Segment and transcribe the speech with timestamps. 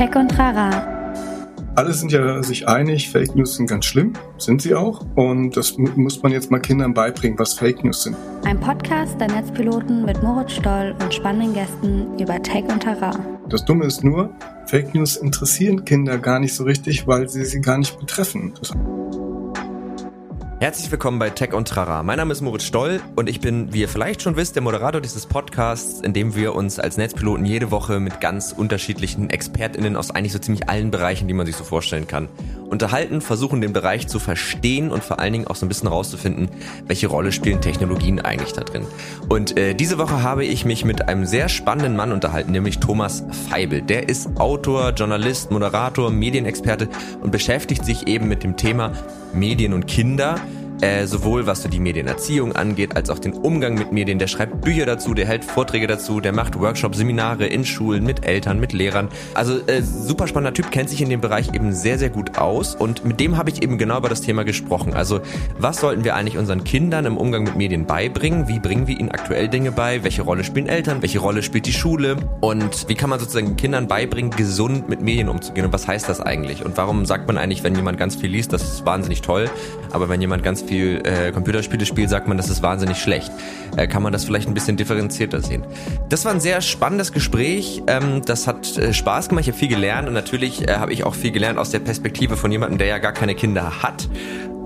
[0.00, 1.14] Tech und Rara.
[1.74, 5.04] Alle sind ja sich einig, Fake News sind ganz schlimm, sind sie auch.
[5.14, 8.16] Und das muss man jetzt mal Kindern beibringen, was Fake News sind.
[8.46, 13.14] Ein Podcast der Netzpiloten mit Moritz Stoll und spannenden Gästen über Tech und Terrain.
[13.50, 14.30] Das Dumme ist nur,
[14.64, 18.54] Fake News interessieren Kinder gar nicht so richtig, weil sie sie gar nicht betreffen.
[20.60, 22.02] Herzlich willkommen bei Tech und Trara.
[22.02, 25.00] Mein Name ist Moritz Stoll und ich bin, wie ihr vielleicht schon wisst, der Moderator
[25.00, 30.10] dieses Podcasts, in dem wir uns als Netzpiloten jede Woche mit ganz unterschiedlichen ExpertInnen aus
[30.10, 32.28] eigentlich so ziemlich allen Bereichen, die man sich so vorstellen kann,
[32.68, 36.50] unterhalten, versuchen den Bereich zu verstehen und vor allen Dingen auch so ein bisschen rauszufinden,
[36.86, 38.84] welche Rolle spielen Technologien eigentlich da drin.
[39.30, 43.24] Und äh, diese Woche habe ich mich mit einem sehr spannenden Mann unterhalten, nämlich Thomas
[43.48, 43.80] Feibel.
[43.80, 46.90] Der ist Autor, Journalist, Moderator, Medienexperte
[47.22, 48.92] und beschäftigt sich eben mit dem Thema
[49.32, 50.40] Medien und Kinder
[50.82, 54.18] äh, sowohl was so die Medienerziehung angeht, als auch den Umgang mit Medien.
[54.18, 58.24] Der schreibt Bücher dazu, der hält Vorträge dazu, der macht Workshops, Seminare in Schulen mit
[58.24, 59.08] Eltern, mit Lehrern.
[59.34, 62.74] Also äh, super spannender Typ, kennt sich in dem Bereich eben sehr, sehr gut aus
[62.74, 64.94] und mit dem habe ich eben genau über das Thema gesprochen.
[64.94, 65.20] Also
[65.58, 68.48] was sollten wir eigentlich unseren Kindern im Umgang mit Medien beibringen?
[68.48, 70.02] Wie bringen wir ihnen aktuell Dinge bei?
[70.04, 71.02] Welche Rolle spielen Eltern?
[71.02, 72.16] Welche Rolle spielt die Schule?
[72.40, 75.66] Und wie kann man sozusagen Kindern beibringen, gesund mit Medien umzugehen?
[75.66, 76.64] Und was heißt das eigentlich?
[76.64, 79.50] Und warum sagt man eigentlich, wenn jemand ganz viel liest, das ist wahnsinnig toll,
[79.90, 83.32] aber wenn jemand ganz viel äh, Computerspiele spielt, sagt man, das ist wahnsinnig schlecht.
[83.76, 85.64] Äh, kann man das vielleicht ein bisschen differenzierter sehen.
[86.08, 87.82] Das war ein sehr spannendes Gespräch.
[87.88, 89.42] Ähm, das hat äh, Spaß gemacht.
[89.42, 92.36] Ich habe viel gelernt und natürlich äh, habe ich auch viel gelernt aus der Perspektive
[92.36, 94.08] von jemandem, der ja gar keine Kinder hat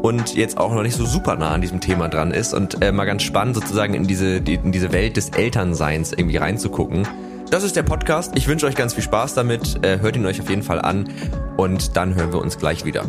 [0.02, 2.92] und jetzt auch noch nicht so super nah an diesem Thema dran ist und äh,
[2.92, 7.08] mal ganz spannend sozusagen in diese, die, in diese Welt des Elternseins irgendwie reinzugucken.
[7.48, 8.32] Das ist der Podcast.
[8.34, 9.82] Ich wünsche euch ganz viel Spaß damit.
[9.82, 11.08] Äh, hört ihn euch auf jeden Fall an
[11.56, 13.04] und dann hören wir uns gleich wieder.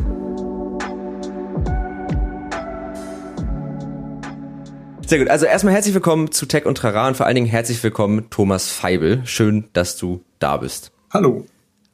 [5.07, 5.27] Sehr gut.
[5.27, 8.69] Also erstmal herzlich willkommen zu Tech und Trara und vor allen Dingen herzlich willkommen Thomas
[8.69, 9.21] Feibel.
[9.25, 10.91] Schön, dass du da bist.
[11.11, 11.45] Hallo.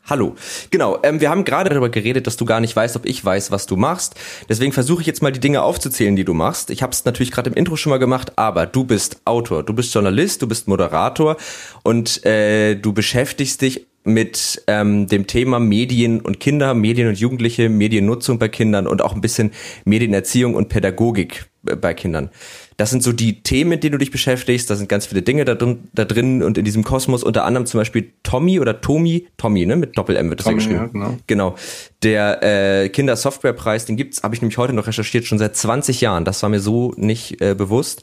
[0.06, 0.36] Hallo.
[0.72, 3.52] Genau, ähm, wir haben gerade darüber geredet, dass du gar nicht weißt, ob ich weiß,
[3.52, 4.16] was du machst.
[4.48, 6.70] Deswegen versuche ich jetzt mal die Dinge aufzuzählen, die du machst.
[6.70, 9.74] Ich habe es natürlich gerade im Intro schon mal gemacht, aber du bist Autor, du
[9.74, 11.36] bist Journalist, du bist Moderator
[11.84, 17.70] und äh, du beschäftigst dich mit ähm, dem Thema Medien und Kinder, Medien und Jugendliche,
[17.70, 19.52] Mediennutzung bei Kindern und auch ein bisschen
[19.86, 22.32] Medienerziehung und Pädagogik äh, bei Kindern.
[22.82, 24.68] Das sind so die Themen, mit denen du dich beschäftigst.
[24.68, 27.68] Da sind ganz viele Dinge da drin, da drin und in diesem Kosmos unter anderem
[27.68, 30.86] zum Beispiel Tommy oder Tommy, Tommy, ne, mit Doppel M wird das Tommy, ja geschrieben.
[30.86, 31.18] Ja, genau.
[31.28, 31.56] genau.
[32.02, 36.26] Der äh, Kindersoftwarepreis, den gibt's, habe ich nämlich heute noch recherchiert, schon seit 20 Jahren.
[36.26, 38.02] Das war mir so nicht äh, bewusst.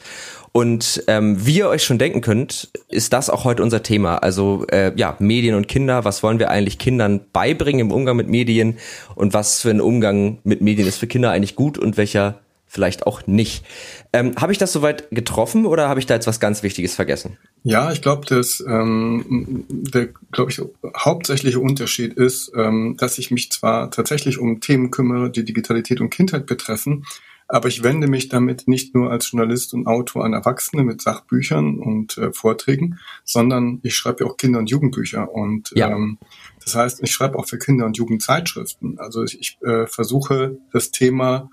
[0.52, 4.18] Und ähm, wie ihr euch schon denken könnt, ist das auch heute unser Thema.
[4.18, 6.04] Also äh, ja, Medien und Kinder.
[6.04, 8.78] Was wollen wir eigentlich Kindern beibringen im Umgang mit Medien?
[9.16, 12.38] Und was für ein Umgang mit Medien ist für Kinder eigentlich gut und welcher
[12.68, 13.64] vielleicht auch nicht.
[14.12, 17.36] Ähm, habe ich das soweit getroffen oder habe ich da jetzt was ganz Wichtiges vergessen?
[17.62, 20.62] Ja, ich glaube, dass ähm, der, glaube ich,
[20.96, 26.10] hauptsächliche Unterschied ist, ähm, dass ich mich zwar tatsächlich um Themen kümmere, die Digitalität und
[26.10, 27.04] Kindheit betreffen,
[27.48, 31.78] aber ich wende mich damit nicht nur als Journalist und Autor an Erwachsene mit Sachbüchern
[31.78, 35.32] und äh, Vorträgen, sondern ich schreibe ja auch Kinder- und Jugendbücher.
[35.32, 35.90] Und ja.
[35.90, 36.18] ähm,
[36.62, 38.98] das heißt, ich schreibe auch für Kinder- und Jugendzeitschriften.
[38.98, 41.50] Also ich, ich äh, versuche das Thema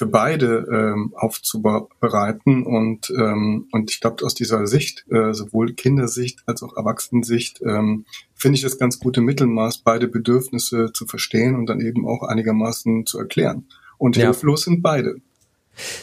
[0.00, 6.38] für beide ähm, aufzubereiten und ähm, und ich glaube aus dieser Sicht äh, sowohl Kindersicht
[6.46, 11.66] als auch Erwachsenensicht ähm, finde ich das ganz gute Mittelmaß beide Bedürfnisse zu verstehen und
[11.66, 13.66] dann eben auch einigermaßen zu erklären
[13.98, 14.24] und ja.
[14.24, 15.16] hilflos sind beide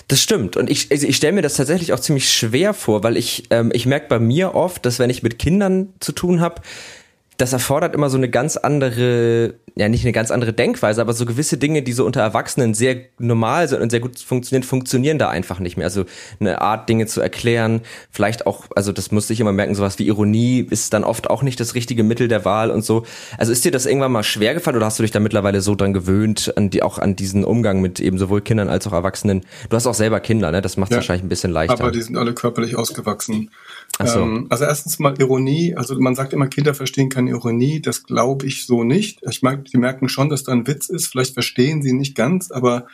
[0.08, 0.58] das stimmt.
[0.58, 3.70] Und ich, also ich stelle mir das tatsächlich auch ziemlich schwer vor, weil ich, ähm,
[3.74, 6.62] ich merke bei mir oft, dass wenn ich mit Kindern zu tun habe,
[7.38, 11.26] das erfordert immer so eine ganz andere, ja nicht eine ganz andere Denkweise, aber so
[11.28, 15.30] gewisse Dinge, die so unter Erwachsenen sehr normal sind und sehr gut funktionieren, funktionieren da
[15.30, 15.86] einfach nicht mehr.
[15.86, 16.06] Also
[16.40, 20.08] eine Art, Dinge zu erklären, vielleicht auch, also das musste ich immer merken, sowas wie
[20.08, 23.06] Ironie ist dann oft auch nicht das richtige Mittel der Wahl und so.
[23.38, 25.76] Also ist dir das irgendwann mal schwer gefallen oder hast du dich da mittlerweile so
[25.76, 29.42] dran gewöhnt, an die, auch an diesen Umgang mit eben sowohl Kindern als auch Erwachsenen?
[29.70, 30.64] Du hast auch selber Kinder, ne?
[30.64, 31.80] Das macht es ja, wahrscheinlich ein bisschen leichter.
[31.80, 33.52] Aber die sind alle körperlich ausgewachsen.
[34.04, 34.20] So.
[34.20, 38.46] Ähm, also erstens mal Ironie, also man sagt immer, Kinder verstehen keine Ironie, das glaube
[38.46, 39.22] ich so nicht.
[39.30, 42.52] Ich mag, die merken schon, dass da ein Witz ist, vielleicht verstehen sie nicht ganz,
[42.52, 42.88] aber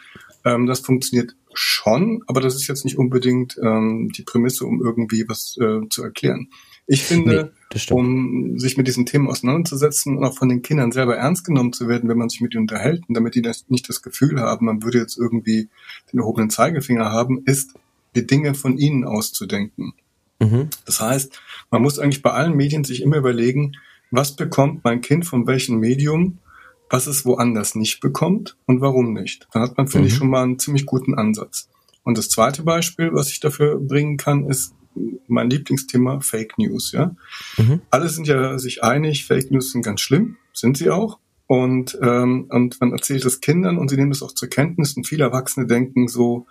[0.45, 5.25] ähm, das funktioniert schon, aber das ist jetzt nicht unbedingt ähm, die Prämisse, um irgendwie
[5.27, 6.49] was äh, zu erklären.
[6.85, 11.15] Ich finde, nee, um sich mit diesen Themen auseinanderzusetzen und auch von den Kindern selber
[11.15, 13.87] ernst genommen zu werden, wenn man sich mit ihnen unterhält, und damit die das nicht
[13.87, 15.69] das Gefühl haben, man würde jetzt irgendwie
[16.11, 17.73] den erhobenen Zeigefinger haben, ist,
[18.15, 19.93] die Dinge von ihnen auszudenken.
[20.43, 20.69] Mhm.
[20.85, 21.39] Das heißt,
[21.71, 23.73] man muss eigentlich bei allen Medien sich immer überlegen,
[24.11, 26.39] was bekommt mein Kind von welchem Medium,
[26.89, 29.47] was es woanders nicht bekommt und warum nicht.
[29.51, 30.07] Dann hat man, finde mhm.
[30.07, 31.69] ich, schon mal einen ziemlich guten Ansatz.
[32.03, 34.75] Und das zweite Beispiel, was ich dafür bringen kann, ist
[35.27, 36.91] mein Lieblingsthema Fake News.
[36.91, 37.15] Ja,
[37.57, 37.81] mhm.
[37.89, 41.17] alle sind ja sich einig, Fake News sind ganz schlimm, sind sie auch.
[41.47, 44.95] Und, ähm, und man erzählt es Kindern und sie nehmen es auch zur Kenntnis.
[44.95, 46.47] Und viele Erwachsene denken so,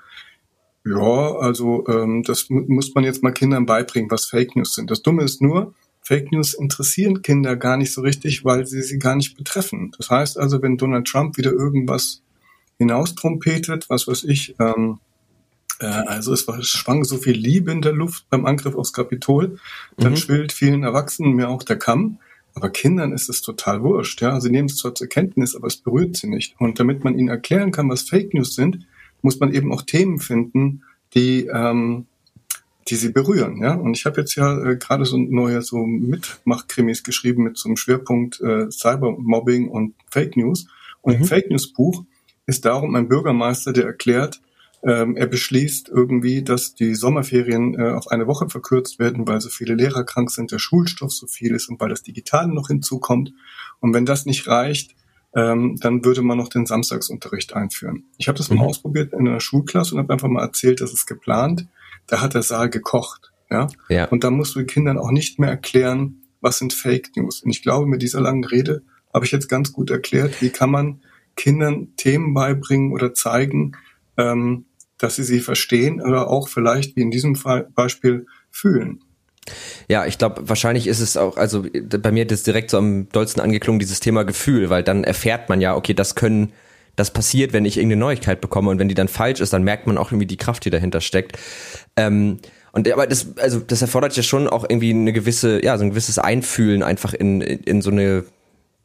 [0.85, 4.91] ja, also ähm, das muss man jetzt mal Kindern beibringen, was Fake News sind.
[4.91, 8.99] Das Dumme ist nur, Fake News interessieren Kinder gar nicht so richtig, weil sie sie
[8.99, 9.93] gar nicht betreffen.
[9.97, 12.23] Das heißt also, wenn Donald Trump wieder irgendwas
[12.79, 14.99] hinaustrompetet, was weiß ich, ähm,
[15.79, 19.59] äh, also es war, schwang so viel Liebe in der Luft beim Angriff aufs Kapitol,
[19.97, 20.17] dann mhm.
[20.17, 22.19] schwillt vielen Erwachsenen mir auch der Kamm.
[22.55, 24.39] Aber Kindern ist es total wurscht, ja.
[24.41, 26.55] Sie nehmen es zwar zur Kenntnis, aber es berührt sie nicht.
[26.59, 28.85] Und damit man ihnen erklären kann, was Fake News sind,
[29.23, 30.83] muss man eben auch Themen finden,
[31.15, 32.07] die, ähm,
[32.89, 33.63] die sie berühren.
[33.63, 33.75] Ja?
[33.75, 37.77] Und ich habe jetzt ja äh, gerade so neue so Mitmachkrimis geschrieben mit so einem
[37.77, 40.67] Schwerpunkt äh, Cybermobbing und Fake News.
[41.01, 41.23] Und mhm.
[41.23, 42.05] im Fake News Buch
[42.47, 44.41] ist darum ein Bürgermeister, der erklärt,
[44.85, 49.49] ähm, er beschließt irgendwie, dass die Sommerferien äh, auf eine Woche verkürzt werden, weil so
[49.49, 53.33] viele Lehrer krank sind, der Schulstoff so viel ist und weil das Digitale noch hinzukommt.
[53.79, 54.97] Und wenn das nicht reicht,
[55.35, 58.05] ähm, dann würde man noch den Samstagsunterricht einführen.
[58.19, 58.59] Ich habe das mhm.
[58.59, 61.67] mal ausprobiert in einer Schulklasse und habe einfach mal erzählt, dass es geplant.
[62.07, 63.33] Da hat der Saal gekocht.
[63.51, 63.69] Ja?
[63.89, 64.07] ja.
[64.07, 67.43] Und da musst du den Kindern auch nicht mehr erklären, was sind Fake News.
[67.43, 68.83] Und ich glaube, mit dieser langen Rede
[69.13, 71.03] habe ich jetzt ganz gut erklärt, wie kann man
[71.37, 73.73] Kindern Themen beibringen oder zeigen,
[74.17, 74.67] ähm,
[74.99, 79.03] dass sie sie verstehen oder auch vielleicht, wie in diesem Fall, Beispiel, fühlen.
[79.89, 81.65] Ja, ich glaube, wahrscheinlich ist es auch, also
[82.01, 85.61] bei mir das direkt so am dollsten angeklungen, dieses Thema Gefühl, weil dann erfährt man
[85.61, 86.53] ja, okay, das können,
[86.95, 89.87] das passiert, wenn ich irgendeine Neuigkeit bekomme und wenn die dann falsch ist, dann merkt
[89.87, 91.39] man auch irgendwie die Kraft, die dahinter steckt.
[91.97, 92.39] Ähm,
[92.73, 95.91] und aber das, also das erfordert ja schon auch irgendwie eine gewisse, ja, so ein
[95.91, 98.25] gewisses Einfühlen einfach in, in so eine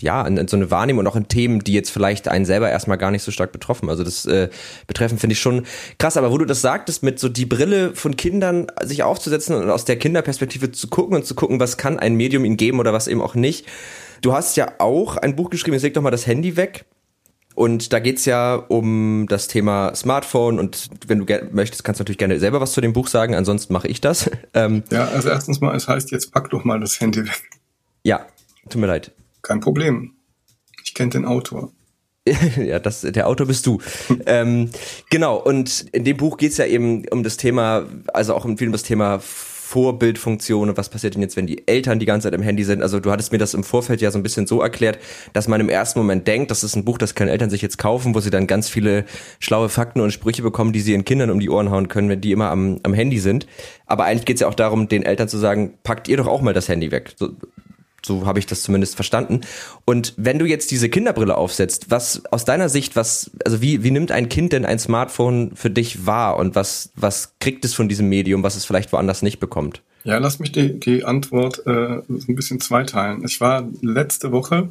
[0.01, 2.97] ja, in, so eine Wahrnehmung und auch in Themen, die jetzt vielleicht einen selber erstmal
[2.97, 3.89] gar nicht so stark betroffen.
[3.89, 4.49] Also das äh,
[4.85, 5.65] betreffen finde ich schon
[5.97, 6.17] krass.
[6.17, 9.85] Aber wo du das sagtest, mit so die Brille von Kindern sich aufzusetzen und aus
[9.85, 13.07] der Kinderperspektive zu gucken und zu gucken, was kann ein Medium ihnen geben oder was
[13.07, 13.65] eben auch nicht.
[14.21, 16.85] Du hast ja auch ein Buch geschrieben, jetzt leg doch mal das Handy weg.
[17.55, 22.19] Und da geht's ja um das Thema Smartphone und wenn du möchtest, kannst du natürlich
[22.19, 24.29] gerne selber was zu dem Buch sagen, ansonsten mache ich das.
[24.53, 27.41] Ähm, ja, also erstens mal, es heißt jetzt pack doch mal das Handy weg.
[28.03, 28.25] Ja,
[28.69, 29.11] tut mir leid.
[29.47, 30.11] Kein Problem.
[30.83, 31.71] Ich kenne den Autor.
[32.57, 33.79] ja, das, der Autor bist du.
[34.25, 34.71] ähm,
[35.09, 38.57] genau, und in dem Buch geht es ja eben um das Thema, also auch um
[38.57, 42.25] viel um das Thema Vorbildfunktion und was passiert denn jetzt, wenn die Eltern die ganze
[42.27, 42.81] Zeit im Handy sind.
[42.81, 44.99] Also du hattest mir das im Vorfeld ja so ein bisschen so erklärt,
[45.31, 47.77] dass man im ersten Moment denkt, das ist ein Buch, das können Eltern sich jetzt
[47.77, 49.05] kaufen, wo sie dann ganz viele
[49.39, 52.19] schlaue Fakten und Sprüche bekommen, die sie ihren Kindern um die Ohren hauen können, wenn
[52.19, 53.47] die immer am, am Handy sind.
[53.85, 56.41] Aber eigentlich geht es ja auch darum, den Eltern zu sagen, packt ihr doch auch
[56.41, 57.13] mal das Handy weg.
[57.15, 57.31] So,
[58.07, 59.41] so habe ich das zumindest verstanden.
[59.85, 63.91] Und wenn du jetzt diese Kinderbrille aufsetzt, was aus deiner Sicht, was, also wie, wie
[63.91, 67.87] nimmt ein Kind denn ein Smartphone für dich wahr und was, was kriegt es von
[67.87, 69.83] diesem Medium, was es vielleicht woanders nicht bekommt?
[70.03, 73.25] Ja, lass mich die, die Antwort äh, so ein bisschen zweiteilen.
[73.25, 74.69] Ich war letzte Woche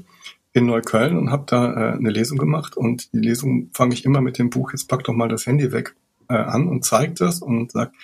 [0.55, 4.23] in Neukölln und habe da äh, eine Lesung gemacht und die Lesung fange ich immer
[4.23, 5.95] mit dem Buch Jetzt pack doch mal das Handy weg
[6.29, 7.95] äh, an und zeigt das und sagt,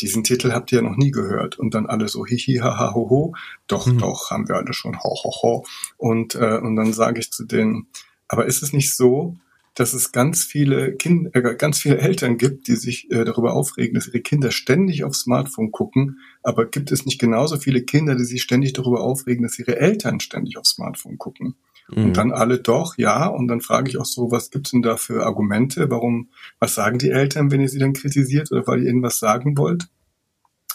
[0.00, 1.58] diesen Titel habt ihr ja noch nie gehört.
[1.58, 3.34] Und dann alle so hihi, haha, ho, ho.
[3.66, 3.98] Doch, mhm.
[3.98, 5.64] doch, haben wir alle schon, ho, ho, ho.
[5.96, 7.86] Und, äh, und dann sage ich zu denen,
[8.28, 9.36] aber ist es nicht so,
[9.74, 13.94] dass es ganz viele Kinder, äh, ganz viele Eltern gibt, die sich äh, darüber aufregen,
[13.94, 18.24] dass ihre Kinder ständig aufs Smartphone gucken, aber gibt es nicht genauso viele Kinder, die
[18.24, 21.54] sich ständig darüber aufregen, dass ihre Eltern ständig aufs Smartphone gucken?
[21.88, 22.04] Mhm.
[22.04, 23.26] Und dann alle doch, ja.
[23.26, 25.90] Und dann frage ich auch so, was gibt's denn da für Argumente?
[25.90, 29.18] Warum, was sagen die Eltern, wenn ihr sie dann kritisiert oder weil ihr ihnen was
[29.18, 29.88] sagen wollt?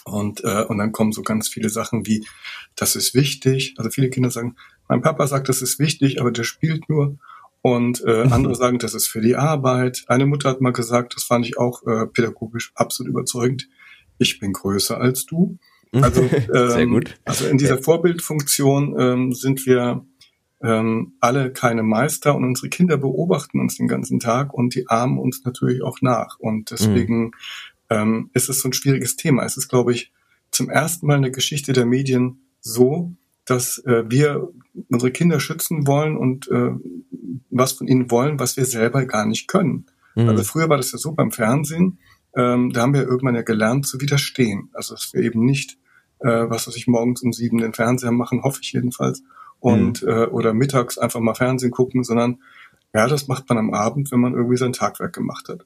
[0.04, 2.26] Und, äh, und dann kommen so ganz viele Sachen wie,
[2.74, 3.74] das ist wichtig.
[3.78, 4.56] Also viele Kinder sagen,
[4.88, 7.18] mein Papa sagt, das ist wichtig, aber der spielt nur.
[7.60, 8.32] Und äh, mhm.
[8.32, 10.04] andere sagen, das ist für die Arbeit.
[10.08, 13.68] Eine Mutter hat mal gesagt, das fand ich auch äh, pädagogisch absolut überzeugend.
[14.18, 15.58] Ich bin größer als du.
[15.92, 16.22] Also,
[16.54, 20.04] ähm, also in dieser Vorbildfunktion ähm, sind wir
[20.62, 25.18] ähm, alle keine Meister und unsere Kinder beobachten uns den ganzen Tag und die ahmen
[25.18, 26.38] uns natürlich auch nach.
[26.38, 27.30] Und deswegen mhm.
[27.90, 29.44] ähm, ist es so ein schwieriges Thema.
[29.44, 30.12] Es ist, glaube ich,
[30.50, 33.12] zum ersten Mal in der Geschichte der Medien so,
[33.44, 34.48] dass äh, wir
[34.88, 36.70] unsere Kinder schützen wollen und äh,
[37.50, 39.86] was von ihnen wollen, was wir selber gar nicht können.
[40.14, 40.28] Mhm.
[40.28, 41.98] Also früher war das ja so beim Fernsehen,
[42.34, 44.70] ähm, da haben wir irgendwann ja gelernt zu widerstehen.
[44.72, 45.78] Also dass wir eben nicht,
[46.20, 49.22] äh, was weiß ich, morgens um sieben den Fernseher machen, hoffe ich jedenfalls,
[49.62, 50.08] und mhm.
[50.08, 52.40] äh, oder mittags einfach mal Fernsehen gucken, sondern
[52.92, 55.64] ja, das macht man am Abend, wenn man irgendwie sein Tagwerk gemacht hat.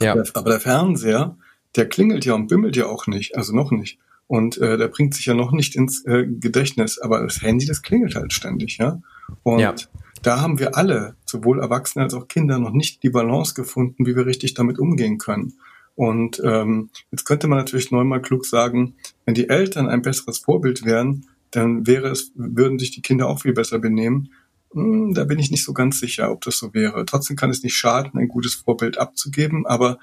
[0.00, 0.12] Ja.
[0.12, 1.36] Aber, aber der Fernseher,
[1.76, 3.98] der klingelt ja und bimmelt ja auch nicht, also noch nicht.
[4.26, 7.82] Und äh, der bringt sich ja noch nicht ins äh, Gedächtnis, aber das Handy, das
[7.82, 9.02] klingelt halt ständig, ja.
[9.42, 9.74] Und ja.
[10.22, 14.16] da haben wir alle, sowohl Erwachsene als auch Kinder, noch nicht die Balance gefunden, wie
[14.16, 15.52] wir richtig damit umgehen können.
[15.94, 18.94] Und ähm, jetzt könnte man natürlich neunmal klug sagen,
[19.26, 23.42] wenn die Eltern ein besseres Vorbild wären, dann wäre es, würden sich die Kinder auch
[23.42, 24.32] viel besser benehmen.
[24.72, 27.04] hm, da bin ich nicht so ganz sicher, ob das so wäre.
[27.04, 29.66] Trotzdem kann es nicht schaden, ein gutes Vorbild abzugeben.
[29.66, 29.98] Aber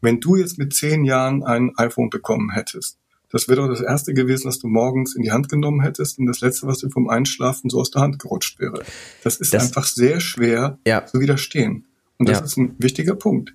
[0.00, 2.98] wenn du jetzt mit zehn Jahren ein iPhone bekommen hättest,
[3.30, 6.26] das wäre doch das erste gewesen, was du morgens in die Hand genommen hättest und
[6.26, 8.84] das letzte, was dir vom Einschlafen so aus der Hand gerutscht wäre.
[9.24, 11.04] Das ist das, einfach sehr schwer ja.
[11.04, 11.86] zu widerstehen.
[12.18, 12.44] Und das ja.
[12.44, 13.52] ist ein wichtiger Punkt.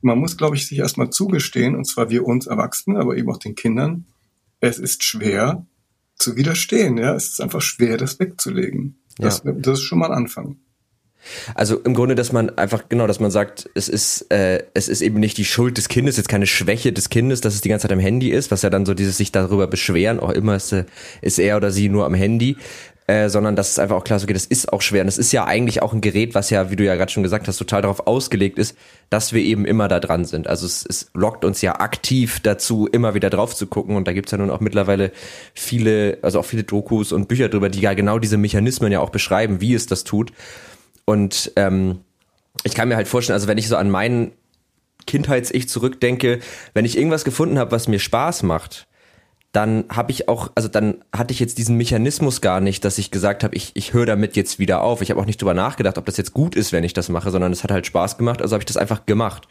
[0.00, 3.38] Man muss, glaube ich, sich erstmal zugestehen, und zwar wir uns Erwachsenen, aber eben auch
[3.38, 4.06] den Kindern,
[4.60, 5.64] es ist schwer
[6.22, 6.96] zu widerstehen.
[6.98, 9.02] Ja, es ist einfach schwer, das wegzulegen.
[9.18, 9.52] Das, ja.
[9.52, 10.56] das ist schon mal ein Anfang.
[11.54, 15.02] Also im Grunde, dass man einfach, genau, dass man sagt, es ist, äh, es ist
[15.02, 17.82] eben nicht die Schuld des Kindes, jetzt keine Schwäche des Kindes, dass es die ganze
[17.82, 20.72] Zeit am Handy ist, was ja dann so dieses sich darüber beschweren, auch immer ist,
[20.72, 20.84] äh,
[21.20, 22.56] ist er oder sie nur am Handy,
[23.12, 25.02] äh, sondern dass es einfach auch klar ist, okay, das ist auch schwer.
[25.02, 27.22] Und es ist ja eigentlich auch ein Gerät, was ja, wie du ja gerade schon
[27.22, 28.74] gesagt hast, total darauf ausgelegt ist,
[29.10, 30.46] dass wir eben immer da dran sind.
[30.48, 33.96] Also es, es lockt uns ja aktiv dazu, immer wieder drauf zu gucken.
[33.96, 35.12] Und da gibt's ja nun auch mittlerweile
[35.52, 39.10] viele, also auch viele Dokus und Bücher drüber, die ja genau diese Mechanismen ja auch
[39.10, 40.32] beschreiben, wie es das tut.
[41.04, 42.00] Und ähm,
[42.64, 44.32] ich kann mir halt vorstellen, also wenn ich so an meinen
[45.06, 46.38] Kindheits-Ich zurückdenke,
[46.72, 48.86] wenn ich irgendwas gefunden habe, was mir Spaß macht,
[49.52, 53.10] dann habe ich auch, also dann hatte ich jetzt diesen Mechanismus gar nicht, dass ich
[53.10, 55.02] gesagt habe, ich, ich höre damit jetzt wieder auf.
[55.02, 57.30] Ich habe auch nicht drüber nachgedacht, ob das jetzt gut ist, wenn ich das mache,
[57.30, 59.46] sondern es hat halt Spaß gemacht, also habe ich das einfach gemacht.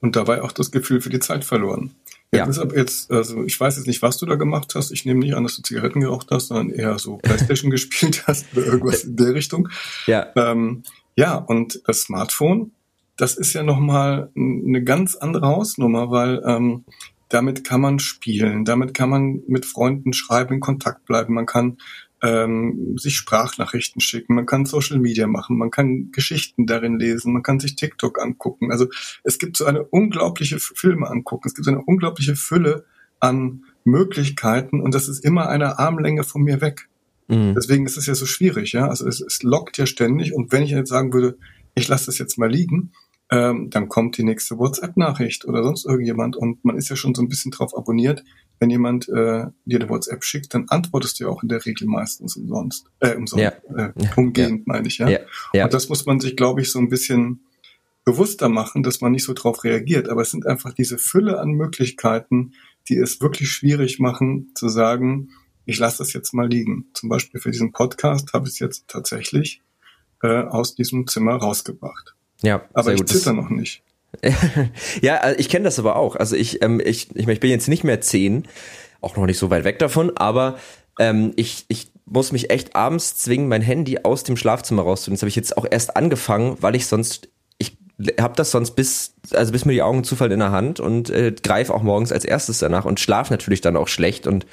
[0.00, 1.90] Und dabei auch das Gefühl für die Zeit verloren.
[2.32, 2.46] Ja.
[2.46, 4.90] Jetzt, jetzt, also ich weiß jetzt nicht, was du da gemacht hast.
[4.92, 8.46] Ich nehme nicht an, dass du Zigaretten geraucht hast, sondern eher so Playstation gespielt hast
[8.54, 9.68] oder irgendwas in der Richtung.
[10.06, 10.26] Ja.
[10.36, 10.82] Ähm,
[11.16, 12.72] ja, und das Smartphone,
[13.16, 16.84] das ist ja nochmal eine ganz andere Hausnummer, weil ähm,
[17.28, 21.78] damit kann man spielen, damit kann man mit Freunden schreiben, in Kontakt bleiben, man kann
[22.22, 27.42] ähm, sich Sprachnachrichten schicken, man kann Social Media machen, man kann Geschichten darin lesen, man
[27.42, 28.72] kann sich TikTok angucken.
[28.72, 28.86] Also
[29.22, 32.84] es gibt so eine unglaubliche Filme angucken, es gibt so eine unglaubliche Fülle
[33.20, 36.88] an Möglichkeiten und das ist immer eine Armlänge von mir weg.
[37.28, 37.54] Mhm.
[37.54, 38.88] Deswegen ist es ja so schwierig, ja.
[38.88, 41.38] Also es, es lockt ja ständig und wenn ich jetzt sagen würde,
[41.74, 42.92] ich lasse das jetzt mal liegen,
[43.30, 47.22] ähm, dann kommt die nächste WhatsApp-Nachricht oder sonst irgendjemand und man ist ja schon so
[47.22, 48.24] ein bisschen drauf abonniert,
[48.58, 51.86] wenn jemand äh, dir eine WhatsApp schickt, dann antwortest du ja auch in der Regel
[51.86, 52.86] meistens umsonst.
[53.00, 53.44] Äh, umsonst.
[53.44, 53.52] Ja.
[53.76, 54.64] Äh, umgehend, ja.
[54.66, 55.08] meine ich, ja?
[55.08, 55.20] Ja.
[55.52, 55.64] ja.
[55.64, 57.44] Und das muss man sich, glaube ich, so ein bisschen
[58.04, 60.08] bewusster machen, dass man nicht so drauf reagiert.
[60.08, 62.52] Aber es sind einfach diese Fülle an Möglichkeiten,
[62.88, 65.28] die es wirklich schwierig machen, zu sagen,
[65.66, 66.86] ich lasse das jetzt mal liegen.
[66.94, 69.62] Zum Beispiel für diesen Podcast habe ich es jetzt tatsächlich
[70.22, 72.14] äh, aus diesem Zimmer rausgebracht.
[72.42, 73.82] Ja, aber ich zitter noch nicht.
[75.02, 76.16] ja, äh, ich kenne das aber auch.
[76.16, 78.46] Also ich, ähm, ich, ich, ich bin jetzt nicht mehr zehn,
[79.00, 80.58] auch noch nicht so weit weg davon, aber
[80.98, 85.16] ähm, ich, ich muss mich echt abends zwingen, mein Handy aus dem Schlafzimmer rauszunehmen.
[85.16, 87.28] Das habe ich jetzt auch erst angefangen, weil ich sonst,
[88.20, 91.32] habe das sonst bis, also bis mir die Augen zufallen in der Hand und äh,
[91.32, 94.46] greife auch morgens als erstes danach und schlaf natürlich dann auch schlecht und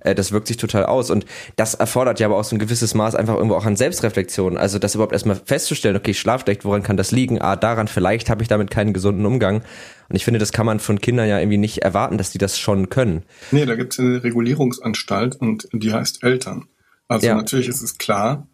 [0.00, 1.10] äh, das wirkt sich total aus.
[1.10, 4.56] Und das erfordert ja aber auch so ein gewisses Maß einfach irgendwo auch an Selbstreflexion.
[4.56, 7.40] Also das überhaupt erstmal festzustellen, okay, ich schlaf schlecht, woran kann das liegen?
[7.40, 9.62] Ah, daran, vielleicht habe ich damit keinen gesunden Umgang.
[10.08, 12.58] Und ich finde, das kann man von Kindern ja irgendwie nicht erwarten, dass die das
[12.58, 13.24] schon können.
[13.50, 16.66] Nee, da gibt es eine Regulierungsanstalt und die heißt Eltern.
[17.08, 17.34] Also ja.
[17.34, 18.46] natürlich ist es klar,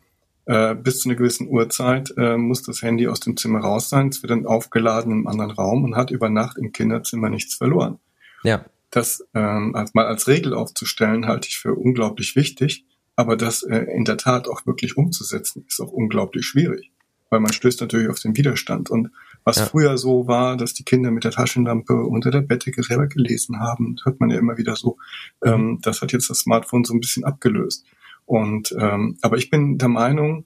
[0.49, 4.09] äh, bis zu einer gewissen Uhrzeit äh, muss das Handy aus dem Zimmer raus sein.
[4.09, 8.01] Es wird dann aufgeladen im anderen Raum und hat über Nacht im Kinderzimmer nichts verloren.
[8.43, 12.85] Ja das ähm, als, mal als Regel aufzustellen, halte ich für unglaublich wichtig.
[13.17, 16.93] Aber das äh, in der Tat auch wirklich umzusetzen, ist auch unglaublich schwierig.
[17.31, 18.91] Weil man stößt natürlich auf den Widerstand.
[18.91, 19.11] Und
[19.45, 19.67] was ja.
[19.67, 23.97] früher so war, dass die Kinder mit der Taschenlampe unter der Bettdecke selber gelesen haben,
[24.05, 24.97] hört man ja immer wieder so.
[25.45, 25.53] Mhm.
[25.53, 27.85] Ähm, das hat jetzt das Smartphone so ein bisschen abgelöst.
[28.29, 30.45] Und ähm, aber ich bin der Meinung,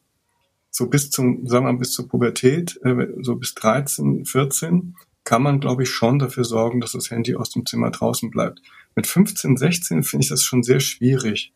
[0.70, 5.42] so bis zum, sagen wir mal, bis zur Pubertät, äh, so bis 13, 14, kann
[5.42, 8.62] man, glaube ich, schon dafür sorgen, dass das Handy aus dem Zimmer draußen bleibt.
[8.94, 11.52] Mit 15, 16 finde ich das schon sehr schwierig.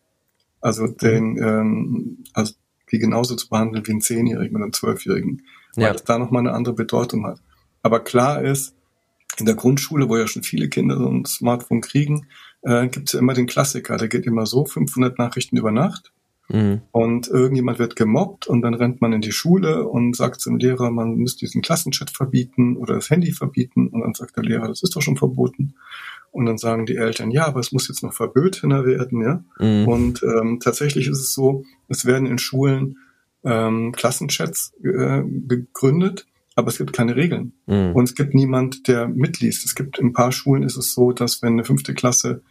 [0.61, 2.55] Also den, ähm, also
[2.91, 5.43] die genauso zu behandeln wie einen Zehnjährigen oder einen Zwölfjährigen,
[5.77, 5.93] weil ja.
[5.93, 7.41] das da nochmal eine andere Bedeutung hat.
[7.83, 8.75] Aber klar ist,
[9.39, 12.27] in der Grundschule, wo ja schon viele Kinder so ein Smartphone kriegen,
[12.63, 13.97] äh, gibt es ja immer den Klassiker.
[13.97, 16.13] Der geht immer so, 500 Nachrichten über Nacht.
[16.49, 16.83] Mhm.
[16.93, 20.91] Und irgendjemand wird gemobbt und dann rennt man in die Schule und sagt zum Lehrer,
[20.91, 23.89] man müsste diesen Klassenchat verbieten oder das Handy verbieten.
[23.89, 25.75] Und dann sagt der Lehrer, das ist doch schon verboten.
[26.31, 29.45] Und dann sagen die Eltern, ja, aber es muss jetzt noch verbotener werden, ja.
[29.59, 29.89] Mhm.
[29.89, 32.99] Und ähm, tatsächlich ist es so, es werden in Schulen
[33.45, 37.53] ähm, Klassenchats äh, gegründet, aber es gibt keine Regeln.
[37.67, 37.93] Mhm.
[37.95, 39.65] Und es gibt niemand, der mitliest.
[39.65, 42.43] Es gibt in ein paar Schulen ist es so, dass wenn eine fünfte Klasse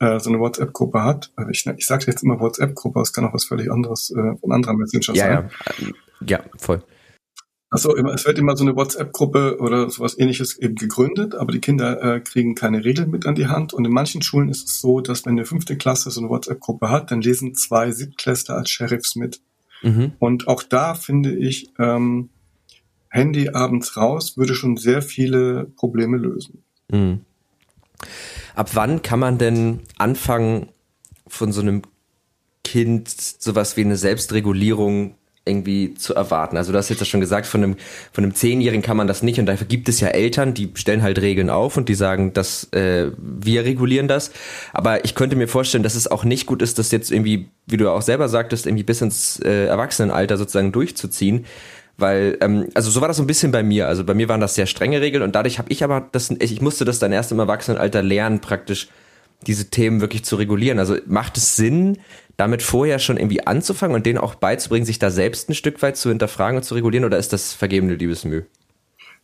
[0.00, 3.34] äh, so eine WhatsApp-Gruppe hat, also ich, ich sage jetzt immer WhatsApp-Gruppe, es kann auch
[3.34, 5.50] was völlig anderes, äh, ein anderer Messenger ja, sein.
[6.20, 6.82] Ja, ja, voll.
[7.74, 12.00] Also es wird immer so eine WhatsApp-Gruppe oder sowas ähnliches eben gegründet, aber die Kinder
[12.02, 13.74] äh, kriegen keine Regeln mit an die Hand.
[13.74, 16.88] Und in manchen Schulen ist es so, dass wenn eine fünfte Klasse so eine WhatsApp-Gruppe
[16.88, 19.40] hat, dann lesen zwei Siebtklässler als Sheriffs mit.
[19.82, 20.12] Mhm.
[20.20, 22.30] Und auch da finde ich, ähm,
[23.08, 26.62] Handy abends raus würde schon sehr viele Probleme lösen.
[26.92, 27.22] Mhm.
[28.54, 30.68] Ab wann kann man denn anfangen,
[31.26, 31.82] von so einem
[32.62, 36.56] Kind sowas wie eine Selbstregulierung irgendwie zu erwarten.
[36.56, 37.76] Also du hast jetzt ja schon gesagt, von einem,
[38.12, 41.02] von einem Zehnjährigen kann man das nicht und dafür gibt es ja Eltern, die stellen
[41.02, 44.30] halt Regeln auf und die sagen, dass äh, wir regulieren das.
[44.72, 47.76] Aber ich könnte mir vorstellen, dass es auch nicht gut ist, das jetzt irgendwie, wie
[47.76, 51.44] du auch selber sagtest, irgendwie bis ins äh, Erwachsenenalter sozusagen durchzuziehen.
[51.96, 53.86] Weil, ähm, also so war das so ein bisschen bei mir.
[53.86, 56.60] Also bei mir waren das sehr strenge Regeln und dadurch habe ich aber das, ich
[56.60, 58.88] musste das dann erst im Erwachsenenalter lernen, praktisch
[59.46, 60.78] diese Themen wirklich zu regulieren.
[60.78, 61.98] Also macht es Sinn,
[62.36, 65.96] damit vorher schon irgendwie anzufangen und denen auch beizubringen, sich da selbst ein Stück weit
[65.96, 68.42] zu hinterfragen und zu regulieren oder ist das vergebene Liebesmüh?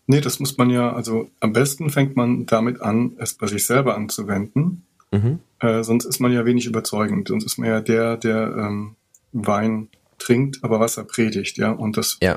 [0.06, 3.66] Nee, das muss man ja, also am besten fängt man damit an, es bei sich
[3.66, 4.82] selber anzuwenden.
[5.12, 5.40] Mhm.
[5.58, 7.28] Äh, sonst ist man ja wenig überzeugend.
[7.28, 8.96] Sonst ist man ja der, der ähm,
[9.32, 9.88] Wein
[10.20, 11.72] trinkt, aber Wasser predigt, ja.
[11.72, 12.36] Und das, ja.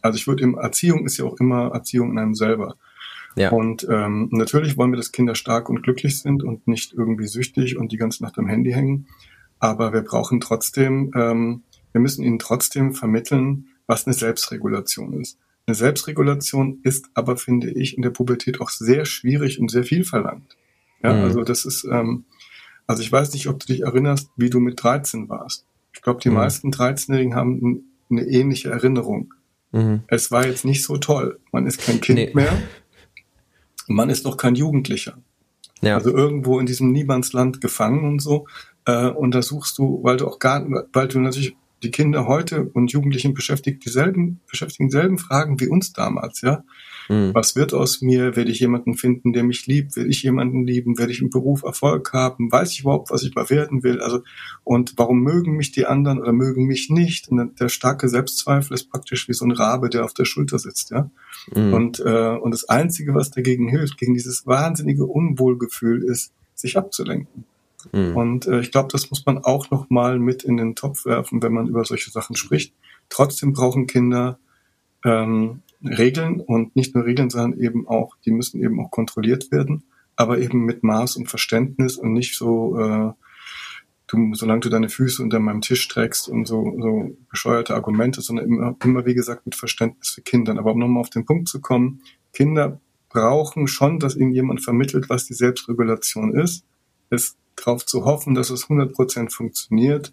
[0.00, 2.76] also ich würde Erziehung ist ja auch immer Erziehung in einem selber.
[3.36, 3.50] Ja.
[3.50, 7.76] Und ähm, natürlich wollen wir, dass Kinder stark und glücklich sind und nicht irgendwie süchtig
[7.76, 9.06] und die ganze Nacht am Handy hängen.
[9.60, 15.38] Aber wir brauchen trotzdem, ähm, wir müssen ihnen trotzdem vermitteln, was eine Selbstregulation ist.
[15.66, 20.04] Eine Selbstregulation ist aber, finde ich, in der Pubertät auch sehr schwierig und sehr viel
[20.04, 20.56] verlangt.
[21.02, 21.24] Ja, mhm.
[21.24, 22.24] also das ist, ähm,
[22.86, 25.66] also ich weiß nicht, ob du dich erinnerst, wie du mit 13 warst.
[25.98, 26.36] Ich glaube, die mhm.
[26.36, 29.34] meisten 13-Jährigen haben eine ähnliche Erinnerung.
[29.72, 30.02] Mhm.
[30.06, 31.40] Es war jetzt nicht so toll.
[31.50, 32.30] Man ist kein Kind nee.
[32.32, 32.56] mehr.
[33.88, 35.18] Man ist noch kein Jugendlicher.
[35.80, 35.96] Ja.
[35.96, 38.46] Also irgendwo in diesem Niemandsland gefangen und so
[38.84, 43.34] äh, untersuchst du, weil du auch gar, weil du natürlich die Kinder heute und Jugendlichen
[43.34, 46.62] beschäftigt dieselben, beschäftigen dieselben Fragen wie uns damals, ja.
[47.08, 47.34] Mhm.
[47.34, 48.36] Was wird aus mir?
[48.36, 49.96] Werde ich jemanden finden, der mich liebt?
[49.96, 50.98] Werde ich jemanden lieben?
[50.98, 52.52] Werde ich im Beruf Erfolg haben?
[52.52, 54.00] Weiß ich überhaupt, was ich mal werden will?
[54.00, 54.22] Also,
[54.64, 57.28] und warum mögen mich die anderen oder mögen mich nicht?
[57.28, 60.90] Und der starke Selbstzweifel ist praktisch wie so ein Rabe, der auf der Schulter sitzt,
[60.90, 61.10] ja.
[61.54, 61.72] Mhm.
[61.72, 67.44] Und, äh, und das Einzige, was dagegen hilft, gegen dieses wahnsinnige Unwohlgefühl ist, sich abzulenken.
[67.92, 68.16] Mhm.
[68.16, 71.42] Und äh, ich glaube, das muss man auch noch mal mit in den Topf werfen,
[71.42, 72.74] wenn man über solche Sachen spricht.
[73.08, 74.38] Trotzdem brauchen Kinder
[75.04, 79.84] ähm, Regeln und nicht nur Regeln, sondern eben auch, die müssen eben auch kontrolliert werden,
[80.16, 83.12] aber eben mit Maß und Verständnis und nicht so, äh,
[84.08, 88.46] du, solange du deine Füße unter meinem Tisch trägst und so, so bescheuerte Argumente, sondern
[88.46, 90.58] immer, immer wie gesagt mit Verständnis für Kinder.
[90.58, 95.08] Aber um nochmal auf den Punkt zu kommen, Kinder brauchen schon, dass ihnen jemand vermittelt,
[95.08, 96.64] was die Selbstregulation ist.
[97.10, 100.12] Es darauf zu hoffen, dass es 100% funktioniert,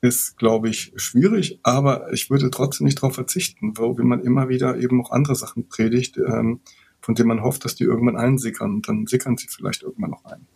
[0.00, 4.76] ist, glaube ich, schwierig, aber ich würde trotzdem nicht darauf verzichten, wo man immer wieder
[4.76, 6.60] eben noch andere Sachen predigt, ähm,
[7.00, 10.24] von denen man hofft, dass die irgendwann einsickern und dann sickern sie vielleicht irgendwann noch
[10.24, 10.46] ein.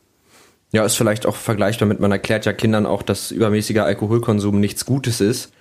[0.72, 4.84] Ja, ist vielleicht auch vergleichbar mit, man erklärt ja Kindern auch, dass übermäßiger Alkoholkonsum nichts
[4.84, 5.52] Gutes ist.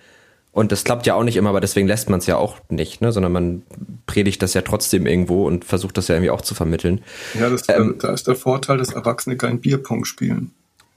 [0.52, 3.02] Und das klappt ja auch nicht immer, aber deswegen lässt man es ja auch nicht,
[3.02, 3.12] ne?
[3.12, 3.64] sondern man
[4.08, 7.02] predigt das ja trotzdem irgendwo und versucht das ja irgendwie auch zu vermitteln.
[7.40, 10.52] Ja, das, ähm, da ist der Vorteil, dass Erwachsene kein Bierpong spielen.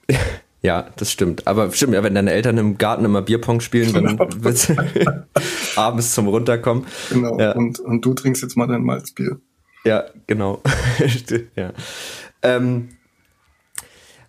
[0.63, 1.45] ja, das stimmt.
[1.45, 4.27] Aber stimmt, ja, wenn deine Eltern im Garten immer Bierpong spielen, dann genau.
[4.37, 4.71] wird's
[5.75, 6.85] abends zum Runterkommen.
[7.09, 7.51] Genau, ja.
[7.51, 9.39] und, und du trinkst jetzt mal dein Malzbier.
[9.83, 10.61] Ja, genau.
[11.55, 11.73] ja.
[12.41, 12.89] Ähm,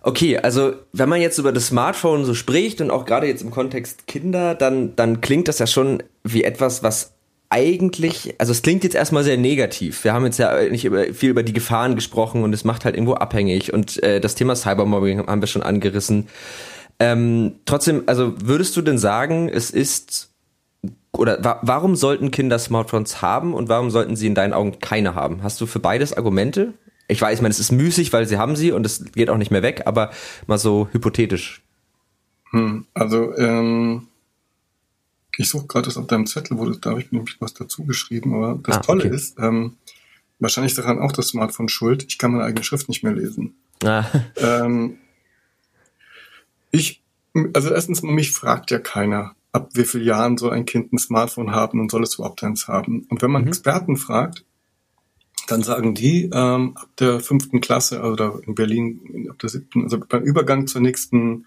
[0.06, 3.50] Okay, also wenn man jetzt über das Smartphone so spricht und auch gerade jetzt im
[3.50, 7.13] Kontext Kinder, dann, dann klingt das ja schon wie etwas, was
[7.50, 10.02] eigentlich, also es klingt jetzt erstmal sehr negativ.
[10.04, 12.96] Wir haben jetzt ja nicht über, viel über die Gefahren gesprochen und es macht halt
[12.96, 16.28] irgendwo abhängig und äh, das Thema Cybermobbing haben wir schon angerissen.
[16.98, 20.30] Ähm, trotzdem, also würdest du denn sagen, es ist
[21.12, 25.14] oder wa warum sollten Kinder Smartphones haben und warum sollten sie in deinen Augen keine
[25.14, 25.42] haben?
[25.42, 26.74] Hast du für beides Argumente?
[27.06, 29.36] Ich weiß, ich meine, es ist müßig, weil sie haben sie und es geht auch
[29.36, 30.10] nicht mehr weg, aber
[30.46, 31.62] mal so hypothetisch.
[32.50, 34.08] Hm, also, ähm,
[35.38, 37.84] ich suche gerade das auf deinem Zettel, wo du, da habe ich nämlich was dazu
[37.84, 39.14] geschrieben, aber das ah, Tolle okay.
[39.14, 39.76] ist, ähm,
[40.38, 43.54] wahrscheinlich daran auch das Smartphone schuld, ich kann meine eigene Schrift nicht mehr lesen.
[43.84, 44.04] Ah.
[44.36, 44.98] Ähm,
[46.70, 47.02] ich,
[47.52, 51.52] also erstens, mich fragt ja keiner, ab wie vielen Jahren soll ein Kind ein Smartphone
[51.52, 53.06] haben und soll es überhaupt eins haben.
[53.08, 53.48] Und wenn man mhm.
[53.48, 54.44] Experten fragt,
[55.46, 59.84] dann sagen die ähm, ab der fünften Klasse, also da in Berlin ab der siebten,
[59.84, 61.46] also beim Übergang zur nächsten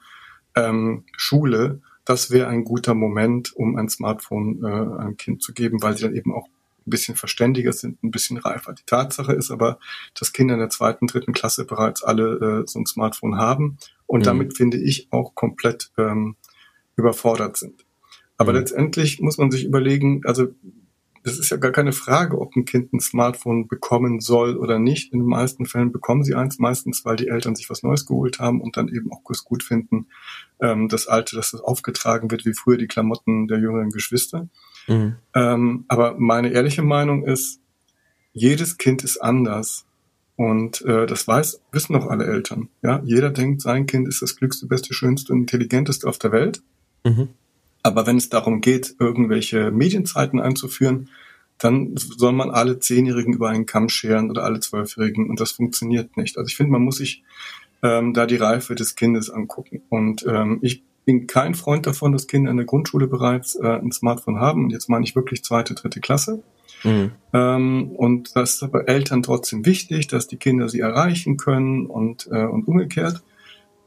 [0.56, 5.82] ähm, Schule, das wäre ein guter Moment, um ein Smartphone äh, einem Kind zu geben,
[5.82, 8.72] weil sie dann eben auch ein bisschen verständiger sind, ein bisschen reifer.
[8.72, 9.78] Die Tatsache ist aber,
[10.18, 14.22] dass Kinder in der zweiten, dritten Klasse bereits alle äh, so ein Smartphone haben und
[14.22, 14.24] mhm.
[14.24, 16.38] damit finde ich auch komplett ähm,
[16.96, 17.84] überfordert sind.
[18.38, 18.60] Aber mhm.
[18.60, 20.48] letztendlich muss man sich überlegen, also
[21.28, 25.14] es ist ja gar keine Frage, ob ein Kind ein Smartphone bekommen soll oder nicht.
[25.14, 28.40] In den meisten Fällen bekommen sie eins, meistens, weil die Eltern sich was Neues geholt
[28.40, 30.08] haben und dann eben auch gut finden,
[30.60, 34.48] ähm, das Alte, dass das aufgetragen wird, wie früher die Klamotten der jüngeren Geschwister.
[34.88, 35.16] Mhm.
[35.36, 37.60] Ähm, aber meine ehrliche Meinung ist,
[38.34, 39.86] jedes Kind ist anders.
[40.36, 42.70] Und äh, das weiß, wissen auch alle Eltern.
[42.84, 46.62] Ja, jeder denkt, sein Kind ist das glückste, beste, schönste und intelligenteste auf der Welt.
[47.04, 47.30] Mhm.
[47.88, 51.10] Aber wenn es darum geht, irgendwelche Medienzeiten einzuführen,
[51.58, 56.18] dann soll man alle Zehnjährigen über einen Kamm scheren oder alle Zwölfjährigen und das funktioniert
[56.18, 56.38] nicht.
[56.38, 57.24] Also ich finde, man muss sich
[57.82, 59.84] ähm, da die Reife des Kindes angucken.
[59.88, 63.94] Und ähm, ich bin kein Freund davon, dass Kinder in der Grundschule bereits äh, ein
[63.94, 64.66] Smartphone haben.
[64.66, 66.44] Und jetzt meine ich wirklich zweite, dritte Klasse.
[66.84, 67.12] Mhm.
[67.32, 72.28] Ähm, und das ist aber Eltern trotzdem wichtig, dass die Kinder sie erreichen können und,
[72.30, 73.24] äh, und umgekehrt.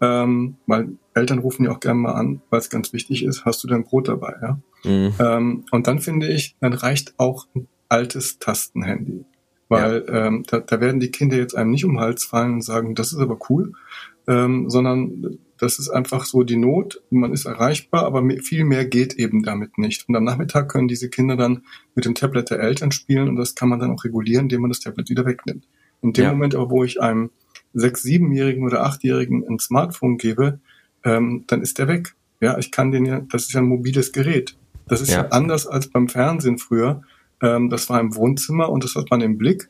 [0.01, 3.63] Ähm, weil Eltern rufen ja auch gerne mal an, weil es ganz wichtig ist, hast
[3.63, 4.61] du dein Brot dabei, ja?
[4.85, 5.15] Mhm.
[5.19, 9.25] Ähm, und dann finde ich, dann reicht auch ein altes Tastenhandy.
[9.69, 10.27] Weil ja.
[10.27, 12.95] ähm, da, da werden die Kinder jetzt einem nicht um den Hals fallen und sagen,
[12.95, 13.73] das ist aber cool,
[14.27, 17.03] ähm, sondern das ist einfach so die Not.
[17.11, 20.09] Man ist erreichbar, aber viel mehr geht eben damit nicht.
[20.09, 21.63] Und am Nachmittag können diese Kinder dann
[21.95, 24.71] mit dem Tablet der Eltern spielen und das kann man dann auch regulieren, indem man
[24.71, 25.69] das Tablet wieder wegnimmt.
[26.03, 26.33] In dem ja.
[26.33, 27.31] Moment aber, wo ich einem
[27.73, 30.61] sechs-, siebenjährigen oder achtjährigen ein Smartphone gebe,
[31.05, 32.15] ähm, dann ist der weg.
[32.41, 34.57] Ja, ich kann den ja, das ist ja ein mobiles Gerät.
[34.87, 37.03] Das ist ja, ja anders als beim Fernsehen früher.
[37.43, 39.69] Ähm, das war im Wohnzimmer und das hat man im Blick.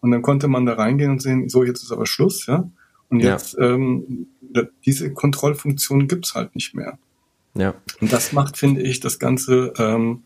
[0.00, 2.70] Und dann konnte man da reingehen und sehen, so, jetzt ist aber Schluss, ja.
[3.08, 3.74] Und jetzt, ja.
[3.74, 4.26] ähm,
[4.84, 6.98] diese Kontrollfunktion gibt's halt nicht mehr.
[7.54, 7.74] Ja.
[8.00, 10.24] Und das macht, finde ich, das Ganze ähm,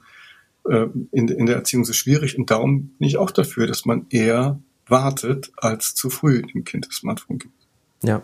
[0.68, 2.38] äh, in, in der Erziehung so schwierig.
[2.38, 4.58] Und darum bin ich auch dafür, dass man eher
[4.90, 7.54] wartet, als zu früh dem Kind das Smartphone gibt.
[8.02, 8.22] Ja,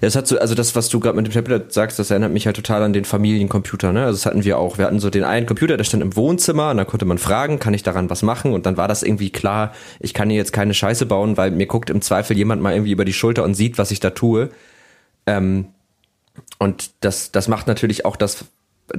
[0.00, 2.46] das hat so, also das, was du gerade mit dem Tablet sagst, das erinnert mich
[2.46, 4.04] halt total an den Familiencomputer, ne?
[4.04, 4.78] Also das hatten wir auch.
[4.78, 7.58] Wir hatten so den einen Computer, der stand im Wohnzimmer und da konnte man fragen,
[7.58, 8.52] kann ich daran was machen?
[8.52, 11.66] Und dann war das irgendwie klar, ich kann hier jetzt keine Scheiße bauen, weil mir
[11.66, 14.50] guckt im Zweifel jemand mal irgendwie über die Schulter und sieht, was ich da tue.
[15.26, 15.66] Ähm,
[16.58, 18.44] und das, das macht natürlich auch das,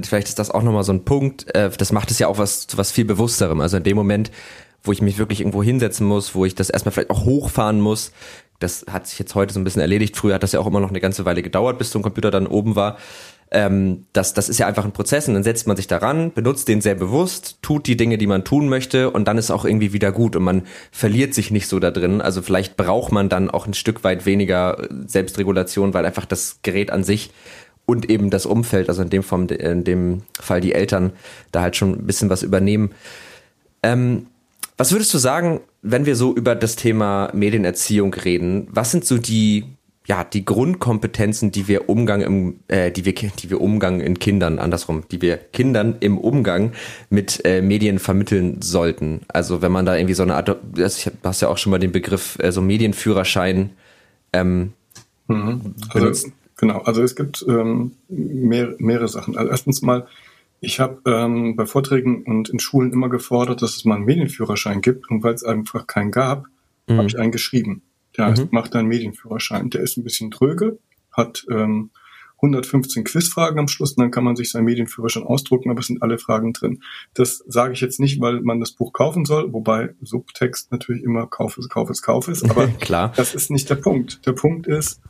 [0.03, 2.67] vielleicht ist das auch nochmal so ein Punkt, äh, das macht es ja auch was,
[2.75, 3.61] was viel bewussterem.
[3.61, 4.31] Also in dem Moment,
[4.83, 8.11] wo ich mich wirklich irgendwo hinsetzen muss, wo ich das erstmal vielleicht auch hochfahren muss,
[8.61, 10.15] das hat sich jetzt heute so ein bisschen erledigt.
[10.15, 12.31] Früher hat das ja auch immer noch eine ganze Weile gedauert, bis so ein Computer
[12.31, 12.97] dann oben war.
[13.53, 16.69] Ähm, das, das ist ja einfach ein Prozess und dann setzt man sich daran, benutzt
[16.69, 19.91] den sehr bewusst, tut die Dinge, die man tun möchte und dann ist auch irgendwie
[19.91, 22.21] wieder gut und man verliert sich nicht so da drin.
[22.21, 26.91] Also vielleicht braucht man dann auch ein Stück weit weniger Selbstregulation, weil einfach das Gerät
[26.91, 27.31] an sich
[27.85, 31.11] und eben das Umfeld, also in dem, Form, in dem Fall die Eltern,
[31.51, 32.91] da halt schon ein bisschen was übernehmen.
[33.83, 34.27] Ähm,
[34.81, 38.67] was würdest du sagen, wenn wir so über das Thema Medienerziehung reden?
[38.71, 39.65] Was sind so die
[40.07, 44.57] ja die Grundkompetenzen, die wir Umgang im, äh, die wir die wir Umgang in Kindern
[44.57, 46.71] andersrum, die wir Kindern im Umgang
[47.11, 49.21] mit äh, Medien vermitteln sollten?
[49.27, 51.91] Also wenn man da irgendwie so eine Art, du hast ja auch schon mal den
[51.91, 53.73] Begriff äh, so Medienführerschein.
[54.33, 54.73] Ähm,
[55.27, 55.75] mhm.
[55.89, 59.37] also, genau, also es gibt ähm, mehr, mehrere Sachen.
[59.37, 60.07] Also erstens mal
[60.61, 64.81] ich habe ähm, bei Vorträgen und in Schulen immer gefordert, dass es mal einen Medienführerschein
[64.81, 65.09] gibt.
[65.09, 66.45] Und weil es einfach keinen gab,
[66.87, 66.97] mhm.
[66.97, 67.81] habe ich einen geschrieben.
[68.15, 68.49] Der heißt, mhm.
[68.51, 69.71] mach deinen Medienführerschein.
[69.71, 70.77] Der ist ein bisschen dröge,
[71.11, 71.89] hat ähm,
[72.43, 76.01] 115 Quizfragen am Schluss und dann kann man sich seinen Medienführerschein ausdrucken, aber es sind
[76.01, 76.81] alle Fragen drin.
[77.13, 81.27] Das sage ich jetzt nicht, weil man das Buch kaufen soll, wobei Subtext natürlich immer
[81.27, 82.43] kauf es, kauf es, kauf es.
[82.49, 83.13] Aber Klar.
[83.15, 84.25] das ist nicht der Punkt.
[84.25, 85.01] Der Punkt ist,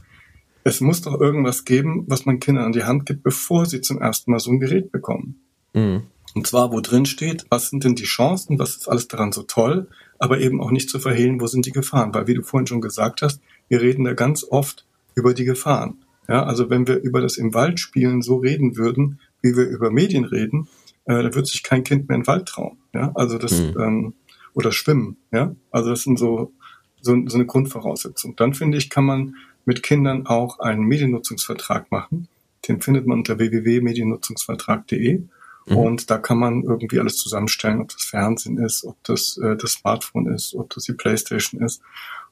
[0.64, 4.00] es muss doch irgendwas geben, was man Kindern an die Hand gibt, bevor sie zum
[4.00, 5.42] ersten Mal so ein Gerät bekommen.
[5.74, 6.04] Mhm.
[6.34, 9.44] Und zwar, wo drin steht, was sind denn die Chancen, was ist alles daran so
[9.44, 12.14] toll, aber eben auch nicht zu verhehlen, wo sind die Gefahren.
[12.14, 15.98] Weil, wie du vorhin schon gesagt hast, wir reden da ganz oft über die Gefahren.
[16.30, 19.92] Ja, also wenn wir über das im Wald spielen so reden würden, wie wir über
[19.92, 20.70] Medien reden,
[21.06, 22.78] äh, dann wird sich kein Kind mehr in den Wald trauen.
[22.94, 23.80] Ja, also das, mhm.
[23.80, 24.14] ähm,
[24.54, 25.18] oder schwimmen.
[25.32, 26.54] Ja, also das sind so,
[27.02, 28.36] so, so eine Grundvoraussetzung.
[28.36, 32.28] Dann finde ich, kann man mit Kindern auch einen Mediennutzungsvertrag machen.
[32.68, 35.24] Den findet man unter www.mediennutzungsvertrag.de.
[35.68, 35.78] Mhm.
[35.78, 39.74] Und da kann man irgendwie alles zusammenstellen, ob das Fernsehen ist, ob das äh, das
[39.74, 41.82] Smartphone ist, ob das die Playstation ist.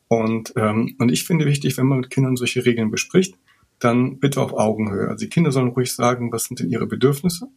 [0.07, 3.35] Und, ähm, und ich finde wichtig, wenn man mit Kindern solche Regeln bespricht,
[3.77, 5.07] dann bitte auf Augenhöhe.
[5.07, 7.47] Also die Kinder sollen ruhig sagen, was sind denn ihre Bedürfnisse.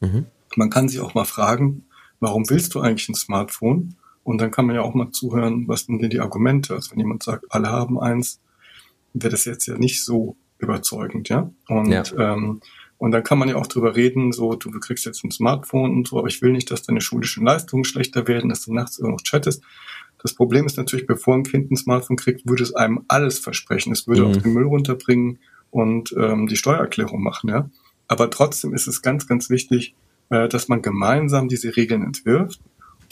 [0.00, 0.26] Mhm.
[0.56, 1.84] Man kann sie auch mal fragen,
[2.18, 3.94] warum willst du eigentlich ein Smartphone?
[4.24, 6.74] Und dann kann man ja auch mal zuhören, was sind denn die Argumente?
[6.74, 8.40] Also wenn jemand sagt, alle haben eins,
[9.12, 11.50] wäre das jetzt ja nicht so überzeugend, ja.
[11.68, 12.04] Und, ja.
[12.18, 12.60] Ähm,
[12.98, 16.08] und dann kann man ja auch drüber reden, so, du kriegst jetzt ein Smartphone und
[16.08, 19.10] so, aber ich will nicht, dass deine schulischen Leistungen schlechter werden, dass du nachts immer
[19.10, 19.62] noch chattest.
[20.22, 23.92] Das Problem ist natürlich, bevor ein Kind ein Smartphone kriegt, würde es einem alles versprechen.
[23.92, 24.28] Es würde mhm.
[24.28, 25.38] auch den Müll runterbringen
[25.70, 27.70] und ähm, die Steuererklärung machen, ja.
[28.06, 29.94] Aber trotzdem ist es ganz, ganz wichtig,
[30.28, 32.60] äh, dass man gemeinsam diese Regeln entwirft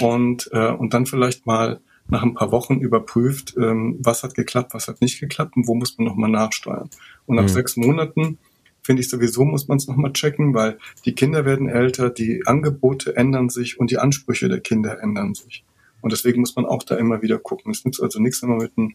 [0.02, 4.74] und, äh, und dann vielleicht mal nach ein paar Wochen überprüft, ähm, was hat geklappt,
[4.74, 6.88] was hat nicht geklappt und wo muss man nochmal nachsteuern.
[7.26, 7.48] Und nach mhm.
[7.48, 8.38] sechs Monaten
[8.82, 13.16] finde ich sowieso, muss man es nochmal checken, weil die Kinder werden älter, die Angebote
[13.16, 15.64] ändern sich und die Ansprüche der Kinder ändern sich.
[16.00, 17.72] Und deswegen muss man auch da immer wieder gucken.
[17.72, 18.94] Es nützt also nichts, wenn man mit einem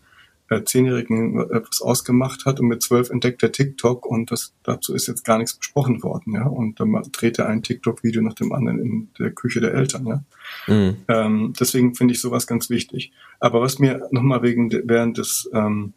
[0.65, 5.23] Zehnjährigen etwas ausgemacht hat und mit zwölf entdeckt er TikTok und das, dazu ist jetzt
[5.23, 6.45] gar nichts besprochen worden, ja.
[6.45, 10.23] Und dann dreht er ein TikTok-Video nach dem anderen in der Küche der Eltern, ja.
[10.67, 10.97] Mhm.
[11.07, 13.11] Ähm, deswegen finde ich sowas ganz wichtig.
[13.39, 15.93] Aber was mir nochmal wegen während des ähm,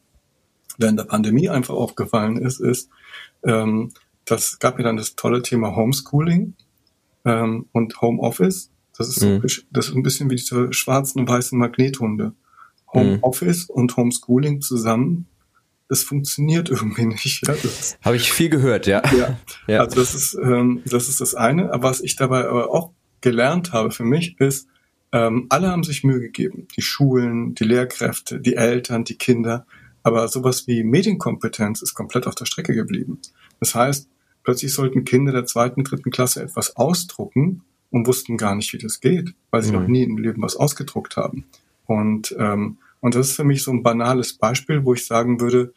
[0.78, 2.90] während der Pandemie einfach aufgefallen ist, ist,
[3.44, 3.92] ähm,
[4.24, 6.54] das gab ja dann das tolle Thema Homeschooling
[7.24, 8.70] ähm, und Homeoffice.
[8.96, 9.42] Das ist, mhm.
[9.46, 12.32] so, das ist ein bisschen wie diese schwarzen und weißen Magnethunde.
[13.00, 13.74] Homeoffice mhm.
[13.74, 15.26] und Homeschooling zusammen,
[15.88, 17.46] das funktioniert irgendwie nicht.
[17.46, 17.54] Ja?
[18.04, 19.02] Habe ich viel gehört, ja.
[19.16, 19.38] ja.
[19.66, 19.80] ja.
[19.80, 21.72] Also das ist, ähm, das ist das eine.
[21.72, 24.68] Aber was ich dabei aber auch gelernt habe für mich ist,
[25.12, 26.66] ähm, alle haben sich Mühe gegeben.
[26.76, 29.66] Die Schulen, die Lehrkräfte, die Eltern, die Kinder.
[30.02, 33.20] Aber sowas wie Medienkompetenz ist komplett auf der Strecke geblieben.
[33.60, 34.08] Das heißt,
[34.42, 39.00] plötzlich sollten Kinder der zweiten, dritten Klasse etwas ausdrucken und wussten gar nicht, wie das
[39.00, 39.80] geht, weil sie mhm.
[39.80, 41.44] noch nie im Leben was ausgedruckt haben.
[41.86, 45.72] Und, ähm, und das ist für mich so ein banales Beispiel, wo ich sagen würde,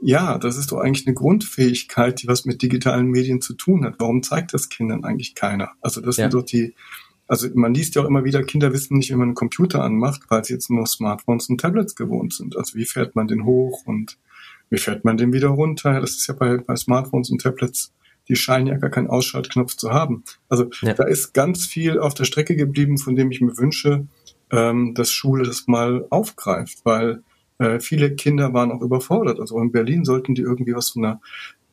[0.00, 3.96] ja, das ist doch eigentlich eine Grundfähigkeit, die was mit digitalen Medien zu tun hat.
[3.98, 5.72] Warum zeigt das Kindern eigentlich keiner?
[5.80, 6.24] Also das ja.
[6.24, 6.74] sind doch die,
[7.28, 10.22] also man liest ja auch immer wieder, Kinder wissen nicht, wie man einen Computer anmacht,
[10.30, 12.56] weil sie jetzt nur Smartphones und Tablets gewohnt sind.
[12.56, 14.18] Also wie fährt man den hoch und
[14.70, 16.00] wie fährt man den wieder runter?
[16.00, 17.92] Das ist ja bei, bei Smartphones und Tablets,
[18.28, 20.24] die scheinen ja gar keinen Ausschaltknopf zu haben.
[20.48, 20.94] Also ja.
[20.94, 24.06] da ist ganz viel auf der Strecke geblieben, von dem ich mir wünsche,
[24.50, 27.22] ähm, dass Schule das mal aufgreift, weil
[27.58, 29.40] äh, viele Kinder waren auch überfordert.
[29.40, 31.20] Also in Berlin sollten die irgendwie was von einer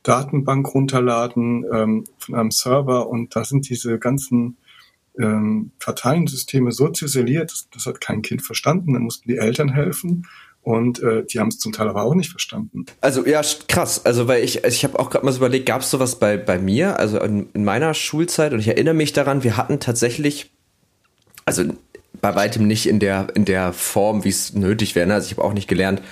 [0.02, 4.56] Datenbank runterladen, ähm, von einem Server und da sind diese ganzen
[5.18, 5.72] ähm,
[6.68, 10.26] so ziseliert, das, das hat kein Kind verstanden, dann mussten die Eltern helfen
[10.62, 12.86] und äh, die haben es zum Teil aber auch nicht verstanden.
[13.00, 14.04] Also ja, krass.
[14.04, 16.36] Also weil ich, also ich habe auch gerade mal so überlegt, gab es sowas bei
[16.36, 20.50] bei mir, also in, in, meiner Schulzeit und ich erinnere mich daran, wir hatten tatsächlich,
[21.44, 21.64] also
[22.20, 25.12] bei weitem nicht in der in der Form, wie es nötig wäre.
[25.12, 26.02] Also ich habe auch nicht gelernt,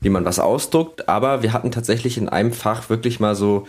[0.00, 3.66] wie man was ausdruckt, aber wir hatten tatsächlich in einem Fach wirklich mal so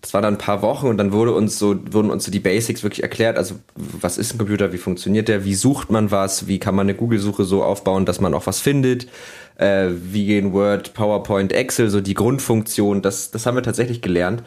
[0.00, 2.40] das war dann ein paar Wochen und dann wurde uns so, wurden uns so die
[2.40, 3.36] Basics wirklich erklärt.
[3.36, 4.72] Also, was ist ein Computer?
[4.72, 5.44] Wie funktioniert der?
[5.44, 6.46] Wie sucht man was?
[6.46, 9.08] Wie kann man eine Google-Suche so aufbauen, dass man auch was findet?
[9.56, 13.02] Äh, wie gehen Word, PowerPoint, Excel, so die Grundfunktion?
[13.02, 14.42] Das, das haben wir tatsächlich gelernt.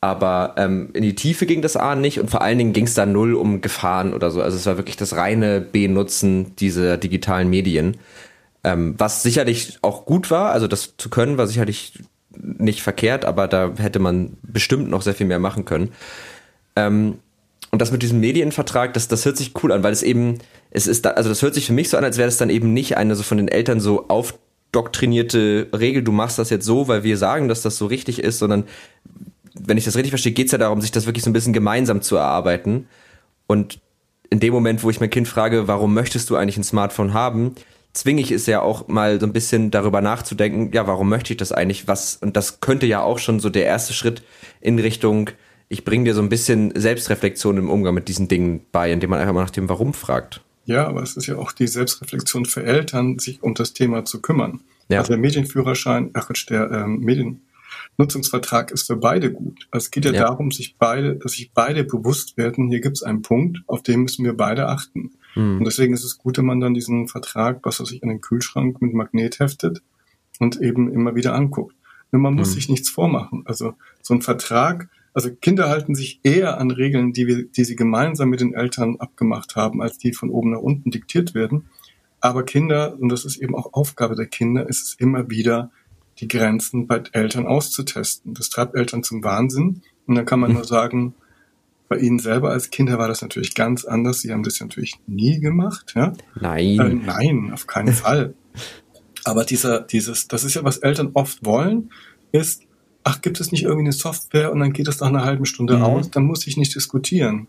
[0.00, 2.94] Aber ähm, in die Tiefe ging das A nicht und vor allen Dingen ging es
[2.94, 4.42] da null um Gefahren oder so.
[4.42, 7.96] Also es war wirklich das reine Benutzen dieser digitalen Medien.
[8.62, 11.94] Ähm, was sicherlich auch gut war, also das zu können, war sicherlich
[12.36, 15.92] nicht verkehrt, aber da hätte man bestimmt noch sehr viel mehr machen können.
[16.74, 17.18] Ähm,
[17.70, 20.38] und das mit diesem Medienvertrag, das, das hört sich cool an, weil es eben,
[20.70, 22.50] es ist, da, also das hört sich für mich so an, als wäre es dann
[22.50, 26.88] eben nicht eine so von den Eltern so aufdoktrinierte Regel, du machst das jetzt so,
[26.88, 28.64] weil wir sagen, dass das so richtig ist, sondern
[29.60, 31.52] wenn ich das richtig verstehe, geht es ja darum, sich das wirklich so ein bisschen
[31.52, 32.86] gemeinsam zu erarbeiten.
[33.46, 33.80] Und
[34.30, 37.54] in dem Moment, wo ich mein Kind frage, warum möchtest du eigentlich ein Smartphone haben,
[37.92, 41.36] zwinge ich es ja auch mal so ein bisschen darüber nachzudenken, ja, warum möchte ich
[41.38, 41.88] das eigentlich?
[41.88, 44.22] Was, und das könnte ja auch schon so der erste Schritt
[44.60, 45.30] in Richtung,
[45.68, 49.20] ich bringe dir so ein bisschen Selbstreflexion im Umgang mit diesen Dingen bei, indem man
[49.20, 50.42] einfach mal nach dem Warum fragt.
[50.64, 54.20] Ja, aber es ist ja auch die Selbstreflexion für Eltern, sich um das Thema zu
[54.20, 54.60] kümmern.
[54.88, 54.98] Ja.
[54.98, 57.00] Also der Medienführerschein, ach, der ähm,
[57.96, 59.68] Mediennutzungsvertrag ist für beide gut.
[59.70, 62.96] Also es geht ja, ja, darum, sich beide, dass sich beide bewusst werden, hier gibt
[62.96, 65.12] es einen Punkt, auf den müssen wir beide achten.
[65.34, 65.58] Mhm.
[65.58, 68.20] Und deswegen ist es gut, wenn man dann diesen Vertrag, was weiß ich, an den
[68.20, 69.82] Kühlschrank mit Magnet heftet
[70.38, 71.74] und eben immer wieder anguckt.
[72.12, 72.54] Nur man muss mhm.
[72.54, 73.42] sich nichts vormachen.
[73.46, 77.76] Also so ein Vertrag, also Kinder halten sich eher an Regeln, die wir, die sie
[77.76, 81.70] gemeinsam mit den Eltern abgemacht haben, als die von oben nach unten diktiert werden.
[82.20, 85.70] Aber Kinder, und das ist eben auch Aufgabe der Kinder, ist es immer wieder,
[86.18, 88.34] die Grenzen bei Eltern auszutesten.
[88.34, 89.82] Das treibt Eltern zum Wahnsinn.
[90.06, 90.56] Und dann kann man mhm.
[90.56, 91.14] nur sagen,
[91.88, 94.20] bei Ihnen selber als Kinder war das natürlich ganz anders.
[94.20, 96.12] Sie haben das natürlich nie gemacht, ja?
[96.40, 96.80] Nein.
[96.80, 98.34] Äh, nein, auf keinen Fall.
[99.24, 101.90] Aber dieser, dieses, das ist ja, was Eltern oft wollen,
[102.32, 102.62] ist,
[103.04, 105.76] ach, gibt es nicht irgendwie eine Software und dann geht es nach einer halben Stunde
[105.76, 105.82] mhm.
[105.82, 107.48] aus, dann muss ich nicht diskutieren.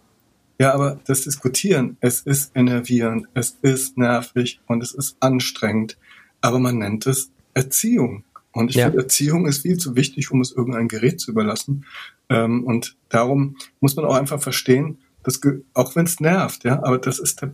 [0.60, 5.98] Ja, aber das Diskutieren, es ist enervierend, es ist nervig und es ist anstrengend,
[6.42, 8.24] aber man nennt es Erziehung.
[8.58, 8.86] Und ich ja.
[8.86, 11.86] finde, Erziehung ist viel zu wichtig, um es irgendein Gerät zu überlassen.
[12.30, 15.40] Ähm, und darum muss man auch einfach verstehen, dass,
[15.74, 17.54] auch wenn es nervt, ja, aber das ist der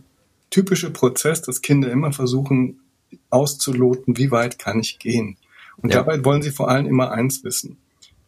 [0.50, 2.80] typische Prozess, dass Kinder immer versuchen
[3.30, 5.36] auszuloten, wie weit kann ich gehen.
[5.76, 5.96] Und ja.
[5.96, 7.76] dabei wollen sie vor allem immer eins wissen.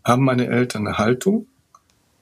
[0.04, 1.46] Haben meine Eltern eine Haltung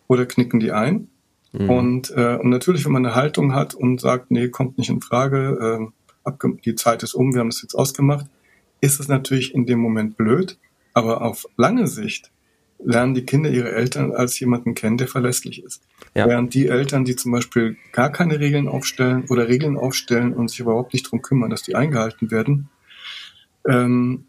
[0.06, 1.08] oder knicken die ein?
[1.52, 1.70] Mhm.
[1.70, 5.00] Und, äh, und natürlich, wenn man eine Haltung hat und sagt, nee, kommt nicht in
[5.00, 5.90] Frage,
[6.26, 8.26] äh, die Zeit ist um, wir haben es jetzt ausgemacht,
[8.84, 10.58] ist es natürlich in dem Moment blöd.
[10.92, 12.30] Aber auf lange Sicht
[12.78, 15.82] lernen die Kinder ihre Eltern als jemanden kennen, der verlässlich ist.
[16.14, 16.28] Ja.
[16.28, 20.60] Während die Eltern, die zum Beispiel gar keine Regeln aufstellen oder Regeln aufstellen und sich
[20.60, 22.68] überhaupt nicht darum kümmern, dass die eingehalten werden,
[23.66, 24.26] ähm,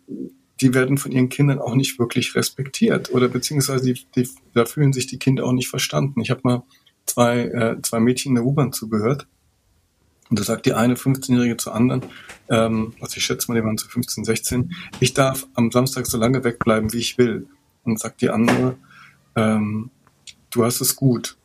[0.61, 4.93] die werden von ihren Kindern auch nicht wirklich respektiert oder beziehungsweise die, die, da fühlen
[4.93, 6.21] sich die Kinder auch nicht verstanden.
[6.21, 6.63] Ich habe mal
[7.05, 9.27] zwei, äh, zwei Mädchen in der U-Bahn zugehört
[10.29, 12.01] und da sagt die eine 15-Jährige zur anderen,
[12.49, 16.17] ähm, also ich schätze mal, die waren zu 15, 16, ich darf am Samstag so
[16.17, 17.47] lange wegbleiben, wie ich will.
[17.83, 18.77] Und sagt die andere,
[19.35, 19.91] ähm,
[20.49, 21.37] du hast es gut.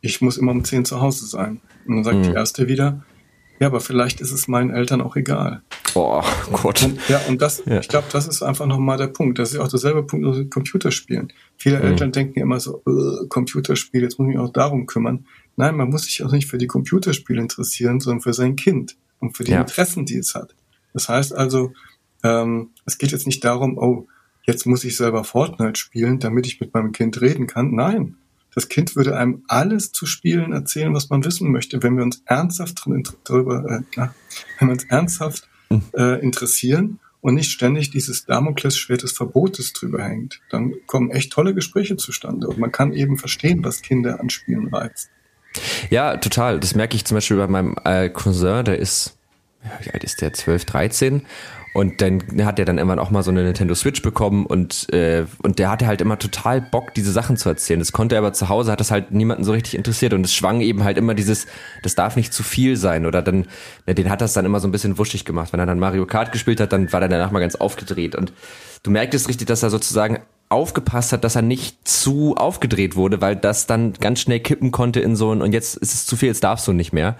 [0.00, 1.60] Ich muss immer um 10 zu Hause sein.
[1.86, 2.22] Und dann sagt mhm.
[2.22, 3.02] die erste wieder,
[3.60, 5.60] ja, aber vielleicht ist es meinen Eltern auch egal.
[5.92, 6.82] Boah, Gott.
[6.82, 7.78] Und, ja, und das, ja.
[7.78, 9.38] ich glaube, das ist einfach nochmal der Punkt.
[9.38, 11.30] Das ist auch derselbe Punkt mit Computerspielen.
[11.58, 11.84] Viele mhm.
[11.84, 15.26] Eltern denken immer so, äh, Computerspiel, jetzt muss ich mich auch darum kümmern.
[15.56, 19.36] Nein, man muss sich auch nicht für die Computerspiele interessieren, sondern für sein Kind und
[19.36, 19.60] für die ja.
[19.60, 20.54] Interessen, die es hat.
[20.94, 21.74] Das heißt also,
[22.22, 24.06] ähm, es geht jetzt nicht darum, oh,
[24.46, 27.74] jetzt muss ich selber Fortnite spielen, damit ich mit meinem Kind reden kann.
[27.74, 28.16] Nein,
[28.54, 32.22] das Kind würde einem alles zu spielen erzählen, was man wissen möchte, wenn wir uns
[32.26, 32.82] ernsthaft
[33.24, 34.08] darüber, äh,
[34.58, 35.82] wenn wir uns ernsthaft hm.
[35.96, 40.40] äh, interessieren und nicht ständig dieses Damoklesschwert des Verbotes drüber hängt.
[40.50, 44.68] Dann kommen echt tolle Gespräche zustande und man kann eben verstehen, was Kinder an Spielen
[44.68, 45.10] reizt.
[45.90, 46.60] Ja, total.
[46.60, 49.18] Das merke ich zum Beispiel bei meinem äh, Cousin, der ist,
[49.82, 50.32] wie alt ist der?
[50.32, 51.22] 12, 13
[51.72, 55.24] und dann hat er dann irgendwann auch mal so eine Nintendo Switch bekommen und, äh,
[55.42, 57.78] und der hatte halt immer total Bock, diese Sachen zu erzählen.
[57.78, 60.34] Das konnte er aber zu Hause, hat das halt niemanden so richtig interessiert und es
[60.34, 61.46] schwang eben halt immer dieses,
[61.84, 63.46] das darf nicht zu viel sein oder dann,
[63.86, 65.52] ja, den hat das dann immer so ein bisschen wuschig gemacht.
[65.52, 68.32] Wenn er dann Mario Kart gespielt hat, dann war er danach mal ganz aufgedreht und
[68.82, 70.18] du merktest richtig, dass er sozusagen
[70.48, 74.98] aufgepasst hat, dass er nicht zu aufgedreht wurde, weil das dann ganz schnell kippen konnte
[74.98, 77.16] in so ein und jetzt ist es zu viel, jetzt darfst du nicht mehr.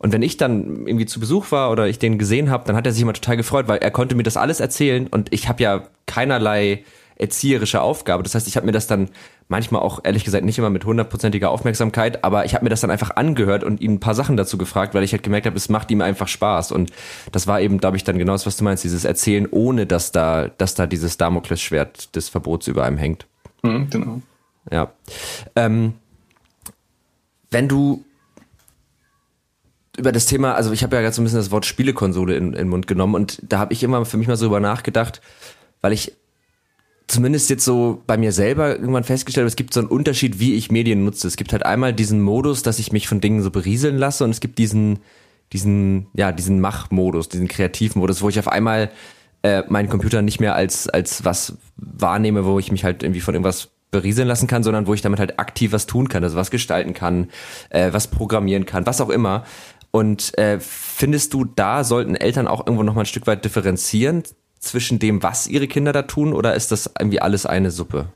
[0.00, 2.86] Und wenn ich dann irgendwie zu Besuch war oder ich den gesehen habe, dann hat
[2.86, 5.62] er sich immer total gefreut, weil er konnte mir das alles erzählen und ich habe
[5.62, 6.84] ja keinerlei
[7.16, 8.22] erzieherische Aufgabe.
[8.22, 9.10] Das heißt, ich habe mir das dann
[9.48, 12.90] manchmal auch ehrlich gesagt nicht immer mit hundertprozentiger Aufmerksamkeit, aber ich habe mir das dann
[12.90, 15.68] einfach angehört und ihn ein paar Sachen dazu gefragt, weil ich halt gemerkt habe, es
[15.68, 16.92] macht ihm einfach Spaß und
[17.30, 20.12] das war eben, glaube ich, dann genau das, was du meinst, dieses Erzählen, ohne dass
[20.12, 23.26] da, dass da dieses Damoklesschwert des Verbots über einem hängt.
[23.62, 24.22] Mhm, genau.
[24.70, 24.92] Ja.
[25.56, 25.94] Ähm,
[27.50, 28.04] wenn du
[30.00, 32.46] über das Thema, also ich habe ja gerade so ein bisschen das Wort Spielekonsole in,
[32.46, 35.20] in den Mund genommen und da habe ich immer für mich mal so über nachgedacht,
[35.82, 36.12] weil ich
[37.06, 40.54] zumindest jetzt so bei mir selber irgendwann festgestellt habe, es gibt so einen Unterschied, wie
[40.54, 41.26] ich Medien nutze.
[41.26, 44.30] Es gibt halt einmal diesen Modus, dass ich mich von Dingen so berieseln lasse und
[44.30, 45.00] es gibt diesen,
[45.52, 48.90] diesen, ja, diesen Machmodus, diesen Kreativmodus, wo ich auf einmal
[49.42, 53.34] äh, meinen Computer nicht mehr als, als was wahrnehme, wo ich mich halt irgendwie von
[53.34, 56.50] irgendwas berieseln lassen kann, sondern wo ich damit halt aktiv was tun kann, also was
[56.50, 57.28] gestalten kann,
[57.70, 59.44] äh, was programmieren kann, was auch immer.
[59.90, 64.22] Und äh, findest du, da sollten Eltern auch irgendwo noch mal ein Stück weit differenzieren
[64.60, 68.12] zwischen dem, was ihre Kinder da tun, oder ist das irgendwie alles eine Suppe?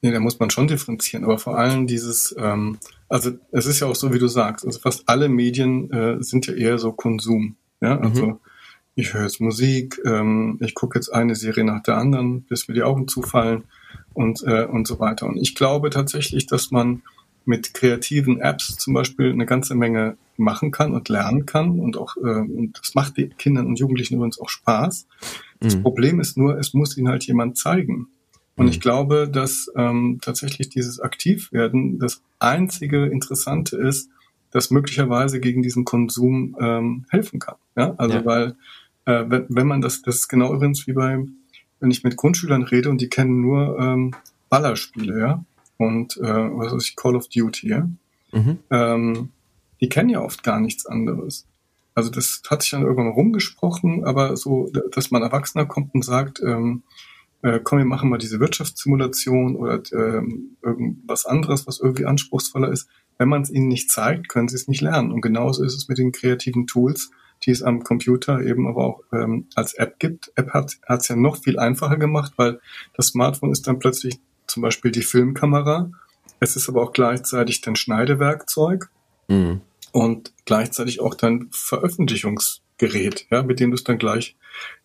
[0.00, 3.88] Nee, da muss man schon differenzieren, aber vor allem dieses, ähm, also es ist ja
[3.88, 7.56] auch so, wie du sagst, also fast alle Medien äh, sind ja eher so Konsum.
[7.80, 8.38] Ja, also mhm.
[8.94, 12.74] ich höre jetzt Musik, ähm, ich gucke jetzt eine Serie nach der anderen, bis mir
[12.74, 13.64] die Augen zufallen
[14.14, 15.26] und, äh, und so weiter.
[15.26, 17.02] Und ich glaube tatsächlich, dass man
[17.44, 22.16] mit kreativen Apps zum Beispiel eine ganze Menge machen kann und lernen kann und auch
[22.16, 25.06] äh, und das macht den Kindern und Jugendlichen übrigens auch Spaß.
[25.60, 25.82] Das mhm.
[25.82, 28.08] Problem ist nur, es muss ihnen halt jemand zeigen.
[28.56, 28.70] Und mhm.
[28.70, 34.10] ich glaube, dass ähm, tatsächlich dieses Aktivwerden das einzige Interessante ist,
[34.50, 37.56] das möglicherweise gegen diesen Konsum ähm, helfen kann.
[37.76, 38.24] Ja, also ja.
[38.24, 38.56] weil
[39.04, 41.24] äh, wenn, wenn man das, das ist genau übrigens wie bei,
[41.80, 44.14] wenn ich mit Grundschülern rede und die kennen nur ähm,
[44.48, 45.44] Ballerspiele, ja,
[45.76, 47.88] und äh, was weiß ich, Call of Duty, ja.
[48.32, 48.58] Mhm.
[48.70, 49.28] Ähm,
[49.80, 51.46] die kennen ja oft gar nichts anderes.
[51.98, 56.40] Also das hat sich dann irgendwann rumgesprochen, aber so, dass man Erwachsener kommt und sagt,
[56.40, 56.84] ähm,
[57.42, 62.88] äh, komm, wir machen mal diese Wirtschaftssimulation oder ähm, irgendwas anderes, was irgendwie anspruchsvoller ist.
[63.16, 65.10] Wenn man es ihnen nicht zeigt, können sie es nicht lernen.
[65.10, 67.10] Und genauso ist es mit den kreativen Tools,
[67.44, 70.30] die es am Computer eben aber auch ähm, als App gibt.
[70.36, 72.60] App hat es ja noch viel einfacher gemacht, weil
[72.94, 75.90] das Smartphone ist dann plötzlich zum Beispiel die Filmkamera.
[76.38, 78.88] Es ist aber auch gleichzeitig dein Schneidewerkzeug.
[79.26, 79.62] Mhm
[79.92, 84.36] und gleichzeitig auch dein Veröffentlichungsgerät, ja, mit dem du es dann gleich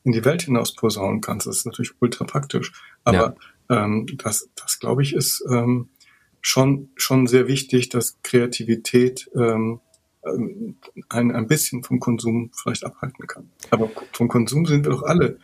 [0.04, 1.48] in die Welt hinaus posaunen kannst.
[1.48, 2.72] Das ist natürlich ultra praktisch.
[3.04, 3.36] Aber
[3.70, 3.86] ja.
[3.86, 5.90] ähm, das, das glaube ich, ist ähm,
[6.42, 9.80] schon, schon sehr wichtig, dass Kreativität ähm,
[11.10, 13.50] ein, ein bisschen vom Konsum vielleicht abhalten kann.
[13.72, 15.38] Aber vom Konsum sind wir doch alle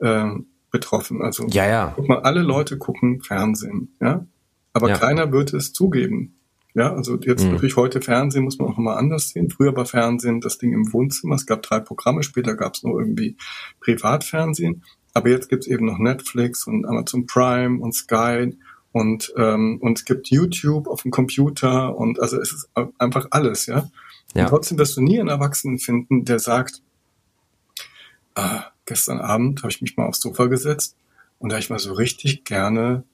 [0.00, 1.22] ähm, betroffen.
[1.22, 1.92] Also ja, ja.
[1.96, 4.26] guck mal, alle Leute gucken Fernsehen, ja.
[4.72, 4.98] Aber ja.
[4.98, 6.39] keiner wird es zugeben.
[6.74, 7.52] Ja, also jetzt mhm.
[7.52, 9.50] natürlich heute Fernsehen muss man auch nochmal anders sehen.
[9.50, 11.34] Früher war Fernsehen das Ding im Wohnzimmer.
[11.34, 13.36] Es gab drei Programme, später gab es nur irgendwie
[13.80, 14.84] Privatfernsehen.
[15.12, 18.52] Aber jetzt gibt's eben noch Netflix und Amazon Prime und Sky
[18.92, 23.66] und, ähm, und es gibt YouTube auf dem Computer und also es ist einfach alles,
[23.66, 23.88] ja.
[24.34, 24.44] ja.
[24.44, 26.82] Und trotzdem wirst du nie einen Erwachsenen finden, der sagt,
[28.34, 30.96] ah, gestern Abend habe ich mich mal aufs Sofa gesetzt
[31.38, 33.04] und da habe ich mal so richtig gerne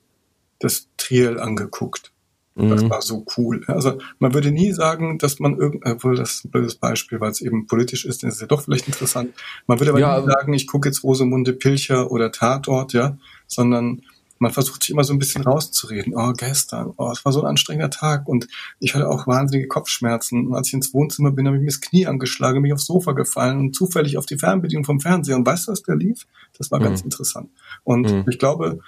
[0.58, 2.12] das Triel angeguckt.
[2.56, 2.70] Mhm.
[2.70, 3.62] Das war so cool.
[3.66, 7.30] Also man würde nie sagen, dass man irgend, obwohl das ist ein blödes Beispiel, weil
[7.30, 9.34] es eben politisch ist, ist es ja doch vielleicht interessant.
[9.66, 14.02] Man würde aber ja, nie sagen, ich gucke jetzt Rosemunde Pilcher oder Tatort, ja, sondern
[14.38, 16.14] man versucht sich immer so ein bisschen rauszureden.
[16.14, 18.48] Oh, gestern, oh, es war so ein anstrengender Tag und
[18.80, 20.48] ich hatte auch wahnsinnige Kopfschmerzen.
[20.48, 22.86] Und als ich ins Wohnzimmer bin, habe ich mir das Knie angeschlagen, bin ich aufs
[22.86, 25.36] Sofa gefallen und zufällig auf die Fernbedienung vom Fernseher.
[25.36, 26.26] Und weißt du, was der lief?
[26.58, 26.84] Das war mhm.
[26.84, 27.50] ganz interessant.
[27.84, 28.24] Und mhm.
[28.28, 28.80] ich glaube,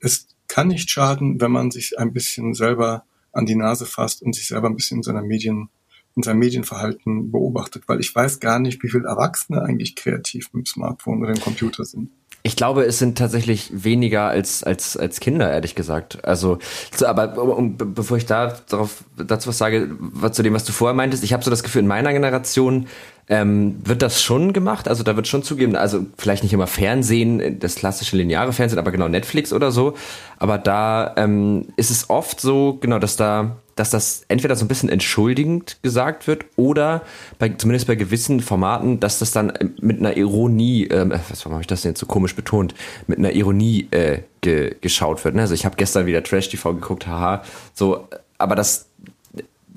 [0.00, 4.34] es kann nicht schaden, wenn man sich ein bisschen selber an die Nase fasst und
[4.34, 5.68] sich selber ein bisschen in seiner Medien,
[6.16, 10.66] in seinem Medienverhalten beobachtet, weil ich weiß gar nicht, wie viele Erwachsene eigentlich kreativ mit
[10.66, 12.10] dem Smartphone oder dem Computer sind.
[12.42, 16.24] Ich glaube, es sind tatsächlich weniger als, als, als Kinder, ehrlich gesagt.
[16.24, 16.58] Also,
[16.96, 20.72] so, aber um, bevor ich da darauf, dazu was sage, was zu dem, was du
[20.72, 22.86] vorher meintest, ich habe so das Gefühl, in meiner Generation
[23.28, 24.88] ähm, wird das schon gemacht.
[24.88, 28.90] Also da wird schon zugeben, also vielleicht nicht immer Fernsehen, das klassische lineare Fernsehen, aber
[28.90, 29.94] genau Netflix oder so.
[30.38, 34.68] Aber da ähm, ist es oft so, genau, dass da dass das entweder so ein
[34.68, 37.00] bisschen entschuldigend gesagt wird oder
[37.38, 41.46] bei, zumindest bei gewissen Formaten, dass das dann äh, mit einer Ironie, ähm, äh, was
[41.46, 42.74] habe ich das denn jetzt so komisch betont,
[43.06, 45.34] mit einer Ironie äh, ge, geschaut wird.
[45.34, 45.40] Ne?
[45.40, 48.06] Also ich habe gestern wieder Trash TV geguckt, haha, so,
[48.36, 48.86] aber das,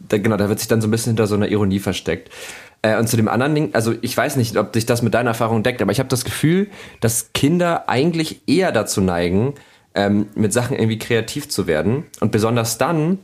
[0.10, 2.30] da, genau, da wird sich dann so ein bisschen hinter so einer Ironie versteckt.
[2.82, 5.30] Äh, und zu dem anderen Ding, also ich weiß nicht, ob sich das mit deiner
[5.30, 6.68] Erfahrung deckt, aber ich habe das Gefühl,
[7.00, 9.54] dass Kinder eigentlich eher dazu neigen,
[9.96, 12.04] ähm, mit Sachen irgendwie kreativ zu werden.
[12.20, 13.20] Und besonders dann,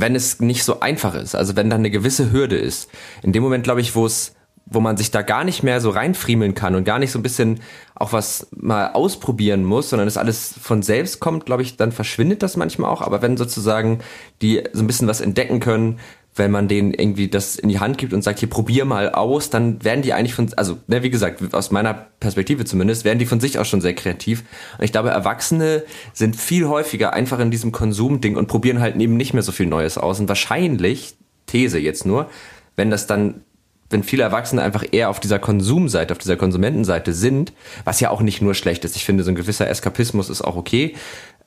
[0.00, 2.90] wenn es nicht so einfach ist, also wenn da eine gewisse Hürde ist.
[3.22, 4.36] In dem Moment, glaube ich, wo es
[4.68, 7.22] wo man sich da gar nicht mehr so reinfriemeln kann und gar nicht so ein
[7.22, 7.60] bisschen
[7.94, 12.42] auch was mal ausprobieren muss, sondern es alles von selbst kommt, glaube ich, dann verschwindet
[12.42, 13.00] das manchmal auch.
[13.00, 14.00] Aber wenn sozusagen
[14.42, 16.00] die so ein bisschen was entdecken können,
[16.36, 19.50] wenn man denen irgendwie das in die Hand gibt und sagt, hier probier mal aus,
[19.50, 23.26] dann werden die eigentlich von, also ne, wie gesagt, aus meiner Perspektive zumindest, werden die
[23.26, 24.44] von sich aus schon sehr kreativ.
[24.78, 29.16] Und ich glaube, Erwachsene sind viel häufiger einfach in diesem Konsumding und probieren halt eben
[29.16, 30.20] nicht mehr so viel Neues aus.
[30.20, 31.16] Und wahrscheinlich,
[31.46, 32.28] These jetzt nur,
[32.76, 33.42] wenn das dann
[33.88, 37.52] wenn viele Erwachsene einfach eher auf dieser Konsumseite, auf dieser Konsumentenseite sind,
[37.84, 38.96] was ja auch nicht nur schlecht ist.
[38.96, 40.96] Ich finde, so ein gewisser Eskapismus ist auch okay.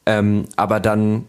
[0.05, 1.27] Ähm, aber dann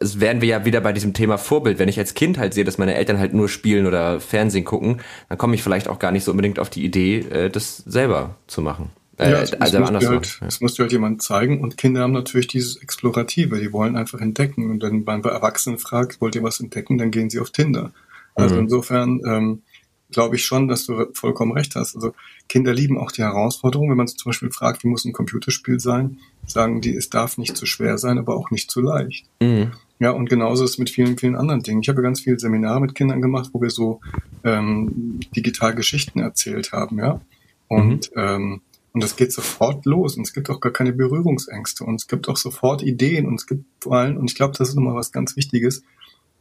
[0.00, 1.78] wären wir ja wieder bei diesem Thema Vorbild.
[1.78, 5.00] Wenn ich als Kind halt sehe, dass meine Eltern halt nur spielen oder Fernsehen gucken,
[5.28, 8.36] dann komme ich vielleicht auch gar nicht so unbedingt auf die Idee, äh, das selber
[8.46, 8.90] zu machen.
[9.18, 10.46] Äh, ja, es, also muss halt, ja.
[10.46, 14.20] es muss dir halt jemand zeigen und Kinder haben natürlich dieses Explorative, die wollen einfach
[14.20, 17.50] entdecken und wenn man bei Erwachsenen fragt, wollt ihr was entdecken, dann gehen sie auf
[17.50, 17.92] Tinder.
[18.34, 18.62] Also mhm.
[18.62, 19.62] insofern ähm,
[20.10, 21.94] glaube ich schon, dass du vollkommen recht hast.
[21.94, 22.14] Also
[22.48, 23.90] Kinder lieben auch die Herausforderung.
[23.90, 27.56] Wenn man zum Beispiel fragt, wie muss ein Computerspiel sein, sagen die, es darf nicht
[27.56, 29.26] zu schwer sein, aber auch nicht zu leicht.
[29.40, 29.72] Mhm.
[29.98, 31.80] Ja, und genauso ist es mit vielen, vielen anderen Dingen.
[31.82, 34.00] Ich habe ganz viele Seminare mit Kindern gemacht, wo wir so
[34.42, 37.20] ähm, digital Geschichten erzählt haben, ja.
[37.68, 38.22] Und mhm.
[38.22, 38.60] ähm,
[38.92, 42.28] und das geht sofort los und es gibt auch gar keine Berührungsängste und es gibt
[42.28, 45.12] auch sofort Ideen und es gibt vor allem, und ich glaube, das ist nochmal was
[45.12, 45.82] ganz Wichtiges,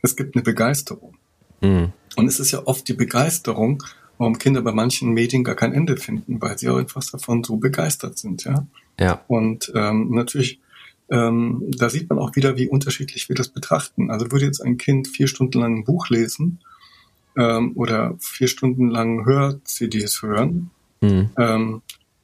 [0.02, 1.16] es gibt eine Begeisterung.
[1.62, 1.94] Mhm.
[2.18, 3.84] Und es ist ja oft die Begeisterung,
[4.18, 7.56] warum Kinder bei manchen Medien gar kein Ende finden, weil sie auch etwas davon so
[7.56, 8.68] begeistert sind, ja.
[9.02, 9.24] Ja.
[9.28, 10.60] Und ähm, natürlich,
[11.10, 14.12] ähm, da sieht man auch wieder, wie unterschiedlich wir das betrachten.
[14.12, 16.60] Also würde jetzt ein Kind vier Stunden lang ein Buch lesen
[17.36, 20.70] ähm, oder vier Stunden lang Hör-CDs hören,
[21.02, 21.30] mhm.
[21.38, 21.82] ähm,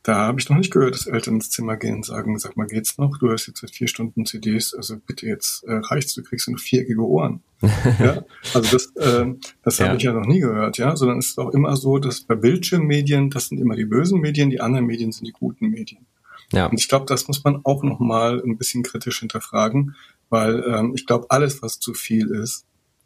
[0.08, 2.66] da habe ich noch nicht gehört, dass Eltern ins Zimmer gehen und sagen, sag mal,
[2.66, 3.18] geht's noch?
[3.18, 6.58] Du hörst jetzt seit vier Stunden CDs, also bitte jetzt äh, reicht's, du kriegst nur
[6.58, 7.42] viereckige Ohren.
[8.00, 8.24] ja?
[8.54, 9.26] Also das, äh,
[9.64, 9.88] das ja.
[9.88, 12.36] habe ich ja noch nie gehört, ja, sondern es ist auch immer so, dass bei
[12.36, 16.06] Bildschirmmedien, das sind immer die bösen Medien, die anderen Medien sind die guten Medien.
[16.54, 16.68] Ja.
[16.68, 19.96] Und ich glaube, das muss man auch nochmal ein bisschen kritisch hinterfragen,
[20.30, 22.66] weil ähm, ich glaube, alles, was zu viel ist,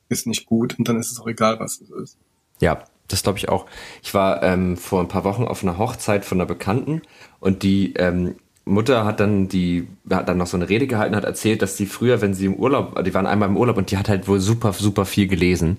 [0.09, 2.17] ist nicht gut und dann ist es auch egal, was es ist.
[2.59, 3.65] Ja, das glaube ich auch.
[4.03, 7.01] Ich war ähm, vor ein paar Wochen auf einer Hochzeit von einer Bekannten
[7.39, 11.23] und die ähm, Mutter hat dann die hat dann noch so eine Rede gehalten, hat
[11.23, 13.97] erzählt, dass sie früher, wenn sie im Urlaub, die waren einmal im Urlaub und die
[13.97, 15.77] hat halt wohl super super viel gelesen.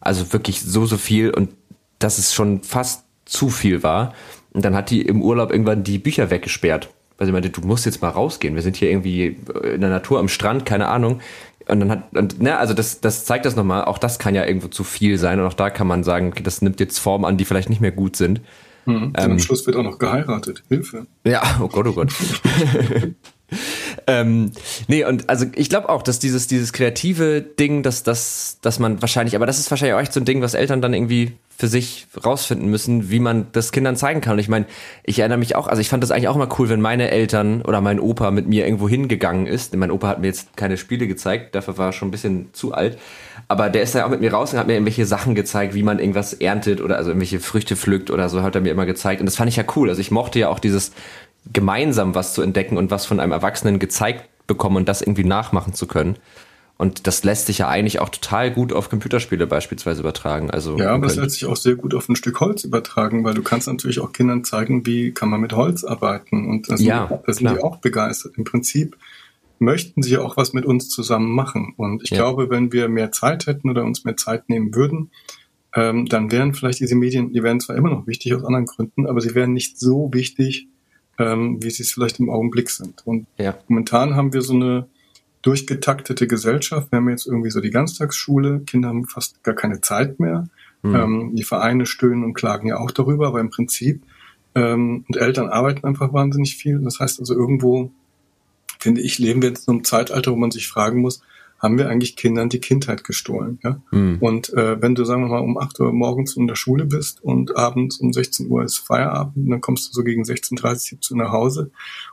[0.00, 1.50] Also wirklich so so viel und
[1.98, 4.14] dass es schon fast zu viel war.
[4.52, 6.90] Und dann hat die im Urlaub irgendwann die Bücher weggesperrt.
[7.16, 8.54] Weil sie meinte, du musst jetzt mal rausgehen.
[8.54, 11.20] Wir sind hier irgendwie in der Natur am Strand, keine Ahnung.
[11.68, 14.44] Und dann hat, und, ne, also das, das zeigt das nochmal, auch das kann ja
[14.44, 17.24] irgendwo zu viel sein und auch da kann man sagen, okay, das nimmt jetzt Formen
[17.24, 18.40] an, die vielleicht nicht mehr gut sind.
[18.86, 19.12] Mhm.
[19.16, 20.64] Ähm, am Schluss wird auch noch geheiratet.
[20.68, 21.06] Hilfe.
[21.24, 22.12] Ja, oh Gott, oh Gott.
[24.06, 24.52] ähm,
[24.88, 29.00] nee, und also ich glaube auch, dass dieses, dieses kreative Ding, dass, dass, dass man
[29.02, 31.68] wahrscheinlich, aber das ist wahrscheinlich auch echt so ein Ding, was Eltern dann irgendwie für
[31.68, 34.32] sich rausfinden müssen, wie man das Kindern zeigen kann.
[34.32, 34.64] Und ich meine,
[35.04, 37.60] ich erinnere mich auch, also ich fand das eigentlich auch immer cool, wenn meine Eltern
[37.60, 39.76] oder mein Opa mit mir irgendwo hingegangen ist.
[39.76, 42.72] Mein Opa hat mir jetzt keine Spiele gezeigt, dafür war er schon ein bisschen zu
[42.72, 42.96] alt.
[43.46, 45.82] Aber der ist dann auch mit mir raus und hat mir irgendwelche Sachen gezeigt, wie
[45.82, 49.20] man irgendwas erntet oder also irgendwelche Früchte pflückt oder so, hat er mir immer gezeigt.
[49.20, 49.90] Und das fand ich ja cool.
[49.90, 50.92] Also ich mochte ja auch dieses
[51.52, 55.74] gemeinsam was zu entdecken und was von einem Erwachsenen gezeigt bekommen und das irgendwie nachmachen
[55.74, 56.16] zu können.
[56.80, 60.50] Und das lässt sich ja eigentlich auch total gut auf Computerspiele beispielsweise übertragen.
[60.50, 63.34] Also ja, aber es lässt sich auch sehr gut auf ein Stück Holz übertragen, weil
[63.34, 66.48] du kannst natürlich auch Kindern zeigen, wie kann man mit Holz arbeiten.
[66.48, 68.38] Und da sind, ja, da sind die auch begeistert.
[68.38, 68.96] Im Prinzip
[69.58, 71.74] möchten sie auch was mit uns zusammen machen.
[71.76, 72.16] Und ich ja.
[72.16, 75.10] glaube, wenn wir mehr Zeit hätten oder uns mehr Zeit nehmen würden,
[75.74, 79.06] ähm, dann wären vielleicht diese Medien, die wären zwar immer noch wichtig aus anderen Gründen,
[79.06, 80.66] aber sie wären nicht so wichtig,
[81.18, 83.06] ähm, wie sie es vielleicht im Augenblick sind.
[83.06, 83.58] Und ja.
[83.68, 84.88] momentan haben wir so eine
[85.42, 86.92] durchgetaktete Gesellschaft.
[86.92, 90.48] Wir haben jetzt irgendwie so die Ganztagsschule, Kinder haben fast gar keine Zeit mehr.
[90.82, 90.94] Mhm.
[90.94, 94.02] Ähm, die Vereine stöhnen und klagen ja auch darüber, aber im Prinzip
[94.54, 96.78] ähm, und Eltern arbeiten einfach wahnsinnig viel.
[96.80, 97.90] Das heißt also irgendwo,
[98.78, 101.22] finde ich, leben wir jetzt in einem Zeitalter, wo man sich fragen muss,
[101.60, 103.58] haben wir eigentlich Kindern die Kindheit gestohlen.
[103.62, 103.80] Ja?
[103.90, 104.16] Mhm.
[104.20, 107.22] Und äh, wenn du, sagen wir mal, um 8 Uhr morgens in der Schule bist
[107.22, 111.32] und abends um 16 Uhr ist Feierabend, dann kommst du so gegen 16.30 17 nach
[111.32, 111.70] Hause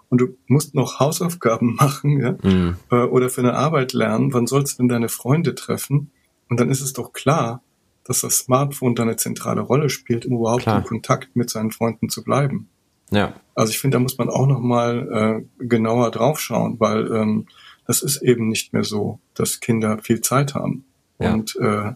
[0.10, 2.38] und du musst noch Hausaufgaben machen ja?
[2.44, 2.76] Mhm.
[2.92, 6.12] Äh, oder für eine Arbeit lernen, wann sollst du denn deine Freunde treffen?
[6.50, 7.62] Und dann ist es doch klar,
[8.04, 10.80] dass das Smartphone da eine zentrale Rolle spielt, um überhaupt klar.
[10.80, 12.70] in Kontakt mit seinen Freunden zu bleiben.
[13.12, 13.34] Ja.
[13.56, 17.48] Also ich finde, da muss man auch noch mal äh, genauer draufschauen, weil ähm,
[17.88, 20.84] das ist eben nicht mehr so, dass Kinder viel Zeit haben.
[21.20, 21.34] Ja.
[21.34, 21.94] Und, äh,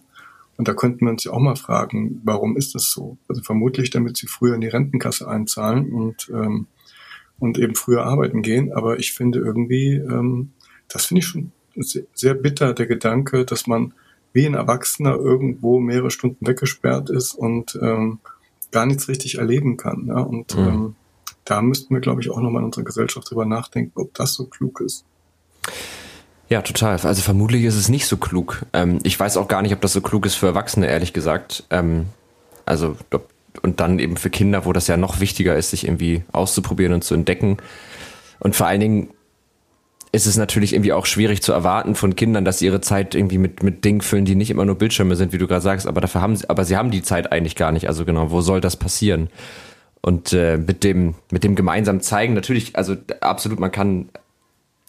[0.57, 3.17] und da könnten wir uns ja auch mal fragen, warum ist das so?
[3.27, 6.67] Also vermutlich, damit sie früher in die Rentenkasse einzahlen und, ähm,
[7.39, 8.71] und eben früher arbeiten gehen.
[8.71, 10.51] Aber ich finde irgendwie, ähm,
[10.87, 11.51] das finde ich schon
[12.13, 13.93] sehr bitter, der Gedanke, dass man
[14.33, 18.19] wie ein Erwachsener irgendwo mehrere Stunden weggesperrt ist und ähm,
[18.71, 20.07] gar nichts richtig erleben kann.
[20.07, 20.19] Ja?
[20.19, 20.67] Und mhm.
[20.67, 20.95] ähm,
[21.43, 24.45] da müssten wir, glaube ich, auch nochmal in unserer Gesellschaft drüber nachdenken, ob das so
[24.45, 25.05] klug ist.
[26.49, 26.99] Ja, total.
[26.99, 28.65] Also vermutlich ist es nicht so klug.
[28.73, 31.63] Ähm, ich weiß auch gar nicht, ob das so klug ist für Erwachsene, ehrlich gesagt.
[31.69, 32.07] Ähm,
[32.65, 32.97] also
[33.61, 37.03] und dann eben für Kinder, wo das ja noch wichtiger ist, sich irgendwie auszuprobieren und
[37.03, 37.57] zu entdecken.
[38.39, 39.09] Und vor allen Dingen
[40.11, 43.37] ist es natürlich irgendwie auch schwierig zu erwarten von Kindern, dass sie ihre Zeit irgendwie
[43.37, 46.01] mit, mit Dingen füllen, die nicht immer nur Bildschirme sind, wie du gerade sagst, aber
[46.01, 47.87] dafür haben sie, aber sie haben die Zeit eigentlich gar nicht.
[47.87, 49.29] Also genau, wo soll das passieren?
[50.01, 54.09] Und äh, mit dem, mit dem gemeinsamen Zeigen, natürlich, also absolut, man kann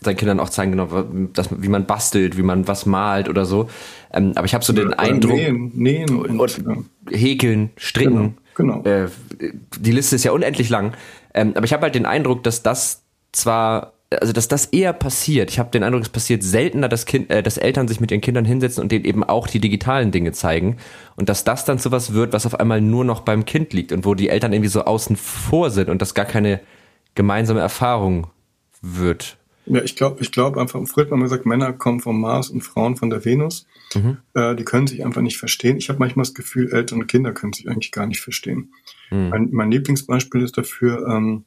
[0.04, 3.68] seinen Kindern auch zeigen, genau, das, wie man bastelt, wie man was malt oder so.
[4.12, 5.34] Ähm, aber ich habe so den Eindruck.
[5.34, 7.16] Nähen, nähen und, und ja.
[7.16, 8.38] häkeln, stricken.
[8.54, 8.82] Genau.
[8.82, 9.04] genau.
[9.04, 9.08] Äh,
[9.78, 10.92] die Liste ist ja unendlich lang.
[11.34, 15.50] Ähm, aber ich habe halt den Eindruck, dass das zwar, also dass das eher passiert.
[15.50, 18.20] Ich habe den Eindruck, es passiert seltener, dass, kind, äh, dass Eltern sich mit ihren
[18.20, 20.76] Kindern hinsetzen und denen eben auch die digitalen Dinge zeigen.
[21.16, 24.04] Und dass das dann sowas wird, was auf einmal nur noch beim Kind liegt und
[24.04, 26.60] wo die Eltern irgendwie so außen vor sind und das gar keine
[27.14, 28.28] gemeinsame Erfahrung
[28.80, 29.36] wird.
[29.66, 32.62] Ja, ich glaube, ich glaube einfach, früher hat man gesagt, Männer kommen vom Mars und
[32.62, 33.66] Frauen von der Venus.
[33.94, 34.18] Mhm.
[34.34, 35.76] Äh, die können sich einfach nicht verstehen.
[35.76, 38.72] Ich habe manchmal das Gefühl, Eltern und Kinder können sich eigentlich gar nicht verstehen.
[39.10, 39.28] Mhm.
[39.28, 41.44] Mein, mein, Lieblingsbeispiel ist dafür, ähm,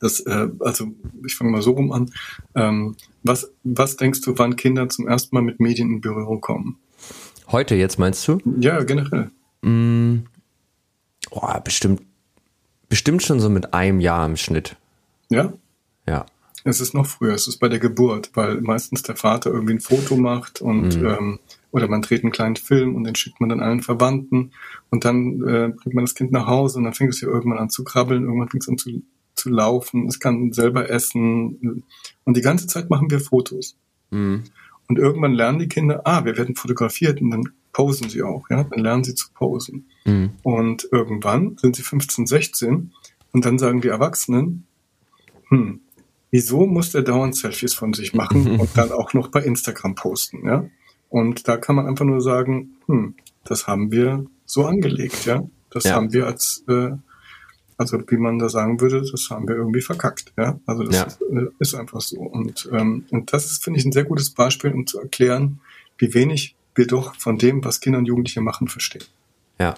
[0.00, 0.92] dass, äh, also
[1.26, 2.10] ich fange mal so rum an.
[2.54, 6.78] Ähm, was, was denkst du, wann Kinder zum ersten Mal mit Medien in Berührung kommen?
[7.48, 8.38] Heute jetzt meinst du?
[8.60, 9.30] Ja, generell.
[9.62, 10.24] Mm,
[11.30, 12.02] oh, bestimmt,
[12.88, 14.76] bestimmt schon so mit einem Jahr im Schnitt.
[15.30, 15.52] Ja?
[16.06, 16.26] Ja.
[16.66, 19.80] Es ist noch früher, es ist bei der Geburt, weil meistens der Vater irgendwie ein
[19.80, 21.06] Foto macht und mhm.
[21.06, 21.38] ähm,
[21.70, 24.52] oder man dreht einen kleinen Film und den schickt man dann allen Verwandten
[24.90, 27.58] und dann äh, bringt man das Kind nach Hause und dann fängt es ja irgendwann
[27.58, 29.02] an zu krabbeln, irgendwann fängt es an zu,
[29.34, 31.84] zu laufen, es kann selber essen
[32.24, 33.76] und die ganze Zeit machen wir Fotos.
[34.10, 34.44] Mhm.
[34.86, 38.64] Und irgendwann lernen die Kinder, ah, wir werden fotografiert und dann posen sie auch, ja,
[38.64, 39.88] dann lernen sie zu posen.
[40.04, 40.30] Mhm.
[40.42, 42.92] Und irgendwann sind sie 15, 16
[43.32, 44.66] und dann sagen die Erwachsenen,
[45.48, 45.80] hm,
[46.34, 50.44] wieso muss der dauernd Selfies von sich machen und dann auch noch bei Instagram posten,
[50.44, 50.68] ja?
[51.08, 53.14] Und da kann man einfach nur sagen, hm,
[53.44, 55.44] das haben wir so angelegt, ja?
[55.70, 55.94] Das ja.
[55.94, 56.90] haben wir als, äh,
[57.76, 60.58] also wie man da sagen würde, das haben wir irgendwie verkackt, ja?
[60.66, 61.06] Also das ja.
[61.38, 62.18] Äh, ist einfach so.
[62.18, 65.60] Und, ähm, und das ist, finde ich, ein sehr gutes Beispiel, um zu erklären,
[65.98, 69.04] wie wenig wir doch von dem, was Kinder und Jugendliche machen, verstehen.
[69.60, 69.76] Ja.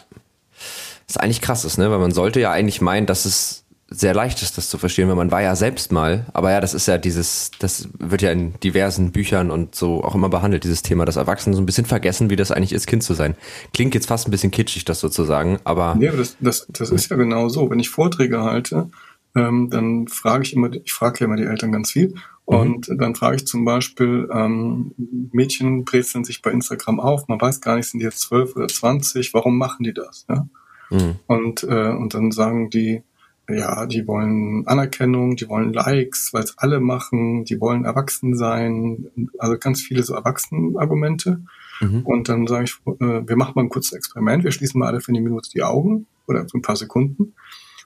[1.06, 1.90] Das ist eigentlich krass, ist, ne?
[1.90, 3.65] Weil man sollte ja eigentlich meinen, dass es
[3.98, 6.26] sehr leicht ist, das zu verstehen, weil man war ja selbst mal.
[6.32, 10.14] Aber ja, das ist ja dieses, das wird ja in diversen Büchern und so auch
[10.14, 13.02] immer behandelt, dieses Thema, dass Erwachsene so ein bisschen vergessen, wie das eigentlich ist, Kind
[13.02, 13.34] zu sein.
[13.74, 15.94] Klingt jetzt fast ein bisschen kitschig, das sozusagen, aber.
[15.94, 17.70] Nee, aber das, das, das ist ja genau so.
[17.70, 18.90] Wenn ich Vorträge halte,
[19.34, 22.14] ähm, dann frage ich immer, ich frage ja immer die Eltern ganz viel
[22.46, 22.98] Und mhm.
[22.98, 24.94] dann frage ich zum Beispiel, ähm,
[25.32, 28.68] Mädchen brezeln sich bei Instagram auf, man weiß gar nicht, sind die jetzt zwölf oder
[28.68, 30.26] zwanzig, warum machen die das?
[30.28, 30.46] Ja?
[30.90, 31.16] Mhm.
[31.26, 33.02] Und, äh, und dann sagen die,
[33.48, 39.30] ja, die wollen Anerkennung, die wollen Likes, weil es alle machen, die wollen erwachsen sein,
[39.38, 41.42] also ganz viele so Erwachsenen-Argumente.
[41.80, 42.00] Mhm.
[42.02, 45.00] Und dann sage ich, äh, wir machen mal ein kurzes Experiment, wir schließen mal alle
[45.00, 47.34] für eine Minute die Augen oder für ein paar Sekunden.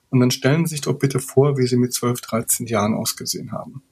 [0.09, 3.53] Und dann stellen Sie sich doch bitte vor, wie Sie mit 12, 13 Jahren ausgesehen
[3.53, 3.83] haben.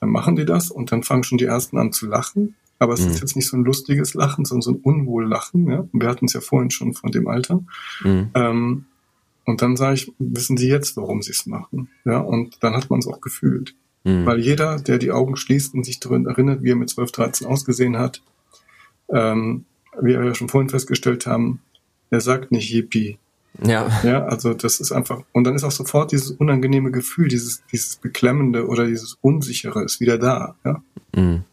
[0.00, 2.54] Dann machen die das und dann fangen schon die ersten an zu lachen.
[2.78, 3.10] Aber es mhm.
[3.10, 5.70] ist jetzt nicht so ein lustiges Lachen, sondern so ein Unwohllachen.
[5.70, 5.86] Ja?
[5.92, 7.62] Wir hatten es ja vorhin schon von dem Alter.
[8.02, 8.30] Mhm.
[8.34, 8.84] Ähm,
[9.44, 11.88] und dann sage ich, wissen Sie jetzt, warum Sie es machen?
[12.04, 13.74] Ja, und dann hat man es auch gefühlt.
[14.04, 14.26] Mhm.
[14.26, 17.46] Weil jeder, der die Augen schließt und sich daran erinnert, wie er mit 12, 13
[17.46, 18.22] ausgesehen hat,
[19.08, 19.64] ähm,
[20.00, 21.60] wie wir ja schon vorhin festgestellt haben,
[22.10, 23.18] er sagt nicht Yippie.
[23.62, 24.00] Ja.
[24.02, 27.96] Ja, also das ist einfach, und dann ist auch sofort dieses unangenehme Gefühl, dieses, dieses
[27.96, 30.82] Beklemmende oder dieses Unsichere ist wieder da, ja.
[31.14, 31.44] Mhm.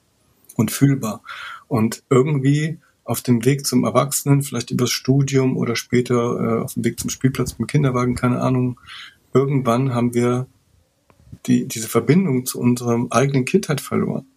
[0.55, 1.21] Und fühlbar.
[1.67, 2.77] Und irgendwie
[3.09, 7.09] auf dem Weg zum Erwachsenen, vielleicht übers Studium oder später äh, auf dem Weg zum
[7.09, 8.79] Spielplatz mit dem Kinderwagen, keine Ahnung,
[9.33, 10.45] irgendwann haben wir
[11.47, 14.27] die, diese Verbindung zu unserer eigenen Kindheit verloren.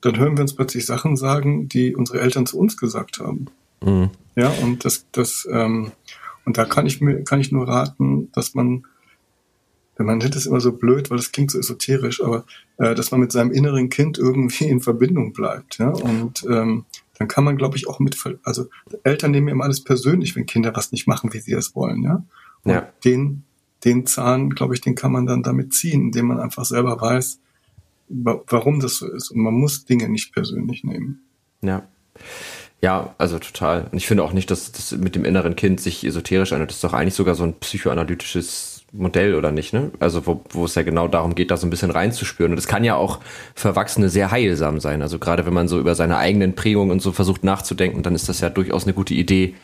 [0.00, 3.46] Dann hören wir uns plötzlich Sachen sagen, die unsere Eltern zu uns gesagt haben.
[3.84, 4.10] Mhm.
[4.34, 5.92] Ja, und das, das, ähm,
[6.44, 8.84] und da kann ich mir, kann ich nur raten, dass man,
[10.06, 12.44] man nennt es immer so blöd, weil das klingt so esoterisch, aber
[12.78, 16.84] äh, dass man mit seinem inneren Kind irgendwie in Verbindung bleibt, ja, und ähm,
[17.18, 18.66] dann kann man, glaube ich, auch mit, also
[19.02, 22.22] Eltern nehmen immer alles persönlich, wenn Kinder was nicht machen, wie sie es wollen, ja.
[22.62, 22.88] Und ja.
[23.04, 23.42] den,
[23.84, 27.40] den Zahn, glaube ich, den kann man dann damit ziehen, indem man einfach selber weiß,
[28.08, 29.30] warum das so ist.
[29.30, 31.20] Und man muss Dinge nicht persönlich nehmen.
[31.62, 31.86] Ja.
[32.80, 33.88] Ja, also total.
[33.90, 36.70] Und ich finde auch nicht, dass das mit dem inneren Kind sich esoterisch anhört.
[36.70, 39.90] Das ist doch eigentlich sogar so ein psychoanalytisches Modell, oder nicht, ne?
[40.00, 42.52] Also wo, wo es ja genau darum geht, da so ein bisschen reinzuspüren.
[42.52, 43.20] Und das kann ja auch
[43.54, 45.02] für Erwachsene sehr heilsam sein.
[45.02, 48.28] Also gerade wenn man so über seine eigenen Prägungen und so versucht nachzudenken, dann ist
[48.28, 49.54] das ja durchaus eine gute Idee,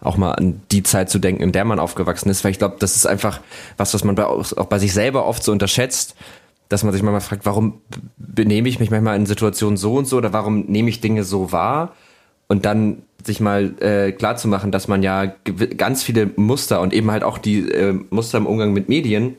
[0.00, 2.44] auch mal an die Zeit zu denken, in der man aufgewachsen ist.
[2.44, 3.40] Weil ich glaube, das ist einfach
[3.78, 6.14] was, was man bei, auch bei sich selber oft so unterschätzt,
[6.68, 7.80] dass man sich manchmal fragt, warum
[8.18, 11.50] benehme ich mich manchmal in Situationen so und so oder warum nehme ich Dinge so
[11.50, 11.94] wahr?
[12.48, 15.26] Und dann sich mal äh, klar zu machen, dass man ja
[15.76, 19.36] ganz viele Muster und eben halt auch die äh, Muster im Umgang mit Medien,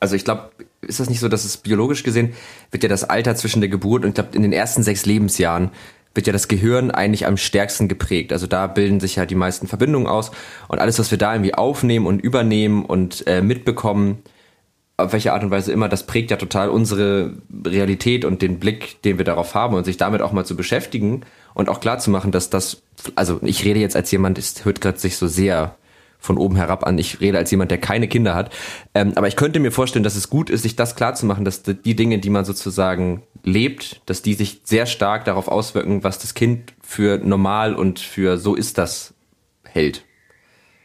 [0.00, 0.50] also ich glaube,
[0.80, 2.32] ist das nicht so, dass es biologisch gesehen
[2.70, 5.70] wird ja das Alter zwischen der Geburt und ich glaube in den ersten sechs Lebensjahren
[6.14, 8.32] wird ja das Gehirn eigentlich am stärksten geprägt.
[8.32, 10.30] Also da bilden sich ja die meisten Verbindungen aus
[10.68, 14.18] und alles, was wir da irgendwie aufnehmen und übernehmen und äh, mitbekommen,
[14.98, 17.34] auf welche Art und Weise immer, das prägt ja total unsere
[17.66, 21.22] Realität und den Blick, den wir darauf haben und sich damit auch mal zu beschäftigen
[21.54, 22.81] und auch klar zu machen, dass das,
[23.14, 25.76] also ich rede jetzt als jemand, es hört gerade sich so sehr
[26.22, 26.98] von oben herab an.
[26.98, 28.52] Ich rede als jemand, der keine Kinder hat.
[28.94, 31.44] Ähm, aber ich könnte mir vorstellen, dass es gut ist, sich das klar zu machen,
[31.44, 36.20] dass die Dinge, die man sozusagen lebt, dass die sich sehr stark darauf auswirken, was
[36.20, 39.14] das Kind für normal und für so ist das
[39.64, 40.04] hält.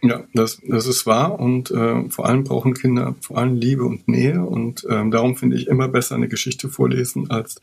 [0.02, 4.08] Ja, das, das ist wahr und äh, vor allem brauchen Kinder vor allem Liebe und
[4.08, 7.60] Nähe und ähm, darum finde ich immer besser eine Geschichte vorlesen, als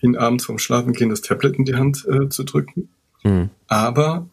[0.00, 2.88] ihnen abends vorm Schlafengehen das Tablet in die Hand äh, zu drücken.
[3.24, 3.50] Mhm.
[3.66, 4.28] Aber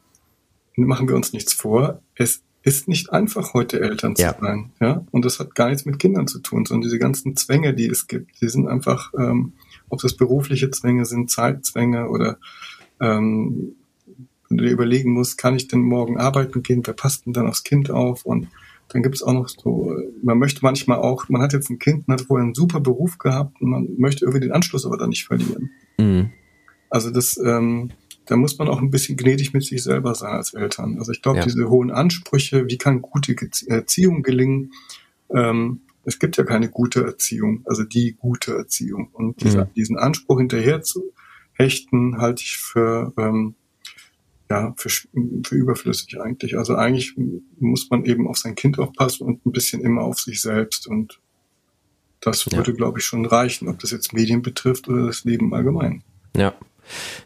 [0.75, 4.33] machen wir uns nichts vor, es ist nicht einfach, heute Eltern ja.
[4.33, 4.71] zu sein.
[4.81, 5.05] Ja?
[5.11, 8.07] Und das hat gar nichts mit Kindern zu tun, sondern diese ganzen Zwänge, die es
[8.07, 9.53] gibt, die sind einfach, ähm,
[9.89, 12.37] ob das berufliche Zwänge sind, Zeitzwänge oder
[12.99, 13.75] ähm,
[14.49, 17.47] wenn du dir überlegen musst, kann ich denn morgen arbeiten gehen, wer passt denn dann
[17.47, 18.47] aufs Kind auf und
[18.89, 22.07] dann gibt es auch noch so, man möchte manchmal auch, man hat jetzt ein Kind,
[22.07, 25.09] man hat vorher einen super Beruf gehabt und man möchte irgendwie den Anschluss aber dann
[25.09, 25.71] nicht verlieren.
[25.99, 26.31] Mhm.
[26.89, 27.91] Also das, ähm,
[28.25, 30.97] da muss man auch ein bisschen gnädig mit sich selber sein als Eltern.
[30.99, 31.45] Also ich glaube, ja.
[31.45, 33.35] diese hohen Ansprüche, wie kann gute
[33.67, 34.73] Erziehung gelingen,
[35.29, 39.09] ähm, es gibt ja keine gute Erziehung, also die gute Erziehung.
[39.11, 39.73] Und dieser, mhm.
[39.75, 41.13] diesen Anspruch hinterher zu
[41.53, 43.55] hechten, halte ich für ähm,
[44.49, 46.57] ja, für, für überflüssig eigentlich.
[46.57, 47.15] Also eigentlich
[47.59, 50.87] muss man eben auf sein Kind aufpassen und ein bisschen immer auf sich selbst.
[50.87, 51.19] Und
[52.21, 52.77] das würde, ja.
[52.77, 56.03] glaube ich, schon reichen, ob das jetzt Medien betrifft oder das Leben allgemein.
[56.35, 56.53] Ja,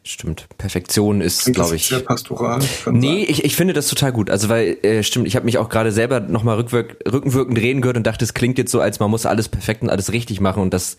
[0.03, 0.47] Stimmt.
[0.57, 1.87] Perfektion ist, glaube ich.
[1.87, 2.59] Sehr pastoral.
[2.89, 4.29] Nee, ich, ich finde das total gut.
[4.29, 7.97] Also weil, äh, stimmt, ich habe mich auch gerade selber nochmal rückwirk, rückenwirkend reden gehört
[7.97, 10.61] und dachte, es klingt jetzt so, als man muss alles perfekt und alles richtig machen.
[10.61, 10.97] Und das,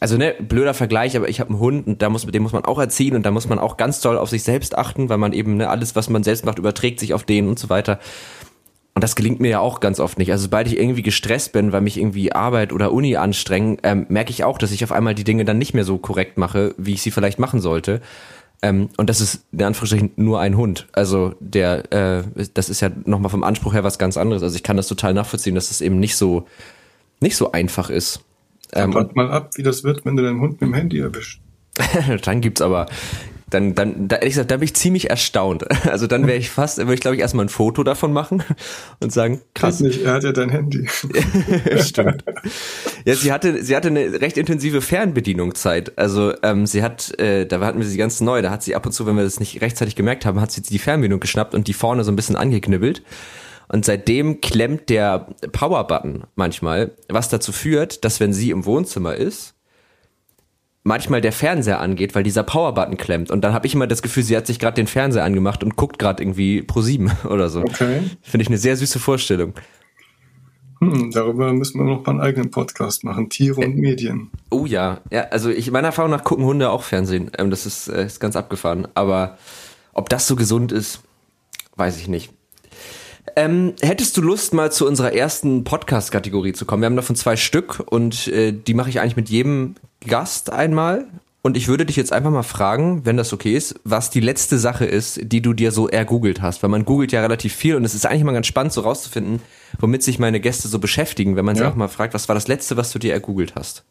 [0.00, 2.64] also ne, blöder Vergleich, aber ich habe einen Hund und da muss, den muss man
[2.64, 5.32] auch erziehen und da muss man auch ganz toll auf sich selbst achten, weil man
[5.32, 8.00] eben, ne, alles, was man selbst macht, überträgt sich auf den und so weiter.
[8.94, 10.32] Und das gelingt mir ja auch ganz oft nicht.
[10.32, 14.30] Also sobald ich irgendwie gestresst bin, weil mich irgendwie Arbeit oder Uni anstrengen, ähm, merke
[14.30, 16.94] ich auch, dass ich auf einmal die Dinge dann nicht mehr so korrekt mache, wie
[16.94, 18.00] ich sie vielleicht machen sollte.
[18.62, 20.88] Ähm, und das ist in Anführungsstrichen nur ein Hund.
[20.92, 24.42] Also der, äh, das ist ja nochmal vom Anspruch her was ganz anderes.
[24.42, 26.46] Also ich kann das total nachvollziehen, dass das eben nicht so,
[27.20, 28.20] nicht so einfach ist.
[28.72, 31.40] Ähm, Wart mal ab, wie das wird, wenn du deinen Hund mit dem Handy erwischt.
[32.22, 32.86] dann gibt's aber
[33.50, 35.64] dann, dann, da, ehrlich gesagt, da bin ich ziemlich erstaunt.
[35.90, 38.42] Also dann wäre ich fast, würde ich glaube ich erstmal ein Foto davon machen
[39.00, 39.80] und sagen, krass.
[39.80, 40.88] Nicht, er hat ja dein Handy.
[41.78, 42.24] Stimmt.
[43.04, 45.98] Ja, sie hatte, sie hatte eine recht intensive Fernbedienungszeit.
[45.98, 48.86] Also ähm, sie hat, äh, da hatten wir sie ganz neu, da hat sie ab
[48.86, 51.66] und zu, wenn wir das nicht rechtzeitig gemerkt haben, hat sie die Fernbedienung geschnappt und
[51.66, 53.02] die vorne so ein bisschen angeknibbelt.
[53.72, 59.54] Und seitdem klemmt der Power-Button manchmal, was dazu führt, dass wenn sie im Wohnzimmer ist,
[60.82, 63.30] manchmal der Fernseher angeht, weil dieser Power-Button klemmt.
[63.30, 65.76] Und dann habe ich immer das Gefühl, sie hat sich gerade den Fernseher angemacht und
[65.76, 67.60] guckt gerade irgendwie Pro 7 oder so.
[67.60, 68.02] Okay.
[68.22, 69.54] Finde ich eine sehr süße Vorstellung.
[70.80, 73.28] Hm, darüber müssen wir noch mal einen eigenen Podcast machen.
[73.28, 74.30] Tiere und äh, Medien.
[74.50, 75.00] Oh ja.
[75.10, 77.30] Ja, also ich meiner Erfahrung nach gucken Hunde auch Fernsehen.
[77.36, 78.88] Ähm, das ist, äh, ist ganz abgefahren.
[78.94, 79.36] Aber
[79.92, 81.02] ob das so gesund ist,
[81.76, 82.32] weiß ich nicht.
[83.36, 86.82] Ähm, hättest du Lust, mal zu unserer ersten Podcast-Kategorie zu kommen?
[86.82, 91.06] Wir haben davon zwei Stück und äh, die mache ich eigentlich mit jedem Gast einmal.
[91.42, 94.58] Und ich würde dich jetzt einfach mal fragen, wenn das okay ist, was die letzte
[94.58, 96.62] Sache ist, die du dir so ergoogelt hast.
[96.62, 99.40] Weil man googelt ja relativ viel und es ist eigentlich mal ganz spannend, so rauszufinden,
[99.78, 101.62] womit sich meine Gäste so beschäftigen, wenn man ja.
[101.62, 103.84] sie auch mal fragt, was war das letzte, was du dir ergoogelt hast?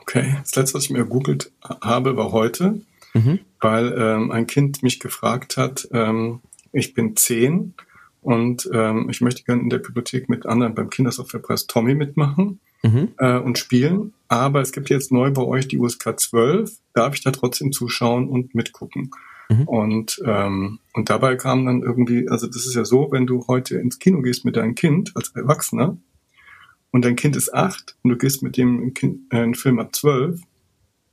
[0.00, 2.80] Okay, das letzte, was ich mir ergoogelt habe, war heute,
[3.14, 3.38] mhm.
[3.60, 6.40] weil ähm, ein Kind mich gefragt hat, ähm,
[6.72, 7.74] ich bin zehn
[8.22, 13.08] und ähm, ich möchte gerne in der Bibliothek mit anderen beim Kindersoftwarepreis Tommy mitmachen mhm.
[13.18, 14.12] äh, und spielen.
[14.28, 16.78] Aber es gibt jetzt neu bei euch die USK 12.
[16.92, 19.10] Darf ich da trotzdem zuschauen und mitgucken?
[19.48, 19.62] Mhm.
[19.64, 23.78] Und, ähm, und dabei kam dann irgendwie, also das ist ja so, wenn du heute
[23.78, 25.96] ins Kino gehst mit deinem Kind als Erwachsener
[26.90, 29.94] und dein Kind ist acht und du gehst mit dem kind, äh, einen Film ab
[29.96, 30.40] zwölf,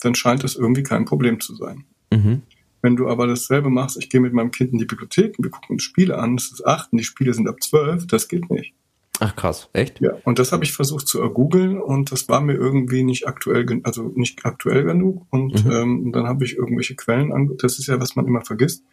[0.01, 1.85] dann scheint das irgendwie kein Problem zu sein.
[2.11, 2.43] Mhm.
[2.81, 5.75] Wenn du aber dasselbe machst, ich gehe mit meinem Kind in die Bibliothek, wir gucken
[5.75, 8.73] uns Spiele an, es ist acht und die Spiele sind ab zwölf, das geht nicht.
[9.19, 9.99] Ach krass, echt?
[9.99, 13.65] Ja, und das habe ich versucht zu ergoogeln und das war mir irgendwie nicht aktuell,
[13.83, 15.25] also nicht aktuell genug.
[15.31, 15.71] Und mhm.
[15.71, 18.83] ähm, dann habe ich irgendwelche Quellen an, das ist ja, was man immer vergisst,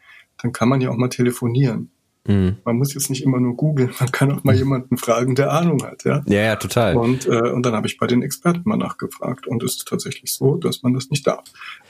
[0.40, 1.90] dann kann man ja auch mal telefonieren.
[2.26, 2.56] Mhm.
[2.64, 5.82] Man muss jetzt nicht immer nur googeln, man kann auch mal jemanden fragen, der Ahnung
[5.84, 6.22] hat, ja.
[6.26, 6.96] Ja, ja, total.
[6.96, 10.32] Und, äh, und dann habe ich bei den Experten mal nachgefragt und es ist tatsächlich
[10.32, 11.44] so, dass man das nicht darf.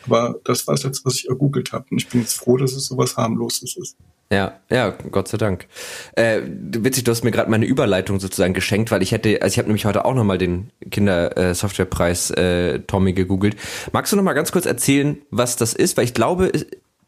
[0.06, 1.86] Aber das war es jetzt, was ich ergoogelt habe.
[1.90, 3.96] Und ich bin jetzt froh, dass es sowas harmloses ist.
[4.30, 5.68] Ja, ja, Gott sei Dank.
[6.16, 9.58] Äh, witzig, du hast mir gerade meine Überleitung sozusagen geschenkt, weil ich hätte, also ich
[9.58, 13.56] habe nämlich heute auch nochmal den Kindersoftwarepreis äh, Tommy gegoogelt.
[13.92, 15.96] Magst du nochmal ganz kurz erzählen, was das ist?
[15.96, 16.50] Weil ich glaube,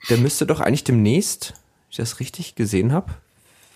[0.08, 1.54] der müsste doch eigentlich demnächst
[1.91, 3.12] ich das richtig gesehen habe,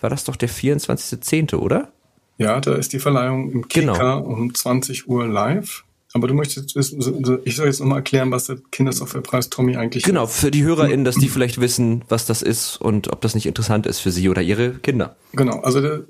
[0.01, 1.91] war das doch der 24.10., oder?
[2.37, 4.19] Ja, da ist die Verleihung im Kika genau.
[4.21, 5.83] um 20 Uhr live.
[6.13, 10.25] Aber du möchtest wissen, ich soll jetzt nochmal erklären, was der Kindersoftwarepreis Tommy eigentlich genau,
[10.25, 10.29] ist.
[10.29, 13.45] Genau, für die HörerInnen, dass die vielleicht wissen, was das ist und ob das nicht
[13.45, 15.15] interessant ist für sie oder ihre Kinder.
[15.33, 16.01] Genau, also der,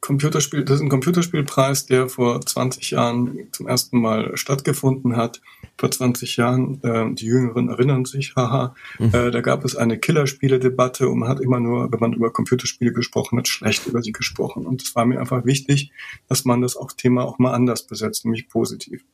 [0.00, 5.40] Computerspiel, das ist ein Computerspielpreis, der vor 20 Jahren zum ersten Mal stattgefunden hat.
[5.78, 9.14] Vor 20 Jahren, äh, die Jüngeren erinnern sich, haha, mhm.
[9.14, 12.92] äh, da gab es eine Killerspiele-Debatte und man hat immer nur, wenn man über Computerspiele
[12.92, 14.66] gesprochen hat, schlecht über sie gesprochen.
[14.66, 15.92] Und es war mir einfach wichtig,
[16.28, 19.04] dass man das auch Thema auch mal anders besetzt, nämlich positiv.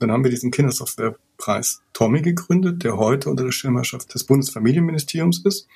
[0.00, 5.68] Dann haben wir diesen Kindersoftwarepreis Tommy gegründet, der heute unter der Schirmherrschaft des Bundesfamilienministeriums ist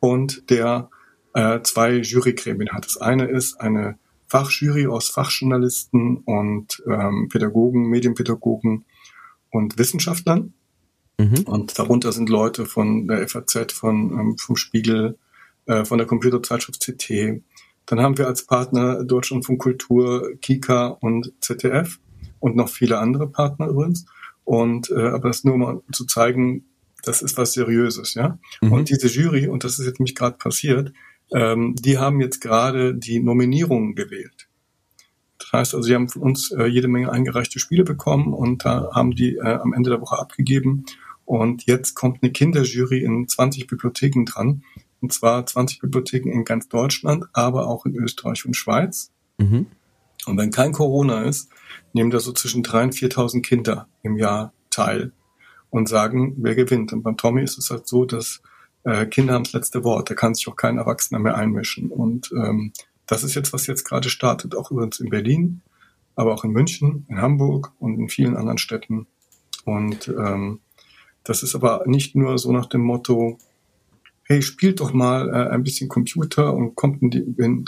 [0.00, 0.88] und der
[1.34, 2.86] äh, zwei Jurygremien hat.
[2.86, 3.98] Das eine ist eine
[4.28, 8.84] Fachjury aus Fachjournalisten und ähm, Pädagogen, Medienpädagogen
[9.50, 10.54] und Wissenschaftlern.
[11.18, 11.44] Mhm.
[11.46, 15.18] Und darunter sind Leute von der FAZ, von, ähm, vom Spiegel,
[15.66, 17.42] äh, von der Computerzeitschrift CT.
[17.86, 21.98] Dann haben wir als Partner Deutschland von Kultur, Kika und ZDF
[22.40, 24.06] und noch viele andere Partner übrigens.
[24.44, 26.66] Und äh, aber das nur um mal zu zeigen,
[27.02, 28.38] das ist was Seriöses, ja.
[28.60, 28.72] Mhm.
[28.72, 30.92] Und diese Jury, und das ist jetzt nämlich gerade passiert,
[31.32, 34.45] ähm, die haben jetzt gerade die Nominierungen gewählt.
[35.50, 38.90] Das heißt also, sie haben von uns äh, jede Menge eingereichte Spiele bekommen und da
[38.92, 40.86] haben die äh, am Ende der Woche abgegeben.
[41.24, 44.62] Und jetzt kommt eine Kinderjury in 20 Bibliotheken dran.
[45.00, 49.12] Und zwar 20 Bibliotheken in ganz Deutschland, aber auch in Österreich und Schweiz.
[49.38, 49.66] Mhm.
[50.26, 51.50] Und wenn kein Corona ist,
[51.92, 55.12] nehmen da so zwischen 3.000 und 4.000 Kinder im Jahr teil
[55.70, 56.92] und sagen, wer gewinnt.
[56.92, 58.42] Und beim Tommy ist es halt so, dass
[58.84, 60.10] äh, Kinder haben das letzte Wort.
[60.10, 61.90] Da kann sich auch kein Erwachsener mehr einmischen.
[61.90, 62.72] Und ähm,
[63.06, 65.62] das ist jetzt, was jetzt gerade startet, auch übrigens in Berlin,
[66.14, 69.06] aber auch in München, in Hamburg und in vielen anderen Städten.
[69.64, 70.60] Und ähm,
[71.24, 73.38] das ist aber nicht nur so nach dem Motto,
[74.24, 77.64] hey, spielt doch mal äh, ein bisschen Computer und kommt in die, in,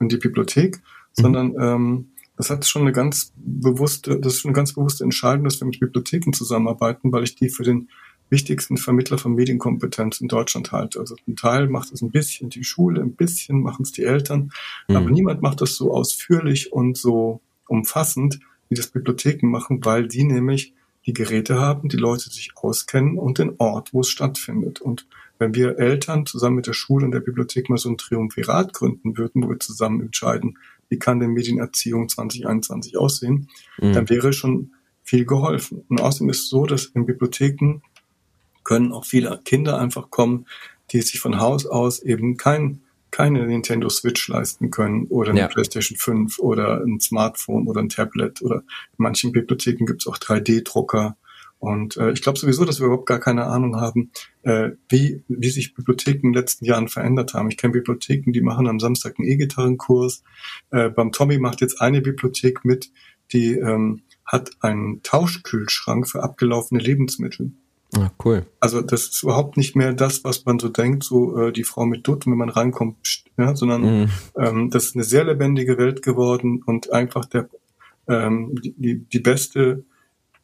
[0.00, 1.22] in die Bibliothek, mhm.
[1.22, 5.44] sondern ähm, das hat schon eine ganz bewusste, das ist schon eine ganz bewusste Entscheidung,
[5.44, 7.88] dass wir mit Bibliotheken zusammenarbeiten, weil ich die für den
[8.30, 10.96] wichtigsten Vermittler von Medienkompetenz in Deutschland halt.
[10.96, 14.50] Also ein Teil macht es ein bisschen die Schule, ein bisschen machen es die Eltern,
[14.88, 14.96] mhm.
[14.96, 20.24] aber niemand macht das so ausführlich und so umfassend, wie das Bibliotheken machen, weil die
[20.24, 20.74] nämlich
[21.06, 24.80] die Geräte haben, die Leute sich auskennen und den Ort, wo es stattfindet.
[24.80, 25.06] Und
[25.38, 29.16] wenn wir Eltern zusammen mit der Schule und der Bibliothek mal so ein Triumvirat gründen
[29.18, 30.58] würden, wo wir zusammen entscheiden,
[30.88, 33.48] wie kann denn Medienerziehung 2021 aussehen,
[33.80, 33.92] mhm.
[33.92, 34.72] dann wäre schon
[35.02, 35.84] viel geholfen.
[35.88, 37.82] Und außerdem ist es so, dass in Bibliotheken
[38.64, 40.46] können auch viele Kinder einfach kommen,
[40.90, 45.48] die sich von Haus aus eben kein, keine Nintendo Switch leisten können oder eine ja.
[45.48, 48.64] PlayStation 5 oder ein Smartphone oder ein Tablet oder in
[48.98, 51.16] manchen Bibliotheken gibt es auch 3D-Drucker.
[51.58, 54.10] Und äh, ich glaube sowieso, dass wir überhaupt gar keine Ahnung haben,
[54.42, 57.48] äh, wie, wie sich Bibliotheken in den letzten Jahren verändert haben.
[57.48, 60.22] Ich kenne Bibliotheken, die machen am Samstag einen E-Gitarrenkurs.
[60.72, 62.90] Äh, beim Tommy macht jetzt eine Bibliothek mit,
[63.32, 67.52] die ähm, hat einen Tauschkühlschrank für abgelaufene Lebensmittel.
[67.96, 68.44] Ah, cool.
[68.60, 71.86] Also das ist überhaupt nicht mehr das, was man so denkt, so äh, die Frau
[71.86, 74.10] mit Dutt, wenn man reinkommt, ja, sondern mm.
[74.38, 77.48] ähm, das ist eine sehr lebendige Welt geworden und einfach der
[78.08, 79.84] ähm, die, die beste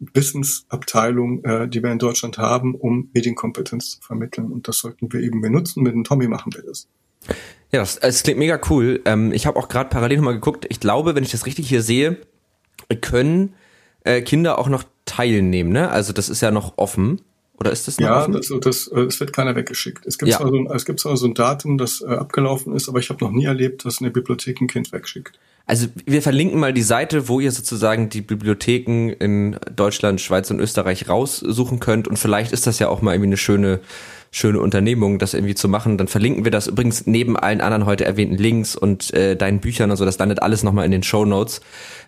[0.01, 4.51] Wissensabteilung, äh, die wir in Deutschland haben, um Medienkompetenz zu vermitteln.
[4.51, 5.83] Und das sollten wir eben benutzen.
[5.83, 6.89] Mit dem Tommy machen wir das.
[7.71, 9.03] Ja, das, das klingt mega cool.
[9.05, 10.67] Ähm, ich habe auch gerade parallel nochmal geguckt.
[10.71, 12.17] Ich glaube, wenn ich das richtig hier sehe,
[13.03, 13.55] können
[14.05, 15.71] äh, Kinder auch noch teilnehmen.
[15.71, 15.91] Ne?
[15.91, 17.21] Also das ist ja noch offen.
[17.61, 20.07] Oder ist das noch Ja, das, das, äh, es wird keiner weggeschickt.
[20.07, 20.39] Es gibt, ja.
[20.39, 23.11] zwar, so ein, es gibt zwar so ein Datum, das äh, abgelaufen ist, aber ich
[23.11, 25.39] habe noch nie erlebt, dass eine Bibliothek ein Kind wegschickt.
[25.67, 30.59] Also wir verlinken mal die Seite, wo ihr sozusagen die Bibliotheken in Deutschland, Schweiz und
[30.59, 32.09] Österreich raussuchen könnt.
[32.09, 33.81] Und vielleicht ist das ja auch mal irgendwie eine schöne
[34.33, 35.99] schöne Unternehmung, das irgendwie zu machen.
[35.99, 39.91] Dann verlinken wir das übrigens neben allen anderen heute erwähnten Links und äh, deinen Büchern
[39.91, 40.05] und so.
[40.05, 41.61] Das landet alles nochmal in den Show Notes.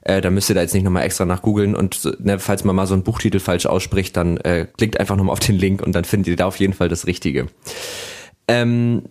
[0.03, 2.77] Äh, da müsst ihr da jetzt nicht nochmal extra nach googeln und ne, falls man
[2.77, 5.93] mal so einen Buchtitel falsch ausspricht, dann äh, klickt einfach nochmal auf den Link und
[5.95, 7.49] dann findet ihr da auf jeden Fall das Richtige.
[8.47, 9.03] Ähm,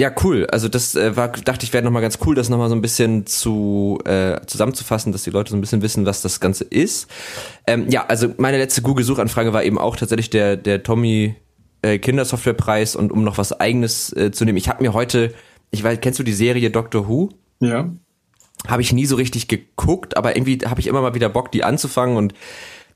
[0.00, 0.46] ja, cool.
[0.46, 3.26] Also das äh, war, dachte ich, wäre nochmal ganz cool, das nochmal so ein bisschen
[3.26, 7.08] zu äh, zusammenzufassen, dass die Leute so ein bisschen wissen, was das Ganze ist.
[7.66, 11.34] Ähm, ja, also meine letzte Google-Suchanfrage war eben auch tatsächlich der, der Tommy
[11.82, 14.58] äh, Kindersoftwarepreis und um noch was eigenes äh, zu nehmen.
[14.58, 15.34] Ich habe mir heute,
[15.70, 17.30] ich weiß, kennst du die Serie Doctor Who?
[17.60, 17.90] Ja.
[18.66, 21.64] Habe ich nie so richtig geguckt, aber irgendwie habe ich immer mal wieder Bock, die
[21.64, 22.34] anzufangen und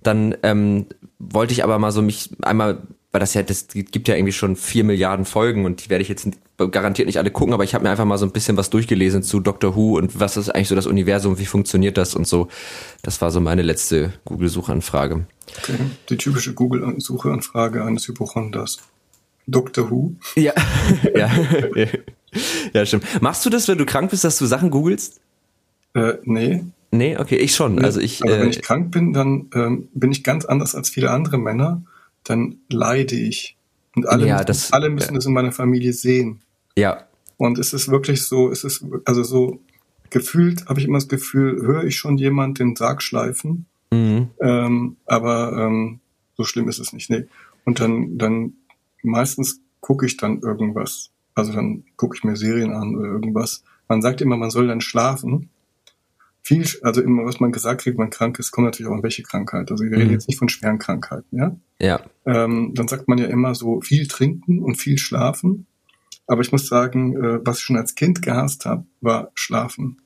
[0.02, 0.86] dann ähm,
[1.18, 2.82] wollte ich aber mal so mich einmal,
[3.12, 6.08] weil das ja, das gibt ja irgendwie schon vier Milliarden Folgen und die werde ich
[6.08, 8.70] jetzt garantiert nicht alle gucken, aber ich habe mir einfach mal so ein bisschen was
[8.70, 12.26] durchgelesen zu Doctor Who und was ist eigentlich so das Universum, wie funktioniert das und
[12.26, 12.48] so.
[13.02, 15.26] Das war so meine letzte Google-Suchanfrage.
[15.58, 15.76] Okay.
[16.08, 18.78] Die typische Google-Suchanfrage eines Hypochonders.
[19.46, 20.14] Doctor Who?
[20.36, 20.54] Ja.
[21.14, 21.30] ja.
[22.72, 23.04] ja, stimmt.
[23.20, 25.20] Machst du das, wenn du krank bist, dass du Sachen googelst?
[25.94, 26.64] Äh, nee.
[26.92, 27.76] Nee, okay, ich schon.
[27.76, 27.82] Nee.
[27.82, 28.22] Also ich.
[28.22, 31.38] Also wenn äh, ich krank bin, dann ähm, bin ich ganz anders als viele andere
[31.38, 31.82] Männer.
[32.24, 33.56] Dann leide ich.
[33.94, 36.40] Und alle, ja, das, alle müssen das in meiner Familie sehen.
[36.76, 37.06] Ja.
[37.36, 39.60] Und es ist wirklich so, es ist, also so
[40.10, 44.30] gefühlt habe ich immer das Gefühl, höre ich schon jemand den Sarg schleifen Mhm.
[44.40, 46.00] Ähm, aber ähm,
[46.36, 47.10] so schlimm ist es nicht.
[47.10, 47.26] Nee.
[47.64, 48.54] Und dann, dann
[49.02, 51.10] meistens gucke ich dann irgendwas.
[51.34, 53.62] Also dann gucke ich mir Serien an oder irgendwas.
[53.88, 55.50] Man sagt immer, man soll dann schlafen.
[56.52, 59.22] Viel, also immer, was man gesagt kriegt, man krank ist, kommt natürlich auch an welche
[59.22, 59.70] Krankheit.
[59.70, 60.12] Also wir reden mhm.
[60.12, 61.56] jetzt nicht von schweren Krankheiten, ja?
[61.80, 62.00] Ja.
[62.26, 65.66] Ähm, dann sagt man ja immer so viel trinken und viel schlafen.
[66.26, 70.00] Aber ich muss sagen, äh, was ich schon als Kind gehasst habe, war schlafen.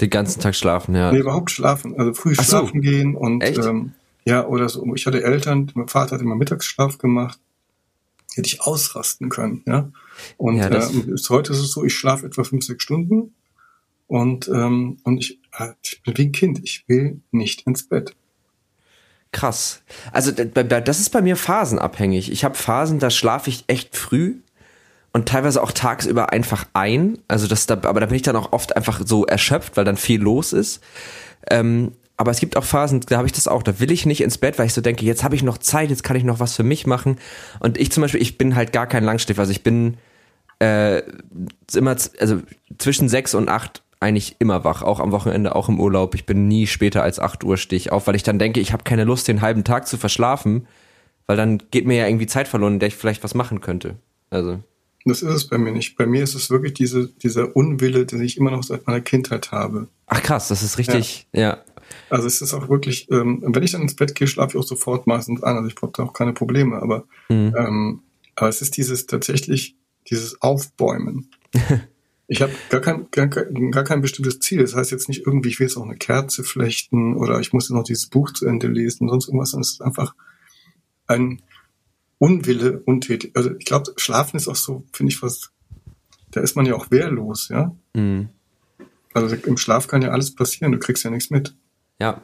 [0.00, 1.12] Den ganzen Tag schlafen, ja.
[1.12, 1.98] Nee, überhaupt schlafen.
[1.98, 2.42] Also früh so.
[2.42, 3.92] schlafen gehen und ähm,
[4.24, 4.94] ja, oder so.
[4.94, 7.38] Ich hatte Eltern, mein Vater hat immer Mittagsschlaf gemacht.
[8.34, 9.90] Hätte ich ausrasten können, ja.
[10.36, 13.34] Und ja, äh, bis heute ist es so, ich schlafe etwa fünf, sechs Stunden
[14.06, 15.39] und, ähm, und ich,
[15.82, 18.14] ich bin wie ein Kind, ich will nicht ins Bett.
[19.32, 19.82] Krass.
[20.12, 22.32] Also das ist bei mir phasenabhängig.
[22.32, 24.36] Ich habe Phasen, da schlafe ich echt früh
[25.12, 27.18] und teilweise auch tagsüber einfach ein.
[27.28, 29.96] Also das da, aber da bin ich dann auch oft einfach so erschöpft, weil dann
[29.96, 30.82] viel los ist.
[31.48, 33.62] Ähm, aber es gibt auch Phasen, da habe ich das auch.
[33.62, 35.90] Da will ich nicht ins Bett, weil ich so denke, jetzt habe ich noch Zeit,
[35.90, 37.16] jetzt kann ich noch was für mich machen.
[37.60, 39.38] Und ich zum Beispiel, ich bin halt gar kein Langstift.
[39.40, 39.96] Also ich bin
[40.58, 41.02] äh,
[41.72, 42.42] immer, also
[42.78, 46.14] zwischen sechs und acht eigentlich immer wach, auch am Wochenende, auch im Urlaub.
[46.14, 48.82] Ich bin nie später als acht Uhr stich auf, weil ich dann denke, ich habe
[48.82, 50.66] keine Lust, den halben Tag zu verschlafen,
[51.26, 53.96] weil dann geht mir ja irgendwie Zeit verloren, in der ich vielleicht was machen könnte.
[54.30, 54.60] Also.
[55.04, 55.96] Das ist es bei mir nicht.
[55.96, 59.52] Bei mir ist es wirklich diese, dieser Unwille, den ich immer noch seit meiner Kindheit
[59.52, 59.88] habe.
[60.06, 61.40] Ach krass, das ist richtig, ja.
[61.40, 61.64] ja.
[62.08, 64.66] Also es ist auch wirklich, ähm, wenn ich dann ins Bett gehe, schlafe ich auch
[64.66, 65.56] sofort meistens an.
[65.56, 66.80] Also ich habe da auch keine Probleme.
[66.80, 67.54] Aber, mhm.
[67.56, 68.02] ähm,
[68.36, 69.76] aber es ist dieses tatsächlich,
[70.08, 71.30] dieses Aufbäumen.
[72.30, 74.60] ich habe gar kein, gar, gar kein bestimmtes Ziel.
[74.60, 77.64] Das heißt jetzt nicht irgendwie, ich will jetzt auch eine Kerze flechten oder ich muss
[77.64, 80.14] jetzt noch dieses Buch zu Ende lesen sonst irgendwas, sondern es ist einfach
[81.06, 81.42] ein,
[82.20, 83.32] Unwille untätig.
[83.34, 85.52] Also ich glaube, Schlafen ist auch so, finde ich was,
[86.30, 87.74] da ist man ja auch wehrlos, ja.
[87.94, 88.28] Mhm.
[89.14, 91.56] Also im Schlaf kann ja alles passieren, du kriegst ja nichts mit.
[91.98, 92.20] Ja.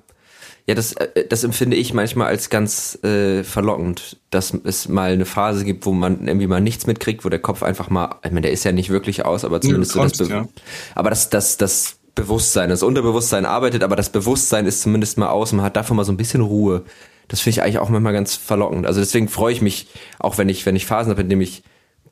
[0.66, 5.24] Ja, das, äh, das empfinde ich manchmal als ganz äh, verlockend, dass es mal eine
[5.24, 8.42] Phase gibt, wo man irgendwie mal nichts mitkriegt, wo der Kopf einfach mal, ich meine,
[8.42, 10.48] der ist ja nicht wirklich aus, aber zumindest ja, so das, Be ja.
[10.94, 15.52] aber das, das, das Bewusstsein, das Unterbewusstsein arbeitet, aber das Bewusstsein ist zumindest mal aus,
[15.52, 16.82] man hat davon mal so ein bisschen Ruhe.
[17.28, 18.86] Das finde ich eigentlich auch manchmal ganz verlockend.
[18.86, 19.88] Also deswegen freue ich mich,
[20.18, 21.62] auch wenn ich, wenn ich Phasen habe, in denen ich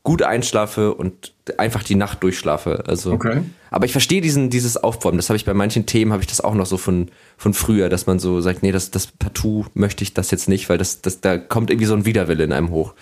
[0.05, 2.85] gut einschlafe und einfach die Nacht durchschlafe.
[2.87, 3.43] Also, okay.
[3.71, 5.17] aber ich verstehe diesen dieses Aufbäumen.
[5.17, 7.89] Das habe ich bei manchen Themen habe ich das auch noch so von von früher,
[7.89, 11.01] dass man so sagt, nee, das das partout möchte ich das jetzt nicht, weil das
[11.01, 12.95] das da kommt irgendwie so ein Widerwille in einem hoch.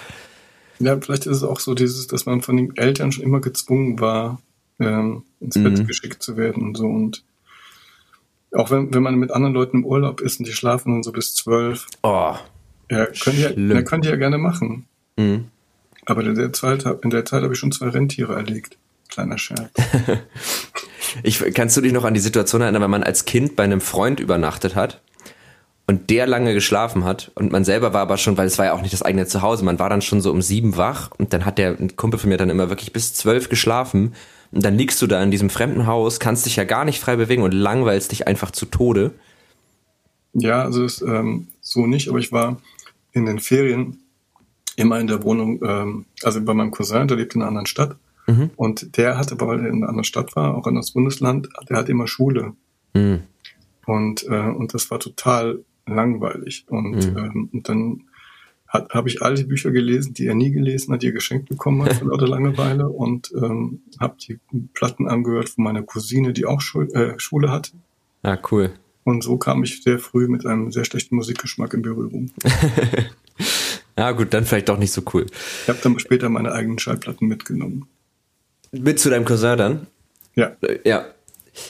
[0.79, 4.01] Ja, vielleicht ist es auch so dieses, dass man von den Eltern schon immer gezwungen
[4.01, 4.41] war,
[4.79, 5.87] ähm, ins Bett mhm.
[5.87, 7.25] geschickt zu werden und so und
[8.55, 11.11] auch wenn, wenn man mit anderen Leuten im Urlaub ist und die schlafen dann so
[11.11, 11.87] bis zwölf.
[12.03, 12.35] Oh.
[12.91, 14.87] Ja, könnt ihr, ja, könnt ihr ja gerne machen.
[15.17, 15.47] Mhm.
[16.05, 18.77] Aber in der Zeit, in der Zeit habe ich schon zwei Rentiere erlegt.
[19.09, 19.71] Kleiner Scherz.
[21.23, 23.81] ich, kannst du dich noch an die Situation erinnern, wenn man als Kind bei einem
[23.81, 25.01] Freund übernachtet hat
[25.87, 28.73] und der lange geschlafen hat und man selber war aber schon, weil es war ja
[28.73, 31.45] auch nicht das eigene Zuhause, man war dann schon so um sieben wach und dann
[31.45, 34.15] hat der Kumpel von mir dann immer wirklich bis zwölf geschlafen
[34.53, 37.17] und dann liegst du da in diesem fremden Haus, kannst dich ja gar nicht frei
[37.17, 39.13] bewegen und langweilst dich einfach zu Tode.
[40.35, 42.61] Ja, also ist, ähm, so nicht, aber ich war
[43.13, 43.99] in den Ferien
[44.77, 47.97] immer in der Wohnung, ähm, also bei meinem Cousin, der lebt in einer anderen Stadt.
[48.27, 48.51] Mhm.
[48.57, 51.77] Und der hatte, weil er in einer anderen Stadt war, auch in das Bundesland, der
[51.79, 52.53] hat immer Schule.
[52.95, 53.23] Mhm.
[53.87, 56.65] Und, äh, und das war total langweilig.
[56.69, 57.19] Und, mhm.
[57.19, 58.05] ähm, und dann
[58.73, 61.85] habe ich all die Bücher gelesen, die er nie gelesen hat, die er geschenkt bekommen
[61.85, 64.39] hat für lauter Langeweile und ähm, habe die
[64.73, 67.73] Platten angehört von meiner Cousine, die auch Schul äh, Schule hat.
[68.23, 68.73] Ah, cool.
[69.05, 72.31] Und so kam ich sehr früh mit einem sehr schlechten Musikgeschmack in Berührung.
[73.97, 75.27] Ja, gut, dann vielleicht doch nicht so cool.
[75.63, 77.87] Ich habe dann später meine eigenen Schallplatten mitgenommen.
[78.73, 79.87] Mit zu deinem Cousin dann?
[80.35, 80.53] Ja.
[80.63, 81.05] Äh, ja.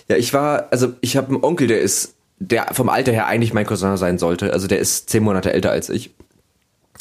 [0.09, 3.53] Ja, ich war, also ich habe einen Onkel, der ist, der vom Alter her eigentlich
[3.53, 4.53] mein Cousin sein sollte.
[4.53, 6.11] Also der ist zehn Monate älter als ich.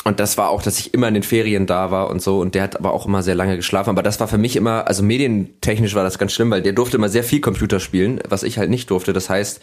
[0.04, 2.40] Und das war auch, dass ich immer in den Ferien da war und so.
[2.40, 3.92] Und der hat aber auch immer sehr lange geschlafen.
[3.92, 6.98] Aber das war für mich immer, also medientechnisch war das ganz schlimm, weil der durfte
[6.98, 9.14] immer sehr viel Computer spielen, was ich halt nicht durfte.
[9.14, 9.62] Das heißt,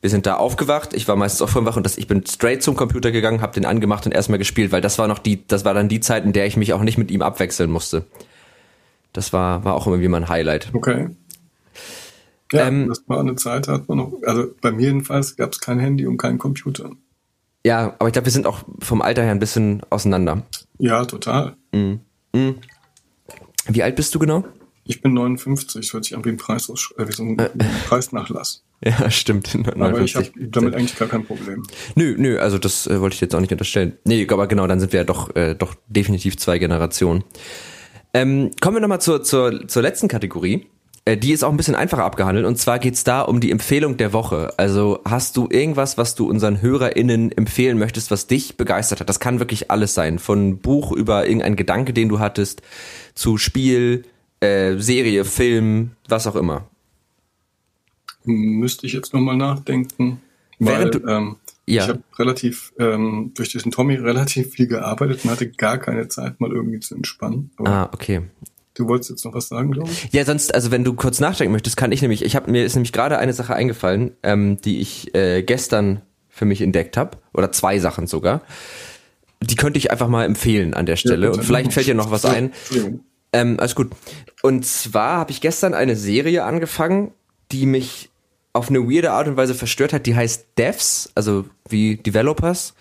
[0.00, 2.62] wir sind da aufgewacht, ich war meistens auch voll wach und das, ich bin straight
[2.62, 5.64] zum Computer gegangen, habe den angemacht und erstmal gespielt, weil das war noch die, das
[5.64, 8.04] war dann die Zeit, in der ich mich auch nicht mit ihm abwechseln musste.
[9.12, 10.68] Das war, war auch irgendwie mein Highlight.
[10.72, 11.08] Okay.
[12.52, 15.60] Ja, ähm, das war eine Zeit, hat man noch, also bei mir jedenfalls gab es
[15.60, 16.90] kein Handy und keinen Computer.
[17.66, 20.42] Ja, aber ich glaube, wir sind auch vom Alter her ein bisschen auseinander.
[20.78, 21.56] Ja, total.
[21.72, 22.00] Mhm.
[22.32, 22.54] Mhm.
[23.66, 24.44] Wie alt bist du genau?
[24.84, 27.50] Ich bin 59, das hört sich an wie ein, Preis, äh, wie so ein äh.
[27.86, 28.64] Preisnachlass.
[28.84, 29.54] Ja, stimmt.
[29.54, 29.76] 59.
[29.80, 31.62] Aber ich habe damit eigentlich gar kein Problem.
[31.94, 33.98] Nö, nö, also das äh, wollte ich jetzt auch nicht unterstellen.
[34.04, 37.24] Nee, aber genau, dann sind wir ja doch, äh, doch definitiv zwei Generationen.
[38.14, 40.66] Ähm, kommen wir nochmal zur, zur, zur letzten Kategorie.
[41.08, 42.46] Äh, die ist auch ein bisschen einfacher abgehandelt.
[42.46, 44.52] Und zwar geht's da um die Empfehlung der Woche.
[44.58, 49.08] Also hast du irgendwas, was du unseren HörerInnen empfehlen möchtest, was dich begeistert hat?
[49.08, 50.18] Das kann wirklich alles sein.
[50.18, 52.62] Von Buch über irgendein Gedanke, den du hattest,
[53.14, 54.04] zu Spiel,
[54.40, 56.68] äh, Serie, Film, was auch immer.
[58.28, 60.20] Müsste ich jetzt nochmal nachdenken.
[60.58, 61.84] Weil, du, ähm, ja.
[61.84, 66.40] ich habe relativ, ähm, durch diesen Tommy relativ viel gearbeitet und hatte gar keine Zeit,
[66.40, 67.50] mal irgendwie zu entspannen.
[67.56, 68.22] Aber ah, okay.
[68.74, 70.08] Du wolltest jetzt noch was sagen, glaube ich?
[70.12, 72.74] Ja, sonst, also wenn du kurz nachdenken möchtest, kann ich nämlich, ich habe mir ist
[72.74, 77.50] nämlich gerade eine Sache eingefallen, ähm, die ich äh, gestern für mich entdeckt habe, oder
[77.50, 78.42] zwei Sachen sogar.
[79.40, 81.26] Die könnte ich einfach mal empfehlen an der Stelle.
[81.26, 82.52] Ja, und vielleicht fällt dir noch was ein.
[83.32, 83.90] Ähm, alles gut.
[84.42, 87.12] Und zwar habe ich gestern eine Serie angefangen,
[87.52, 88.10] die mich
[88.52, 90.06] auf eine weirde Art und Weise verstört hat.
[90.06, 92.74] Die heißt Devs, also wie Developers.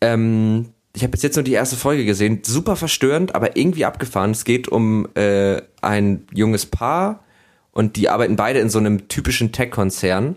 [0.00, 2.40] Ähm, ich habe bis jetzt nur die erste Folge gesehen.
[2.44, 4.30] Super verstörend, aber irgendwie abgefahren.
[4.30, 7.24] Es geht um äh, ein junges Paar
[7.72, 10.36] und die arbeiten beide in so einem typischen Tech-Konzern.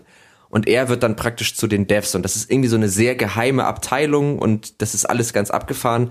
[0.50, 2.14] Und er wird dann praktisch zu den Devs.
[2.14, 6.10] Und das ist irgendwie so eine sehr geheime Abteilung und das ist alles ganz abgefahren.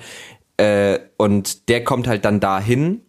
[0.58, 3.02] Äh, und der kommt halt dann dahin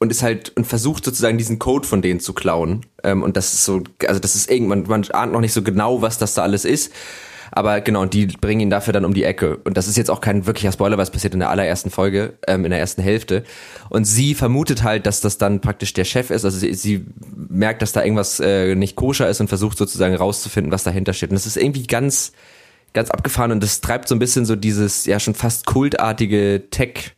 [0.00, 2.86] und ist halt und versucht sozusagen diesen Code von denen zu klauen.
[3.04, 6.02] Ähm, und das ist so, also das ist irgendwann, man ahnt noch nicht so genau,
[6.02, 6.92] was das da alles ist.
[7.52, 9.56] Aber genau, und die bringen ihn dafür dann um die Ecke.
[9.64, 12.64] Und das ist jetzt auch kein wirklicher Spoiler, was passiert in der allerersten Folge, ähm,
[12.64, 13.42] in der ersten Hälfte.
[13.88, 16.44] Und sie vermutet halt, dass das dann praktisch der Chef ist.
[16.44, 17.04] Also sie, sie
[17.48, 21.30] merkt, dass da irgendwas äh, nicht koscher ist und versucht sozusagen rauszufinden, was dahinter steht.
[21.30, 22.32] Und das ist irgendwie ganz,
[22.94, 27.16] ganz abgefahren und das treibt so ein bisschen so dieses ja schon fast kultartige Tech-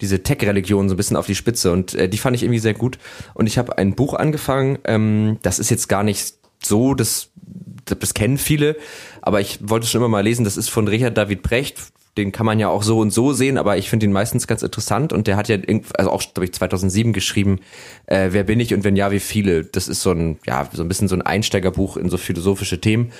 [0.00, 2.74] diese Tech-Religion so ein bisschen auf die Spitze und äh, die fand ich irgendwie sehr
[2.74, 2.98] gut.
[3.34, 7.30] Und ich habe ein Buch angefangen, ähm, das ist jetzt gar nicht so, das,
[7.84, 8.76] das kennen viele,
[9.22, 11.76] aber ich wollte schon immer mal lesen, das ist von Richard David Brecht,
[12.16, 14.62] den kann man ja auch so und so sehen, aber ich finde ihn meistens ganz
[14.62, 15.58] interessant und der hat ja
[15.96, 17.58] also auch glaube ich 2007 geschrieben,
[18.06, 19.64] äh, wer bin ich und wenn ja, wie viele.
[19.64, 23.10] Das ist so ein ja so ein bisschen so ein Einsteigerbuch in so philosophische Themen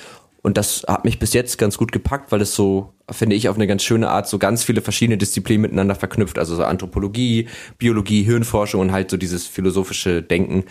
[0.45, 3.55] Und das hat mich bis jetzt ganz gut gepackt, weil es so, finde ich, auf
[3.55, 6.37] eine ganz schöne Art so ganz viele verschiedene Disziplinen miteinander verknüpft.
[6.37, 7.47] Also so Anthropologie,
[7.79, 10.65] Biologie, Hirnforschung und halt so dieses philosophische Denken.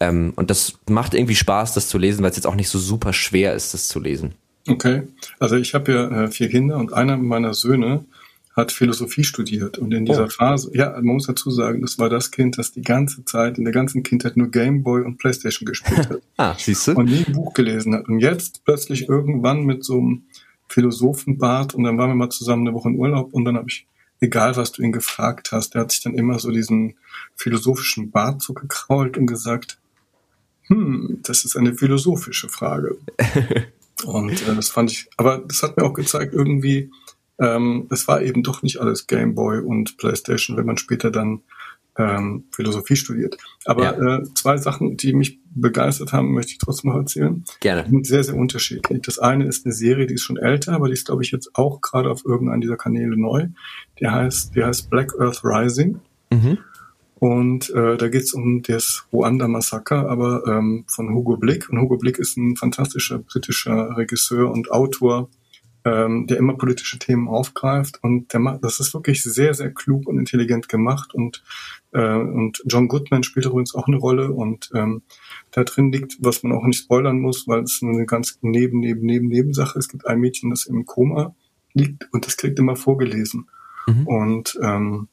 [0.00, 2.78] Ähm, und das macht irgendwie Spaß, das zu lesen, weil es jetzt auch nicht so
[2.78, 4.32] super schwer ist, das zu lesen.
[4.66, 5.02] Okay,
[5.38, 8.06] also ich habe ja äh, vier Kinder und einer meiner Söhne
[8.60, 10.28] hat Philosophie studiert und in dieser oh.
[10.28, 13.64] Phase, ja, man muss dazu sagen, das war das Kind, das die ganze Zeit, in
[13.64, 16.22] der ganzen Kindheit nur Gameboy und Playstation gespielt hat.
[16.36, 16.92] ah, siehst du?
[16.92, 18.08] Und nie ein Buch gelesen hat.
[18.08, 20.22] Und jetzt plötzlich irgendwann mit so einem
[20.68, 23.86] Philosophenbart und dann waren wir mal zusammen eine Woche in Urlaub und dann habe ich,
[24.20, 26.94] egal was du ihn gefragt hast, der hat sich dann immer so diesen
[27.34, 29.78] philosophischen Bart zugekrault und gesagt,
[30.68, 32.98] hm, das ist eine philosophische Frage.
[34.04, 36.90] und äh, das fand ich, aber das hat mir auch gezeigt, irgendwie,
[37.40, 41.42] ähm, es war eben doch nicht alles Gameboy und Playstation, wenn man später dann
[41.96, 43.36] ähm, Philosophie studiert.
[43.64, 44.18] Aber ja.
[44.18, 47.44] äh, zwei Sachen, die mich begeistert haben, möchte ich trotzdem noch erzählen.
[47.60, 47.84] Gerne.
[47.84, 49.02] Die sind sehr, sehr unterschiedlich.
[49.02, 51.50] Das eine ist eine Serie, die ist schon älter, aber die ist, glaube ich, jetzt
[51.54, 53.48] auch gerade auf irgendeinem dieser Kanäle neu.
[53.98, 56.00] Die heißt, die heißt Black Earth Rising.
[56.30, 56.58] Mhm.
[57.18, 61.68] Und äh, da geht's um das Ruanda-Massaker, aber ähm, von Hugo Blick.
[61.68, 65.28] Und Hugo Blick ist ein fantastischer britischer Regisseur und Autor,
[65.84, 70.06] ähm, der immer politische Themen aufgreift und der macht, das ist wirklich sehr, sehr klug
[70.08, 71.42] und intelligent gemacht und
[71.92, 75.02] äh, und John Goodman spielt übrigens auch eine Rolle und ähm,
[75.50, 78.80] da drin liegt, was man auch nicht spoilern muss, weil es nur eine ganz neben,
[78.80, 79.78] neben, neben, Nebensache.
[79.78, 81.34] Es gibt ein Mädchen, das im Koma
[81.72, 83.48] liegt und das kriegt immer vorgelesen.
[83.86, 84.06] Mhm.
[84.06, 85.08] Und ähm,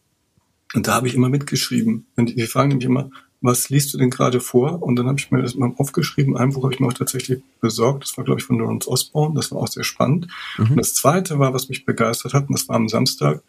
[0.74, 2.07] und da habe ich immer mitgeschrieben.
[2.15, 3.09] Und die fragen nämlich immer,
[3.41, 4.81] was liest du denn gerade vor?
[4.81, 6.35] Und dann habe ich mir das mal aufgeschrieben.
[6.35, 8.03] Ein Buch habe ich mir auch tatsächlich besorgt.
[8.03, 9.35] Das war, glaube ich, von Lawrence Osborne.
[9.35, 10.27] Das war auch sehr spannend.
[10.57, 10.71] Mhm.
[10.71, 13.43] Und das zweite war, was mich begeistert hat, und das war am Samstag.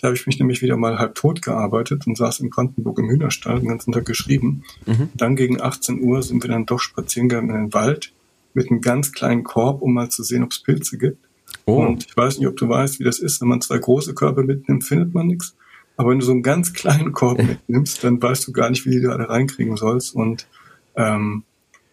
[0.00, 3.10] Da habe ich mich nämlich wieder mal halb tot gearbeitet und saß in Brandenburg im
[3.10, 4.64] Hühnerstall den ganzen Tag geschrieben.
[4.86, 5.10] Mhm.
[5.14, 8.12] Dann gegen 18 Uhr sind wir dann doch spazieren gegangen in den Wald
[8.54, 11.18] mit einem ganz kleinen Korb, um mal zu sehen, ob es Pilze gibt.
[11.64, 11.84] Oh.
[11.84, 13.40] Und ich weiß nicht, ob du weißt, wie das ist.
[13.40, 15.56] Wenn man zwei große Körbe mitnimmt, findet man nichts.
[16.02, 19.00] Aber wenn du so einen ganz kleinen Korb mitnimmst, dann weißt du gar nicht, wie
[19.00, 20.16] du alle reinkriegen sollst.
[20.16, 20.48] Und,
[20.96, 21.44] ähm,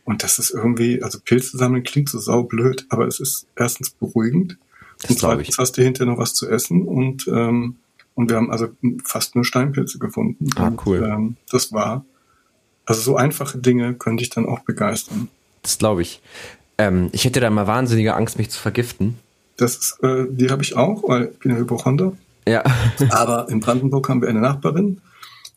[0.03, 4.57] und das ist irgendwie, also Pilze sammeln klingt so saublöd, aber es ist erstens beruhigend.
[4.99, 7.76] Das und zweitens hast du hinterher noch was zu essen und, ähm,
[8.16, 8.70] und wir haben also
[9.05, 10.49] fast nur Steinpilze gefunden.
[10.55, 11.03] Ah, cool.
[11.03, 12.03] Und, ähm, das war,
[12.88, 15.28] also so einfache Dinge könnte ich dann auch begeistern.
[15.62, 16.20] Das glaube ich.
[16.80, 19.20] Ähm, ich hätte da mal wahnsinnige Angst, mich zu vergiften.
[19.57, 22.14] Das ist, äh, die habe ich auch, weil ich bin ja Hypochonder.
[22.50, 22.64] Ja.
[23.12, 25.02] Aber in Brandenburg haben wir eine Nachbarin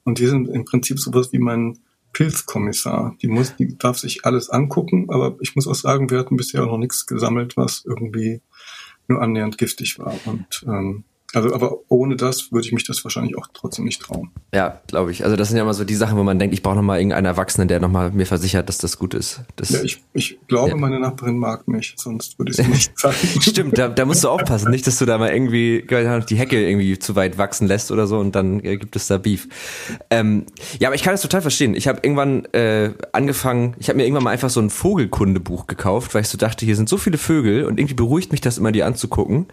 [0.04, 1.78] und die sind im Prinzip sowas wie mein
[2.12, 3.16] Pilzkommissar.
[3.22, 6.66] Die muss, die darf sich alles angucken, aber ich muss auch sagen, wir hatten bisher
[6.66, 8.42] noch nichts gesammelt, was irgendwie
[9.08, 10.14] nur annähernd giftig war.
[10.26, 11.04] Und ähm,
[11.34, 14.30] also, aber ohne das würde ich mich das wahrscheinlich auch trotzdem nicht trauen.
[14.54, 15.24] Ja, glaube ich.
[15.24, 17.24] Also das sind ja immer so die Sachen, wo man denkt, ich brauche nochmal irgendeinen
[17.24, 19.40] Erwachsenen, der nochmal mir versichert, dass das gut ist.
[19.56, 20.76] Das, ja, ich, ich glaube, ja.
[20.76, 23.40] meine Nachbarin mag mich, sonst würde ich es nicht zeigen.
[23.40, 26.98] Stimmt, da, da musst du aufpassen, nicht, dass du da mal irgendwie die Hecke irgendwie
[26.98, 29.48] zu weit wachsen lässt oder so und dann äh, gibt es da Beef.
[30.10, 30.44] Ähm,
[30.80, 31.74] ja, aber ich kann das total verstehen.
[31.74, 36.14] Ich habe irgendwann äh, angefangen, ich habe mir irgendwann mal einfach so ein Vogelkundebuch gekauft,
[36.14, 38.72] weil ich so dachte, hier sind so viele Vögel und irgendwie beruhigt mich das immer,
[38.72, 39.46] die anzugucken.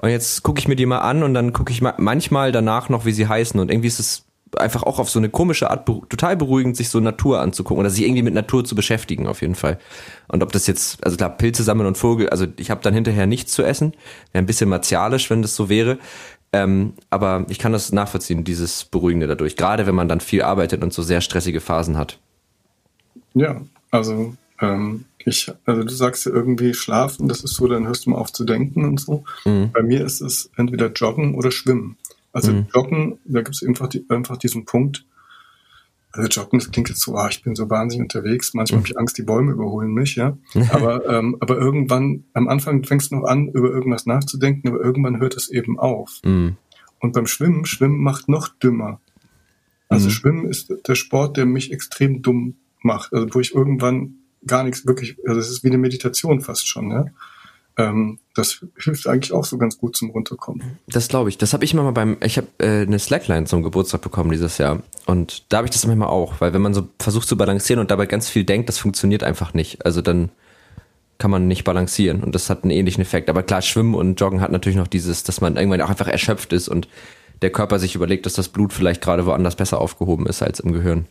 [0.00, 3.04] Und jetzt gucke ich mir die mal an und dann gucke ich manchmal danach noch,
[3.04, 3.58] wie sie heißen.
[3.58, 4.24] Und irgendwie ist es
[4.56, 8.04] einfach auch auf so eine komische Art total beruhigend, sich so Natur anzugucken oder sich
[8.04, 9.78] irgendwie mit Natur zu beschäftigen, auf jeden Fall.
[10.28, 13.26] Und ob das jetzt, also klar, Pilze sammeln und Vogel, also ich habe dann hinterher
[13.26, 13.92] nichts zu essen.
[14.32, 15.98] Wäre ein bisschen martialisch, wenn das so wäre.
[16.52, 19.56] Ähm, aber ich kann das nachvollziehen, dieses Beruhigende dadurch.
[19.56, 22.18] Gerade wenn man dann viel arbeitet und so sehr stressige Phasen hat.
[23.34, 28.06] Ja, also ähm, ich, also du sagst ja irgendwie schlafen, das ist so, dann hörst
[28.06, 29.24] du mal auf zu denken und so.
[29.44, 29.70] Mhm.
[29.72, 31.96] Bei mir ist es entweder Joggen oder Schwimmen.
[32.32, 32.66] Also mhm.
[32.74, 35.04] Joggen, da gibt es einfach, die, einfach diesen Punkt,
[36.12, 38.84] also Joggen, das klingt jetzt so, ah, ich bin so wahnsinnig unterwegs, manchmal mhm.
[38.84, 40.36] habe ich Angst, die Bäume überholen mich, ja.
[40.70, 45.20] Aber, ähm, aber irgendwann, am Anfang fängst du noch an, über irgendwas nachzudenken, aber irgendwann
[45.20, 46.20] hört es eben auf.
[46.24, 46.56] Mhm.
[47.00, 49.00] Und beim Schwimmen, Schwimmen macht noch dümmer.
[49.88, 50.12] Also mhm.
[50.12, 53.12] Schwimmen ist der Sport, der mich extrem dumm macht.
[53.12, 56.90] Also wo ich irgendwann gar nichts wirklich, also es ist wie eine Meditation fast schon,
[56.90, 57.06] ja.
[57.78, 60.78] Ähm, das hilft eigentlich auch so ganz gut zum Runterkommen.
[60.88, 61.38] Das glaube ich.
[61.38, 64.58] Das habe ich immer mal beim, ich habe äh, eine Slackline zum Geburtstag bekommen dieses
[64.58, 64.82] Jahr.
[65.06, 67.92] Und da habe ich das manchmal auch, weil wenn man so versucht zu balancieren und
[67.92, 69.86] dabei ganz viel denkt, das funktioniert einfach nicht.
[69.86, 70.30] Also dann
[71.18, 73.28] kann man nicht balancieren und das hat einen ähnlichen Effekt.
[73.28, 76.52] Aber klar, Schwimmen und Joggen hat natürlich noch dieses, dass man irgendwann auch einfach erschöpft
[76.52, 76.88] ist und
[77.42, 80.72] der Körper sich überlegt, dass das Blut vielleicht gerade woanders besser aufgehoben ist als im
[80.72, 81.06] Gehirn.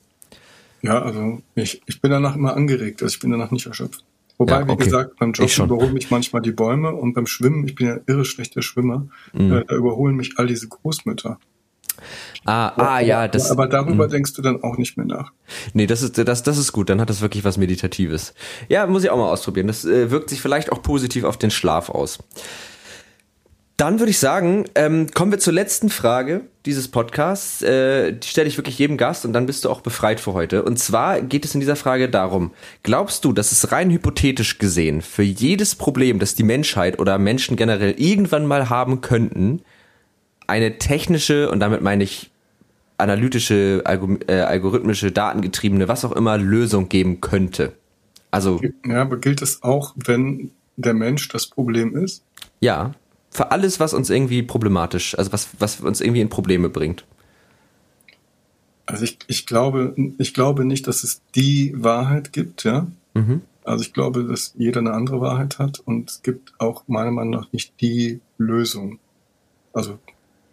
[0.88, 4.06] Ja, also ich, ich bin danach immer angeregt, also ich bin danach nicht erschöpft.
[4.38, 4.80] Wobei, ja, okay.
[4.80, 7.98] wie gesagt, beim Joggen überholen mich manchmal die Bäume und beim Schwimmen, ich bin ja
[8.06, 9.52] irre schlechter Schwimmer, mhm.
[9.52, 11.40] äh, da überholen mich all diese Großmütter.
[12.46, 13.52] Ah, ah ja, das.
[13.52, 14.12] Aber darüber mh.
[14.12, 15.32] denkst du dann auch nicht mehr nach.
[15.74, 16.90] Nee, das ist, das, das ist gut.
[16.90, 18.36] Dann hat das wirklich was Meditatives.
[18.70, 19.68] Ja, muss ich auch mal ausprobieren.
[19.68, 22.20] Das äh, wirkt sich vielleicht auch positiv auf den Schlaf aus.
[23.78, 27.62] Dann würde ich sagen, ähm, kommen wir zur letzten Frage dieses Podcasts.
[27.62, 30.64] Äh, die stelle ich wirklich jedem Gast und dann bist du auch befreit für heute.
[30.64, 32.52] Und zwar geht es in dieser Frage darum,
[32.82, 37.56] glaubst du, dass es rein hypothetisch gesehen für jedes Problem, das die Menschheit oder Menschen
[37.56, 39.62] generell irgendwann mal haben könnten,
[40.48, 42.32] eine technische, und damit meine ich
[42.98, 47.74] analytische, äh, algorithmische, datengetriebene, was auch immer, Lösung geben könnte?
[48.32, 48.60] Also.
[48.88, 52.24] Ja, aber gilt es auch, wenn der Mensch das Problem ist?
[52.60, 52.96] Ja,
[53.38, 57.06] für alles, was uns irgendwie problematisch, also was, was uns irgendwie in Probleme bringt.
[58.88, 62.88] Also ich, ich glaube, ich glaube nicht, dass es die Wahrheit gibt, ja.
[63.14, 63.42] Mhm.
[63.64, 67.30] Also ich glaube, dass jeder eine andere Wahrheit hat und es gibt auch meiner Meinung
[67.30, 68.98] nach nicht die Lösung.
[69.72, 70.00] Also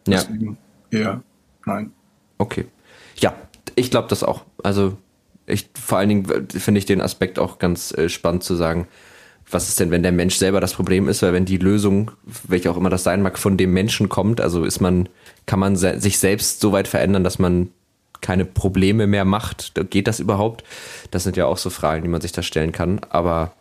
[0.06, 0.58] deswegen
[0.90, 0.98] ja.
[0.98, 1.22] eher
[1.64, 1.90] nein.
[2.36, 2.66] Okay.
[3.16, 3.34] Ja,
[3.76, 4.44] ich glaube das auch.
[4.62, 4.98] Also
[5.46, 8.88] ich vor allen Dingen finde ich den Aspekt auch ganz äh, spannend zu sagen,
[9.50, 12.10] was ist denn, wenn der Mensch selber das Problem ist, weil wenn die Lösung,
[12.46, 15.08] welche auch immer das sein mag, von dem Menschen kommt, also ist man,
[15.46, 17.70] kann man se sich selbst so weit verändern, dass man
[18.20, 19.72] keine Probleme mehr macht.
[19.90, 20.64] Geht das überhaupt?
[21.10, 23.00] Das sind ja auch so Fragen, die man sich da stellen kann.
[23.10, 23.52] Aber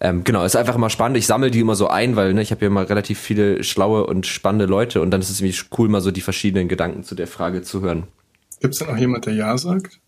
[0.00, 1.16] ähm, genau, ist einfach immer spannend.
[1.16, 4.04] Ich sammle die immer so ein, weil ne, ich habe ja immer relativ viele schlaue
[4.06, 7.14] und spannende Leute und dann ist es irgendwie cool, mal so die verschiedenen Gedanken zu
[7.14, 8.04] der Frage zu hören.
[8.60, 10.00] Gibt es denn auch jemand, der Ja sagt?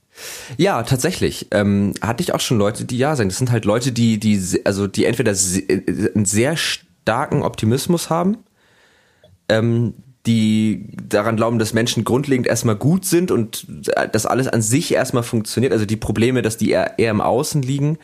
[0.56, 1.48] Ja, tatsächlich.
[1.51, 3.28] Ähm, hatte ich auch schon Leute, die ja sagen.
[3.28, 8.38] Das sind halt Leute, die, die, also die entweder äh, einen sehr starken Optimismus haben,
[9.48, 9.94] ähm,
[10.26, 14.93] die daran glauben, dass Menschen grundlegend erstmal gut sind und äh, dass alles an sich
[14.93, 15.72] erstmal funktioniert.
[15.72, 17.98] Also die Probleme, dass die eher, eher im Außen liegen.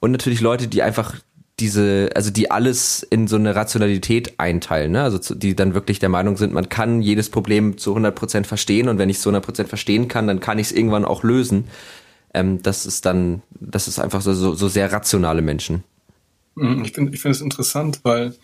[0.00, 1.16] Und natürlich Leute, die einfach
[1.60, 5.02] diese, also die alles in so eine Rationalität einteilen, ne?
[5.02, 8.88] also die dann wirklich der Meinung sind, man kann jedes Problem zu 100 Prozent verstehen
[8.88, 11.68] und wenn ich es zu 100% verstehen kann, dann kann ich es irgendwann auch lösen.
[12.32, 15.84] Ähm, das ist dann, das ist einfach so, so, so sehr rationale Menschen.
[16.56, 18.34] Mhm, ich finde ich finde es interessant, weil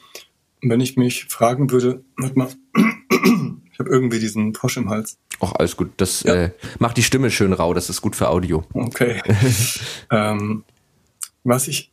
[0.63, 2.49] wenn ich mich fragen würde, warte mal,
[3.73, 5.19] ich habe irgendwie diesen Frosch im Hals.
[5.41, 5.91] Ach, alles gut.
[5.97, 6.35] Das ja.
[6.35, 8.63] äh, macht die Stimme schön rau, das ist gut für Audio.
[8.73, 9.21] Okay.
[10.11, 10.65] ähm,
[11.43, 11.90] was ich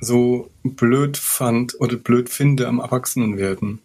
[0.00, 3.80] so blöd fand oder blöd finde am Erwachsenenwerden,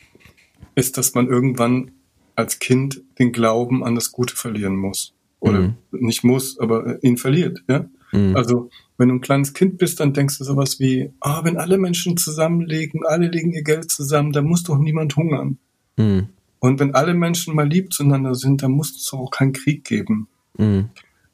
[0.75, 1.91] ist, dass man irgendwann
[2.35, 5.13] als Kind den Glauben an das Gute verlieren muss.
[5.39, 5.75] Oder mhm.
[5.91, 7.85] nicht muss, aber ihn verliert, ja.
[8.11, 8.35] Mhm.
[8.35, 11.57] Also, wenn du ein kleines Kind bist, dann denkst du sowas wie, ah, oh, wenn
[11.57, 15.57] alle Menschen zusammenlegen, alle legen ihr Geld zusammen, dann muss doch niemand hungern.
[15.97, 16.27] Mhm.
[16.59, 20.27] Und wenn alle Menschen mal lieb zueinander sind, dann muss es auch keinen Krieg geben.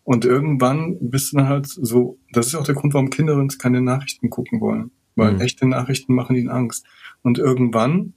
[0.07, 3.57] Und irgendwann bist du dann halt so, das ist auch der Grund, warum Kinder uns
[3.57, 4.91] keine Nachrichten gucken wollen.
[5.17, 5.41] Weil mhm.
[5.41, 6.85] echte Nachrichten machen ihnen Angst.
[7.23, 8.13] Und irgendwann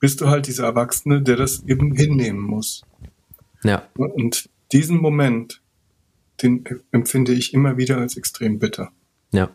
[0.00, 2.84] bist du halt dieser Erwachsene, der das eben hinnehmen muss.
[3.64, 3.82] Ja.
[3.98, 5.60] Und diesen Moment,
[6.42, 8.90] den empfinde ich immer wieder als extrem bitter.
[9.32, 9.50] Ja.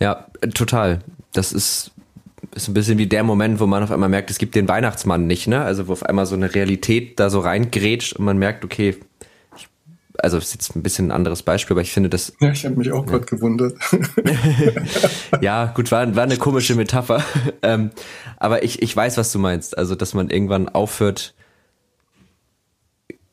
[0.00, 1.00] Ja, total.
[1.32, 1.90] Das ist,
[2.54, 5.26] ist ein bisschen wie der Moment, wo man auf einmal merkt, es gibt den Weihnachtsmann
[5.26, 5.62] nicht, ne?
[5.62, 8.94] Also wo auf einmal so eine Realität da so reingrätscht und man merkt, okay,
[10.18, 12.32] also ist jetzt ein bisschen ein anderes Beispiel, aber ich finde das.
[12.40, 13.12] Ja, ich habe mich auch ja.
[13.12, 13.78] gerade gewundert.
[15.40, 17.24] ja, gut, war, war eine komische Metapher.
[17.62, 17.90] ähm,
[18.36, 19.76] aber ich, ich weiß, was du meinst.
[19.76, 21.34] Also, dass man irgendwann aufhört.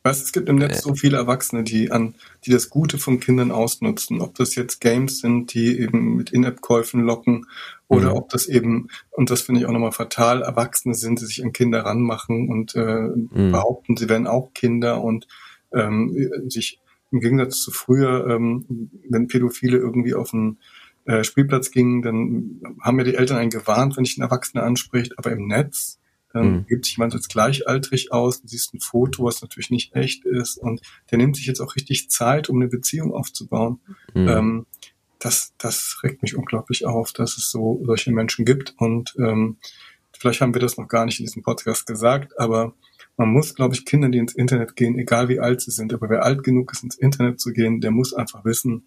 [0.06, 2.16] Weißt, es gibt im Netz äh, so viele Erwachsene, die an,
[2.46, 4.20] die das Gute von Kindern ausnutzen.
[4.20, 7.46] Ob das jetzt Games sind, die eben mit In-App-Käufen locken,
[7.88, 8.18] oder mhm.
[8.18, 11.54] ob das eben, und das finde ich auch nochmal fatal, Erwachsene sind, die sich an
[11.54, 13.52] Kinder ranmachen und äh, mhm.
[13.52, 15.28] behaupten, sie wären auch Kinder und
[15.74, 16.16] ähm,
[16.48, 16.80] sich
[17.12, 20.58] im Gegensatz zu früher, ähm, wenn Pädophile irgendwie auf den
[21.06, 25.18] äh, Spielplatz gingen, dann haben ja die Eltern einen gewarnt, wenn ich einen Erwachsenen anspricht,
[25.18, 26.00] aber im Netz
[26.34, 26.66] dann mhm.
[26.66, 30.58] gibt sich jemand als gleichaltrig aus, du siehst ein Foto, was natürlich nicht echt ist
[30.58, 30.82] und
[31.12, 33.80] der nimmt sich jetzt auch richtig Zeit, um eine Beziehung aufzubauen.
[34.16, 34.28] Mhm.
[34.28, 34.66] Ähm,
[35.20, 39.58] das, das regt mich unglaublich auf, dass es so solche Menschen gibt und ähm,
[40.12, 42.74] vielleicht haben wir das noch gar nicht in diesem Podcast gesagt, aber
[43.18, 46.10] man muss, glaube ich, Kinder, die ins Internet gehen, egal wie alt sie sind, aber
[46.10, 48.86] wer alt genug ist, ins Internet zu gehen, der muss einfach wissen,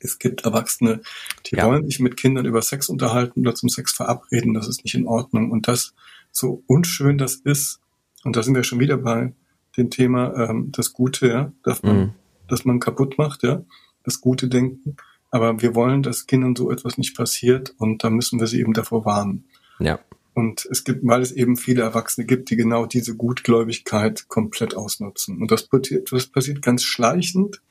[0.00, 1.00] es gibt Erwachsene,
[1.46, 1.66] die ja.
[1.66, 5.06] wollen sich mit Kindern über Sex unterhalten oder zum Sex verabreden, das ist nicht in
[5.06, 5.50] Ordnung.
[5.50, 5.94] Und das,
[6.32, 7.80] so unschön das ist,
[8.24, 9.32] und da sind wir schon wieder bei
[9.76, 12.12] dem Thema, ähm, das Gute, ja, dass man, mhm.
[12.48, 13.62] dass man kaputt macht, ja,
[14.04, 14.96] das gute Denken.
[15.30, 18.72] Aber wir wollen, dass Kindern so etwas nicht passiert und da müssen wir sie eben
[18.72, 19.44] davor warnen.
[19.78, 19.98] Ja.
[20.36, 25.40] Und es gibt, weil es eben viele Erwachsene gibt, die genau diese Gutgläubigkeit komplett ausnutzen.
[25.40, 27.62] Und das passiert, das passiert ganz schleichend.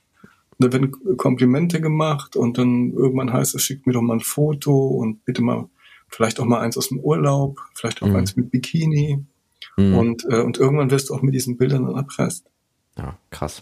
[0.57, 4.87] Da werden Komplimente gemacht und dann irgendwann heißt es, schickt mir doch mal ein Foto
[4.87, 5.69] und bitte mal,
[6.07, 8.15] vielleicht auch mal eins aus dem Urlaub, vielleicht auch mhm.
[8.15, 9.23] eins mit Bikini.
[9.77, 9.95] Mhm.
[9.95, 12.47] Und, äh, und irgendwann wirst du auch mit diesen Bildern dann erpresst.
[12.97, 13.61] Ja, krass.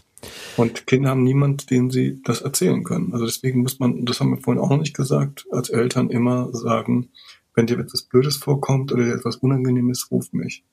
[0.55, 3.11] Und Kinder haben niemand, dem sie das erzählen können.
[3.11, 6.53] Also deswegen muss man, das haben wir vorhin auch noch nicht gesagt, als Eltern immer
[6.53, 7.09] sagen,
[7.55, 10.63] wenn dir etwas Blödes vorkommt oder dir etwas Unangenehmes, ruf mich.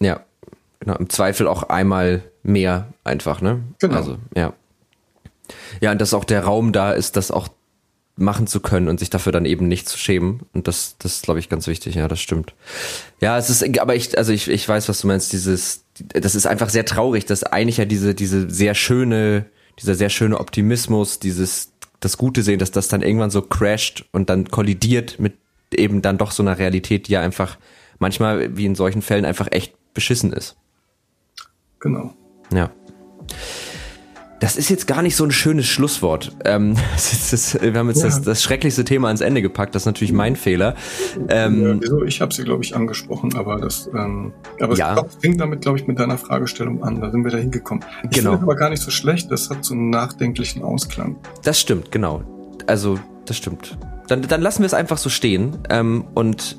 [0.00, 0.24] Ja,
[0.80, 0.96] genau.
[0.96, 3.62] Im Zweifel auch einmal mehr einfach, ne?
[3.78, 3.94] Genau.
[3.94, 4.52] Also, ja.
[5.80, 7.48] Ja, und dass auch der Raum da ist, das auch
[8.16, 10.42] machen zu können und sich dafür dann eben nicht zu schämen.
[10.52, 11.96] Und das, das ist, glaube ich, ganz wichtig.
[11.96, 12.54] Ja, das stimmt.
[13.20, 15.32] Ja, es ist, aber ich, also ich, ich weiß, was du meinst.
[15.32, 19.46] Dieses, das ist einfach sehr traurig, dass eigentlich ja diese, diese sehr schöne,
[19.80, 24.30] dieser sehr schöne Optimismus, dieses, das Gute sehen, dass das dann irgendwann so crasht und
[24.30, 25.34] dann kollidiert mit
[25.78, 27.58] eben dann doch so einer Realität, die ja einfach
[27.98, 30.56] manchmal, wie in solchen Fällen, einfach echt beschissen ist.
[31.80, 32.14] Genau.
[32.52, 32.70] Ja.
[34.40, 36.36] Das ist jetzt gar nicht so ein schönes Schlusswort.
[36.44, 38.08] Ähm, das ist, wir haben jetzt ja.
[38.08, 39.74] das, das, schrecklichste Thema ans Ende gepackt.
[39.74, 40.74] Das ist natürlich mein Fehler.
[41.28, 42.02] Ähm, ja, wieso?
[42.02, 45.02] Ich habe sie, glaube ich, angesprochen, aber das, ähm, aber ja.
[45.02, 47.00] es fing damit, glaube ich, mit deiner Fragestellung an.
[47.00, 47.84] Da sind wir da hingekommen.
[48.02, 48.32] Ich genau.
[48.32, 49.30] finde aber gar nicht so schlecht.
[49.30, 51.16] Das hat so einen nachdenklichen Ausklang.
[51.42, 52.22] Das stimmt, genau.
[52.66, 53.78] Also, das stimmt.
[54.06, 56.58] Dann, dann lassen wir es einfach so stehen ähm, und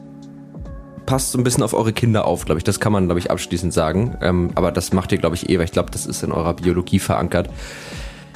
[1.06, 2.64] passt so ein bisschen auf eure Kinder auf, glaube ich.
[2.64, 4.18] Das kann man, glaube ich, abschließend sagen.
[4.22, 6.56] Ähm, aber das macht ihr, glaube ich, eh, weil ich glaube, das ist in eurer
[6.56, 7.50] Biologie verankert.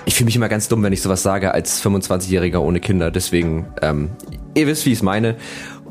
[0.05, 3.11] Ich fühle mich immer ganz dumm, wenn ich sowas sage als 25-Jähriger ohne Kinder.
[3.11, 4.11] Deswegen, ähm,
[4.55, 5.35] ihr wisst, wie ich es meine.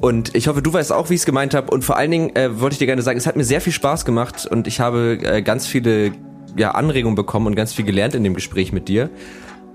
[0.00, 1.70] Und ich hoffe, du weißt auch, wie ich es gemeint habe.
[1.72, 3.72] Und vor allen Dingen äh, wollte ich dir gerne sagen, es hat mir sehr viel
[3.72, 6.12] Spaß gemacht und ich habe äh, ganz viele
[6.56, 9.10] ja, Anregungen bekommen und ganz viel gelernt in dem Gespräch mit dir.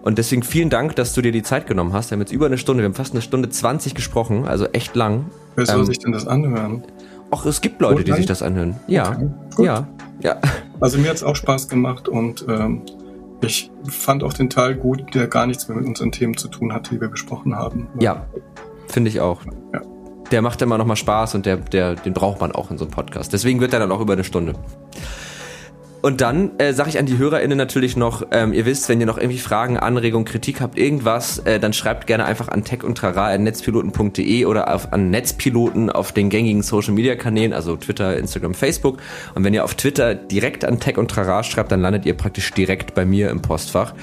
[0.03, 2.11] Und deswegen vielen Dank, dass du dir die Zeit genommen hast.
[2.11, 4.95] Wir haben jetzt über eine Stunde, wir haben fast eine Stunde 20 gesprochen, also echt
[4.95, 5.27] lang.
[5.55, 6.83] Wer soll ähm, sich denn das anhören?
[7.31, 8.75] Ach, es gibt Leute, die sich das anhören.
[8.87, 9.17] Ja,
[9.53, 9.87] okay, ja,
[10.19, 10.41] ja.
[10.81, 12.81] Also mir hat es auch Spaß gemacht und ähm,
[13.41, 16.73] ich fand auch den Teil gut, der gar nichts mehr mit unseren Themen zu tun
[16.73, 17.87] hat, die wir besprochen haben.
[17.97, 18.25] Ja,
[18.89, 19.41] finde ich auch.
[19.73, 19.81] Ja.
[20.31, 22.83] Der macht immer noch mal Spaß und der, der, den braucht man auch in so
[22.83, 23.31] einem Podcast.
[23.31, 24.53] Deswegen wird er dann auch über eine Stunde.
[26.03, 29.05] Und dann äh, sage ich an die HörerInnen natürlich noch, ähm, ihr wisst, wenn ihr
[29.05, 33.01] noch irgendwie Fragen, Anregungen, Kritik habt, irgendwas, äh, dann schreibt gerne einfach an tech und
[33.01, 38.97] netzpiloten.de oder auf, an Netzpiloten auf den gängigen Social Media Kanälen, also Twitter, Instagram, Facebook.
[39.33, 42.51] Und wenn ihr auf Twitter direkt an Tech und Trara schreibt, dann landet ihr praktisch
[42.51, 43.93] direkt bei mir im Postfach.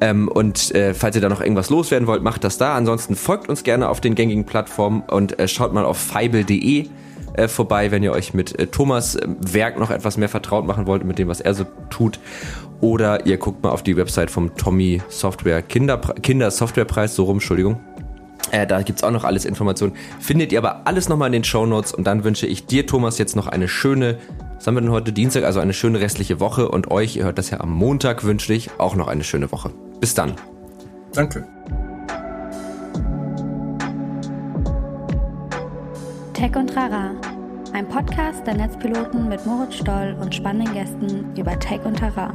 [0.00, 2.74] Ähm, und äh, falls ihr da noch irgendwas loswerden wollt, macht das da.
[2.74, 6.88] Ansonsten folgt uns gerne auf den gängigen Plattformen und äh, schaut mal auf feibel.de
[7.34, 10.86] äh, vorbei, wenn ihr euch mit äh, Thomas äh, Werk noch etwas mehr vertraut machen
[10.86, 12.18] wollt, mit dem, was er so tut.
[12.80, 17.36] Oder ihr guckt mal auf die Website vom Tommy Software Kinder, Kinder Softwarepreis, so rum,
[17.36, 17.80] Entschuldigung.
[18.50, 19.94] Äh, da gibt's auch noch alles Informationen.
[20.20, 23.18] Findet ihr aber alles nochmal in den Show Notes und dann wünsche ich dir, Thomas,
[23.18, 24.18] jetzt noch eine schöne,
[24.56, 27.38] was haben wir denn heute Dienstag, also eine schöne restliche Woche und euch, ihr hört
[27.38, 29.70] das ja am Montag, wünsche ich auch noch eine schöne Woche.
[30.00, 30.34] Bis dann.
[31.12, 31.46] Danke.
[36.38, 37.16] Tech und Rara,
[37.72, 42.32] ein Podcast der Netzpiloten mit Moritz Stoll und spannenden Gästen über Tech und Rara.